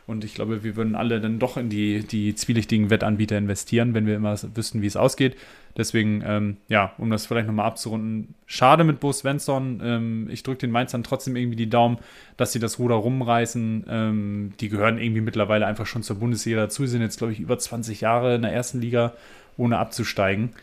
[0.08, 4.08] Und ich glaube, wir würden alle dann doch in die, die zwielichtigen Wettanbieter investieren, wenn
[4.08, 5.38] wir immer wüssten, wie es ausgeht.
[5.78, 9.80] Deswegen, ähm, ja, um das vielleicht nochmal abzurunden, schade mit Bo Svensson.
[9.84, 12.00] Ähm, ich drücke den Mainzern trotzdem irgendwie die Daumen,
[12.38, 13.86] dass sie das Ruder rumreißen.
[13.88, 16.88] Ähm, die gehören irgendwie mittlerweile einfach schon zur Bundesliga dazu.
[16.88, 19.14] Sie sind jetzt, glaube ich, über 20 Jahre in der ersten Liga,
[19.58, 20.54] ohne abzusteigen.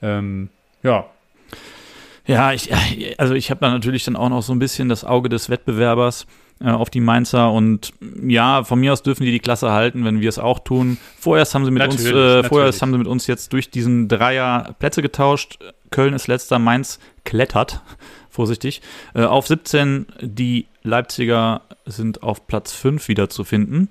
[0.00, 0.48] Ähm,
[0.82, 1.10] ja,
[2.26, 2.70] Ja, ich,
[3.18, 6.26] also ich habe da natürlich dann auch noch so ein bisschen das Auge des Wettbewerbers
[6.60, 7.92] äh, auf die Mainzer und
[8.26, 10.98] ja, von mir aus dürfen die die Klasse halten, wenn wir es auch tun.
[11.18, 14.08] Vorerst haben sie mit uns, Natürlich, äh, vorerst haben sie mit uns jetzt durch diesen
[14.08, 15.58] Dreier Plätze getauscht.
[15.90, 17.80] Köln ist letzter, Mainz klettert,
[18.30, 18.82] vorsichtig,
[19.14, 20.06] äh, auf 17.
[20.20, 23.88] Die Leipziger sind auf Platz 5 wiederzufinden.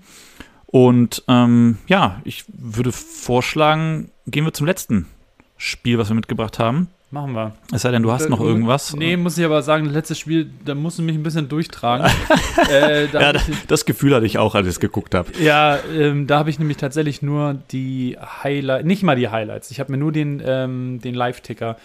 [0.68, 5.08] Und ähm, ja, ich würde vorschlagen, gehen wir zum letzten
[5.56, 6.90] Spiel, was wir mitgebracht haben.
[7.18, 7.52] Machen wir.
[7.74, 8.96] Es sei denn, du hast noch irgendwas.
[8.96, 12.06] Nee, muss ich aber sagen, das letzte Spiel, da musst du mich ein bisschen durchtragen.
[12.72, 15.32] äh, da Ja, das, ich, das Gefühl hatte ich auch, als ich es geguckt habe.
[15.42, 19.72] ja ähm, da habe ich nämlich tatsächlich nur die Highlights, nicht mal die Highlights.
[19.72, 21.78] Ich habe mir nur den, ähm, den Live-Ticker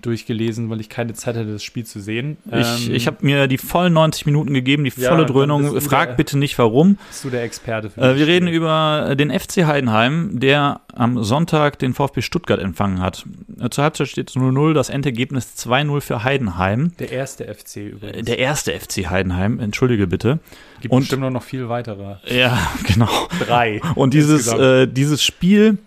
[0.00, 2.36] durchgelesen, weil ich keine Zeit hatte, das Spiel zu sehen.
[2.46, 5.80] Ich, Ähm, ich habe mir die vollen 90 Minuten gegeben, die Ja, volle dann Dröhnung.
[5.80, 6.98] Frag der- bitte nicht warum.
[7.08, 11.78] bist du der Experte für Äh, wir reden über den FC Heidenheim, der am Sonntag
[11.78, 13.24] den VfB Stuttgart empfangen hat.
[13.60, 16.92] Äh, Zur Halbzeit steht es 0-0, das Endergebnis 2-0 für Heidenheim.
[16.98, 18.26] Der erste FC Äh, übrigens.
[18.26, 20.38] Der erste FC Heidenheim, entschuldige bitte.
[20.80, 22.16] Gibt und- bestimmt noch viel weitere.
[22.26, 23.08] Ja, genau.
[23.46, 23.80] Drei.
[23.94, 25.78] Und dieses, äh, dieses Spiel,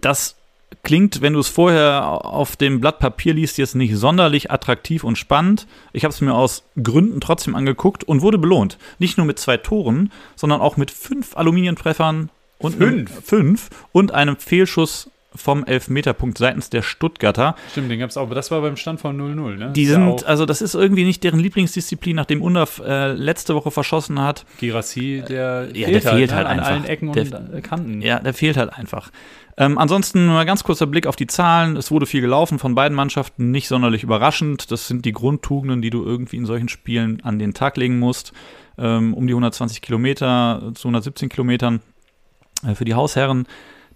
[0.00, 0.36] das
[0.82, 5.16] klingt, wenn du es vorher auf dem Blatt Papier liest, jetzt nicht sonderlich attraktiv und
[5.16, 5.66] spannend.
[5.92, 8.78] Ich habe es mir aus Gründen trotzdem angeguckt und wurde belohnt.
[8.98, 13.10] Nicht nur mit zwei Toren, sondern auch mit fünf Aluminientreffern und Fünf?
[13.12, 17.54] Einem, fünf und einem Fehlschuss vom Elfmeterpunkt seitens der Stuttgarter.
[17.70, 19.72] Stimmt, den gab es auch, aber das war beim Stand von 0-0, ne?
[19.74, 23.54] Die ja sind, auch also das ist irgendwie nicht deren Lieblingsdisziplin, nachdem Undaf äh, letzte
[23.54, 24.44] Woche verschossen hat.
[24.58, 26.72] Girassi, der Ja, der fehlt halt an einfach.
[26.72, 28.00] allen Ecken Der- und Kanten.
[28.02, 29.10] Ja, der fehlt halt einfach.
[29.60, 31.76] Ähm, ansonsten mal ganz kurzer Blick auf die Zahlen.
[31.76, 34.70] Es wurde viel gelaufen von beiden Mannschaften, nicht sonderlich überraschend.
[34.70, 38.32] Das sind die Grundtugenden, die du irgendwie in solchen Spielen an den Tag legen musst.
[38.78, 41.80] Ähm, um die 120 Kilometer zu 117 Kilometern
[42.64, 43.48] äh, für die Hausherren,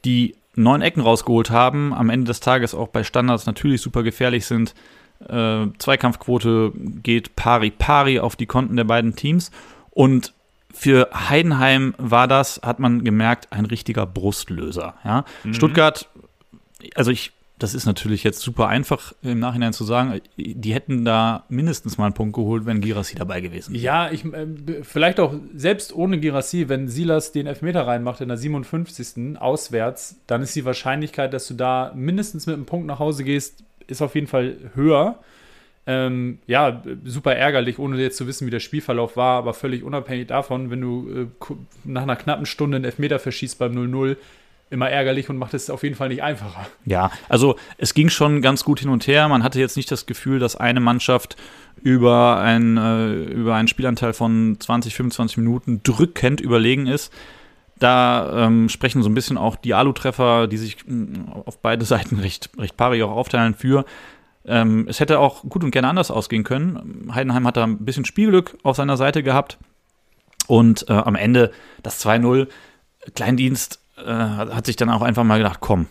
[0.04, 4.46] die neun Ecken rausgeholt haben, am Ende des Tages auch bei Standards natürlich super gefährlich
[4.46, 4.74] sind.
[5.28, 9.52] Äh, Zweikampfquote geht pari pari auf die Konten der beiden Teams.
[9.90, 10.34] Und
[10.72, 14.94] für Heidenheim war das, hat man gemerkt, ein richtiger Brustlöser.
[15.04, 15.24] Ja?
[15.52, 16.08] Stuttgart,
[16.94, 21.44] also ich, das ist natürlich jetzt super einfach im Nachhinein zu sagen, die hätten da
[21.48, 23.82] mindestens mal einen Punkt geholt, wenn Girassi dabei gewesen wäre.
[23.84, 28.26] Ja, ich, äh, b- vielleicht auch selbst ohne Girassi, wenn Silas den Elfmeter reinmacht in
[28.28, 29.36] der 57.
[29.38, 33.62] auswärts, dann ist die Wahrscheinlichkeit, dass du da mindestens mit einem Punkt nach Hause gehst,
[33.86, 35.18] ist auf jeden Fall höher.
[35.84, 40.28] Ähm, ja, super ärgerlich, ohne jetzt zu wissen, wie der Spielverlauf war, aber völlig unabhängig
[40.28, 41.54] davon, wenn du äh,
[41.84, 44.16] nach einer knappen Stunde einen Elfmeter verschießt beim 0-0,
[44.70, 46.66] immer ärgerlich und macht es auf jeden Fall nicht einfacher.
[46.86, 49.28] Ja, also es ging schon ganz gut hin und her.
[49.28, 51.36] Man hatte jetzt nicht das Gefühl, dass eine Mannschaft
[51.82, 57.12] über, ein, äh, über einen Spielanteil von 20, 25 Minuten drückend überlegen ist.
[57.78, 62.20] Da ähm, sprechen so ein bisschen auch die Alu-Treffer, die sich mh, auf beide Seiten
[62.20, 63.84] recht, recht pari auch aufteilen für.
[64.44, 67.10] Ähm, es hätte auch gut und gerne anders ausgehen können.
[67.14, 69.58] Heidenheim hat da ein bisschen Spielglück auf seiner Seite gehabt.
[70.48, 72.48] Und äh, am Ende das 2-0,
[73.14, 75.86] Kleindienst äh, hat sich dann auch einfach mal gedacht, komm,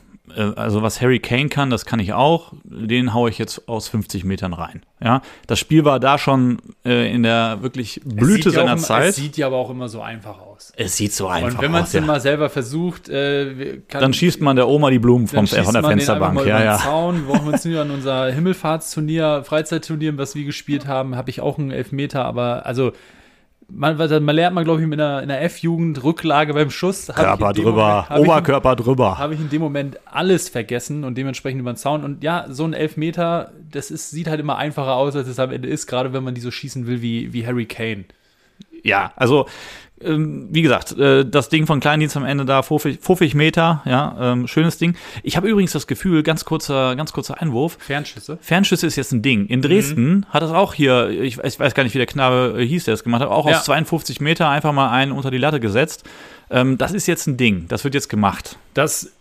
[0.55, 4.23] also was Harry Kane kann, das kann ich auch, den haue ich jetzt aus 50
[4.23, 4.81] Metern rein.
[5.03, 9.09] Ja, das Spiel war da schon äh, in der wirklich Blüte ja seiner immer- Zeit.
[9.09, 10.71] Es sieht ja aber auch immer so einfach aus.
[10.75, 11.93] Es sieht so einfach und wenn man es aus.
[11.93, 12.01] Ja.
[12.01, 15.73] mal selber versucht, äh, kann, Dann schießt man der Oma die Blumen vom, äh, von
[15.73, 16.35] der man den Fensterbank.
[16.35, 16.77] mal Ja, über den ja.
[16.77, 17.27] Zaun.
[17.27, 21.57] Wir brauchen uns nur an unser Himmelfahrtsturnier, Freizeitturnier, was wir gespielt haben, habe ich auch
[21.57, 22.91] einen Elfmeter, aber also
[23.73, 27.07] man, man lernt man, glaube ich, in der, in der F-Jugend Rücklage beim Schuss.
[27.07, 29.17] Körper drüber, Moment- hab ich Oberkörper drüber.
[29.17, 32.03] habe ich in dem Moment alles vergessen und dementsprechend über den Zaun.
[32.03, 35.51] Und ja, so ein Elfmeter, das ist, sieht halt immer einfacher aus, als es am
[35.51, 38.05] Ende ist, gerade wenn man die so schießen will wie, wie Harry Kane.
[38.83, 39.47] Ja, also
[40.03, 44.15] ähm, wie gesagt, äh, das Ding von Kleindienst am Ende da, 50, 50 Meter, ja,
[44.33, 44.95] ähm, schönes Ding.
[45.23, 48.37] Ich habe übrigens das Gefühl, ganz kurzer, ganz kurzer Einwurf, Fernschüsse.
[48.41, 49.45] Fernschüsse ist jetzt ein Ding.
[49.47, 52.65] In Dresden hat das auch hier, ich, ich weiß gar nicht, wie der Knabe äh,
[52.65, 53.57] hieß, der es gemacht hat, auch Ja.
[53.57, 56.03] aus 52 Meter einfach mal einen unter die Latte gesetzt.
[56.49, 57.65] Ähm, das ist jetzt ein Ding.
[57.67, 58.57] Das wird jetzt gemacht.
[58.73, 59.11] Das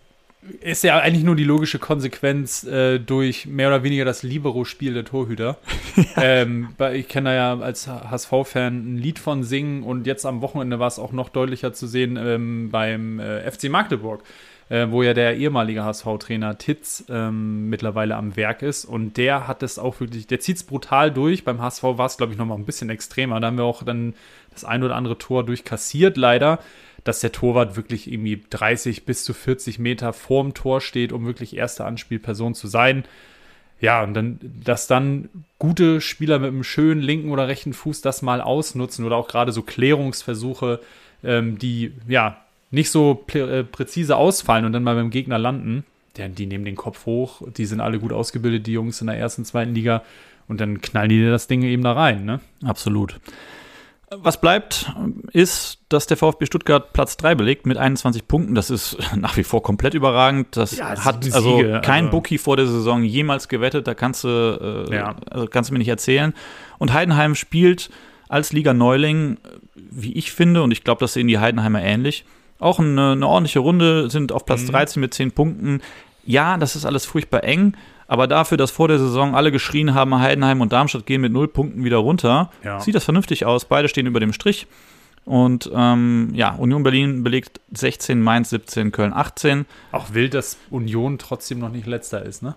[0.60, 5.04] ist ja eigentlich nur die logische Konsequenz äh, durch mehr oder weniger das Libero-Spiel der
[5.04, 5.58] Torhüter.
[6.16, 10.40] ähm, weil ich kann da ja als HSV-Fan ein Lied von singen und jetzt am
[10.40, 14.22] Wochenende war es auch noch deutlicher zu sehen ähm, beim äh, FC Magdeburg,
[14.70, 19.62] äh, wo ja der ehemalige HSV-Trainer Titz ähm, mittlerweile am Werk ist und der hat
[19.62, 21.44] es auch wirklich, der zieht es brutal durch.
[21.44, 23.40] Beim HSV war es, glaube ich, noch mal ein bisschen extremer.
[23.40, 24.14] Da haben wir auch dann
[24.52, 26.60] das ein oder andere Tor durchkassiert, leider
[27.04, 31.56] dass der Torwart wirklich irgendwie 30 bis zu 40 Meter vorm Tor steht, um wirklich
[31.56, 33.04] erste Anspielperson zu sein.
[33.80, 38.20] Ja, und dann, dass dann gute Spieler mit einem schönen linken oder rechten Fuß das
[38.20, 40.80] mal ausnutzen oder auch gerade so Klärungsversuche,
[41.24, 45.84] ähm, die ja nicht so äh, präzise ausfallen und dann mal beim Gegner landen.
[46.16, 49.16] Ja, die nehmen den Kopf hoch, die sind alle gut ausgebildet, die Jungs in der
[49.16, 50.02] ersten, zweiten Liga.
[50.48, 52.40] Und dann knallen die das Ding eben da rein, ne?
[52.64, 53.20] Absolut.
[54.18, 54.92] Was bleibt,
[55.32, 58.56] ist, dass der VfB Stuttgart Platz 3 belegt mit 21 Punkten.
[58.56, 60.56] Das ist nach wie vor komplett überragend.
[60.56, 63.86] Das Ja, hat also Siege, kein also- Bookie vor der Saison jemals gewettet.
[63.86, 65.14] Da kannst du, äh, Ja.
[65.30, 66.34] also kannst du mir nicht erzählen.
[66.78, 67.88] Und Heidenheim spielt
[68.28, 69.38] als Liga Neuling,
[69.74, 72.24] wie ich finde, und ich glaube, das sehen die Heidenheimer ähnlich,
[72.58, 74.72] auch eine, eine ordentliche Runde, sind auf Platz Mhm.
[74.72, 75.82] 13 mit 10 Punkten.
[76.26, 77.74] Ja, das ist alles furchtbar eng,
[78.10, 81.46] aber dafür, dass vor der Saison alle geschrien haben, Heidenheim und Darmstadt gehen mit 0
[81.46, 82.80] Punkten wieder runter, Ja.
[82.80, 83.64] sieht das vernünftig aus.
[83.66, 84.66] Beide stehen über dem Strich.
[85.24, 89.64] Und ähm, ja, Union Berlin belegt 16, Mainz 17, Köln 18.
[89.92, 92.56] Auch wild, dass Union trotzdem noch nicht letzter ist, ne?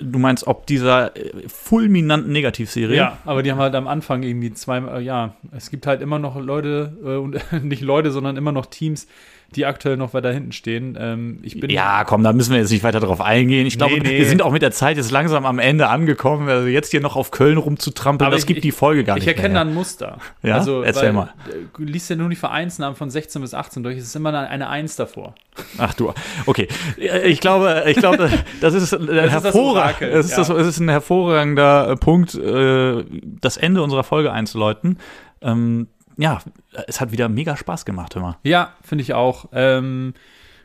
[0.00, 2.96] Du meinst, ob dieser äh, fulminanten Negativserie?
[2.96, 6.18] Ja, aber die haben halt am Anfang irgendwie zwei, äh, ja, es gibt halt immer
[6.18, 9.06] noch Leute, äh, und nicht Leute, sondern immer noch Teams,
[9.56, 10.96] die aktuell noch weiter hinten stehen.
[11.00, 13.66] Ähm, ich bin Ja, komm, da müssen wir jetzt nicht weiter drauf eingehen.
[13.66, 16.48] Ich glaube, Nee, wir sind auch mit der Zeit jetzt langsam am Ende angekommen.
[16.50, 19.24] Also jetzt hier noch auf Köln rumzutrampeln, Aber das ich- gibt die Folge gar Ich
[19.24, 20.18] nicht erkenne da ein Muster.
[20.42, 20.58] Ja?
[20.58, 21.32] Erzähl weil, mal.
[21.48, 23.96] äh, Du liest ja nur die Vereinsnamen von 16 bis 18 durch.
[23.96, 25.34] Es ist immer eine- Eins davor.
[25.78, 26.12] Ach du,
[26.44, 26.68] okay.
[27.24, 28.30] Ich glaube, ich glaube,
[28.60, 30.02] das ist ein ist das hervorragend.
[30.02, 30.56] Orakel, Es ist, das, ja.
[30.56, 33.02] es ist ein hervorragender äh, Punkt, äh,
[33.40, 34.98] das Ende unserer Folge einzuläuten.
[35.40, 35.88] Ähm,
[36.18, 36.40] ja,
[36.86, 38.38] es hat wieder mega Spaß gemacht, immer.
[38.42, 39.46] Ja, finde ich auch.
[39.52, 40.14] Ähm,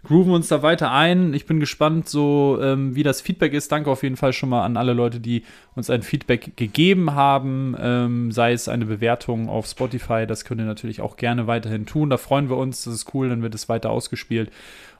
[0.03, 1.33] grooven uns da weiter ein.
[1.33, 3.71] Ich bin gespannt, so ähm, wie das Feedback ist.
[3.71, 5.43] Danke auf jeden Fall schon mal an alle Leute, die
[5.75, 10.25] uns ein Feedback gegeben haben, ähm, sei es eine Bewertung auf Spotify.
[10.27, 12.09] Das könnt ihr natürlich auch gerne weiterhin tun.
[12.09, 12.83] Da freuen wir uns.
[12.83, 14.51] Das ist cool, dann wird es weiter ausgespielt.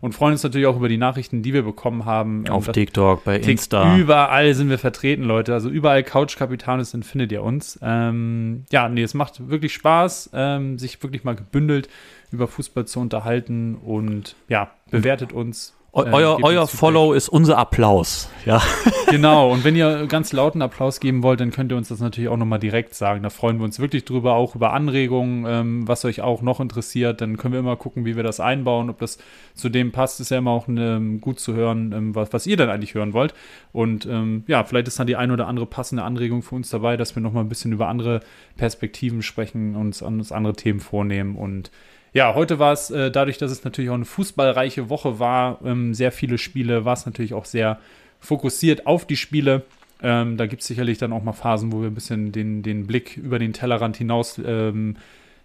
[0.01, 2.45] Und freuen uns natürlich auch über die Nachrichten, die wir bekommen haben.
[2.49, 3.95] Auf Das- TikTok, bei Insta.
[3.97, 5.53] Überall sind wir vertreten, Leute.
[5.53, 7.80] Also überall Couch Capitanes sind, findet ihr uns.
[7.81, 11.88] Ähm, ja, nee, es macht wirklich Spaß, ähm, sich wirklich mal gebündelt
[12.34, 15.73] über Fußball zu unterhalten und ja, bewertet uns.
[15.93, 16.68] Eu äh, euer euer.
[16.68, 18.30] Follow ist unser Applaus.
[18.45, 18.61] Ja.
[19.14, 22.31] Genau, und wenn ihr ganz lauten Applaus geben wollt, dann könnt ihr uns das natürlich
[22.31, 23.22] auch nochmal direkt sagen.
[23.22, 27.22] Da freuen wir uns wirklich drüber, auch über Anregungen, ähm, was euch auch noch interessiert.
[27.22, 29.19] Dann können wir immer gucken, wie wir das einbauen, ob das
[29.53, 30.19] zu dem passt.
[30.19, 33.14] Ist ja immer auch ähm, gut zu hören, ähm, was, was ihr dann eigentlich hören
[33.14, 33.35] wollt.
[33.72, 36.97] Und ähm, ja, vielleicht ist dann die ein oder andere passende Anregung für uns dabei,
[36.97, 38.22] dass wir nochmal ein bisschen über andere
[38.57, 41.69] Perspektiven sprechen, uns, uns andere Themen vornehmen und
[42.14, 45.94] ja, heute war es, äh, dadurch, dass es natürlich auch eine fußballreiche Woche war, ähm,
[45.94, 47.80] sehr viele Spiele, war es natürlich auch sehr
[48.19, 49.64] fokussiert auf die Spiele.
[50.02, 52.85] Ähm, da gibt es sicherlich dann auch mal Phasen, wo wir ein bisschen den, den
[52.85, 54.98] Blick über den Tellerrand hinaus ähm,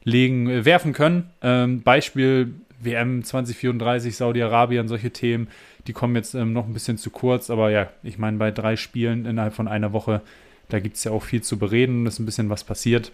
[0.04, 1.30] legen, äh, werfen können.
[1.42, 5.48] Ähm, Beispiel WM 2034, Saudi-Arabien, solche Themen,
[5.86, 8.76] die kommen jetzt ähm, noch ein bisschen zu kurz, aber ja, ich meine, bei drei
[8.76, 10.20] Spielen innerhalb von einer Woche,
[10.68, 13.10] da gibt es ja auch viel zu bereden, ist ein bisschen was passiert.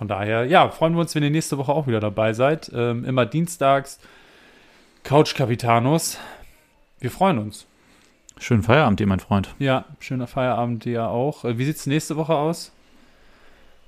[0.00, 2.72] Von daher, ja, freuen wir uns, wenn ihr nächste Woche auch wieder dabei seid.
[2.74, 4.00] Ähm, immer dienstags.
[5.02, 6.16] Couch Capitanos.
[7.00, 7.66] Wir freuen uns.
[8.38, 9.54] Schönen Feierabend, ihr mein Freund.
[9.58, 11.44] Ja, schöner Feierabend dir auch.
[11.44, 12.72] Äh, Wie sieht es nächste Woche aus?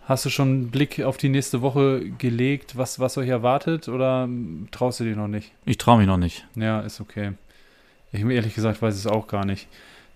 [0.05, 4.25] Hast du schon einen Blick auf die nächste Woche gelegt, was, was euch erwartet, oder
[4.25, 5.51] ähm, traust du dir noch nicht?
[5.65, 6.47] Ich traue mich noch nicht.
[6.57, 7.33] Ja, ist okay.
[8.13, 9.67] Ich ehrlich gesagt weiß es auch gar nicht.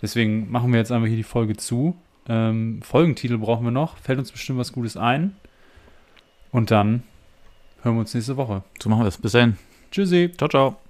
[0.02, 1.96] Deswegen machen wir jetzt einfach hier die Folge zu.
[2.28, 3.96] Ähm, Folgentitel brauchen wir noch.
[3.96, 5.34] Fällt uns bestimmt was Gutes ein.
[6.56, 7.02] Und dann
[7.82, 8.62] hören wir uns nächste Woche.
[8.82, 9.18] So machen wir es.
[9.18, 9.58] Bis dahin.
[9.90, 10.32] Tschüssi.
[10.38, 10.85] Ciao, ciao.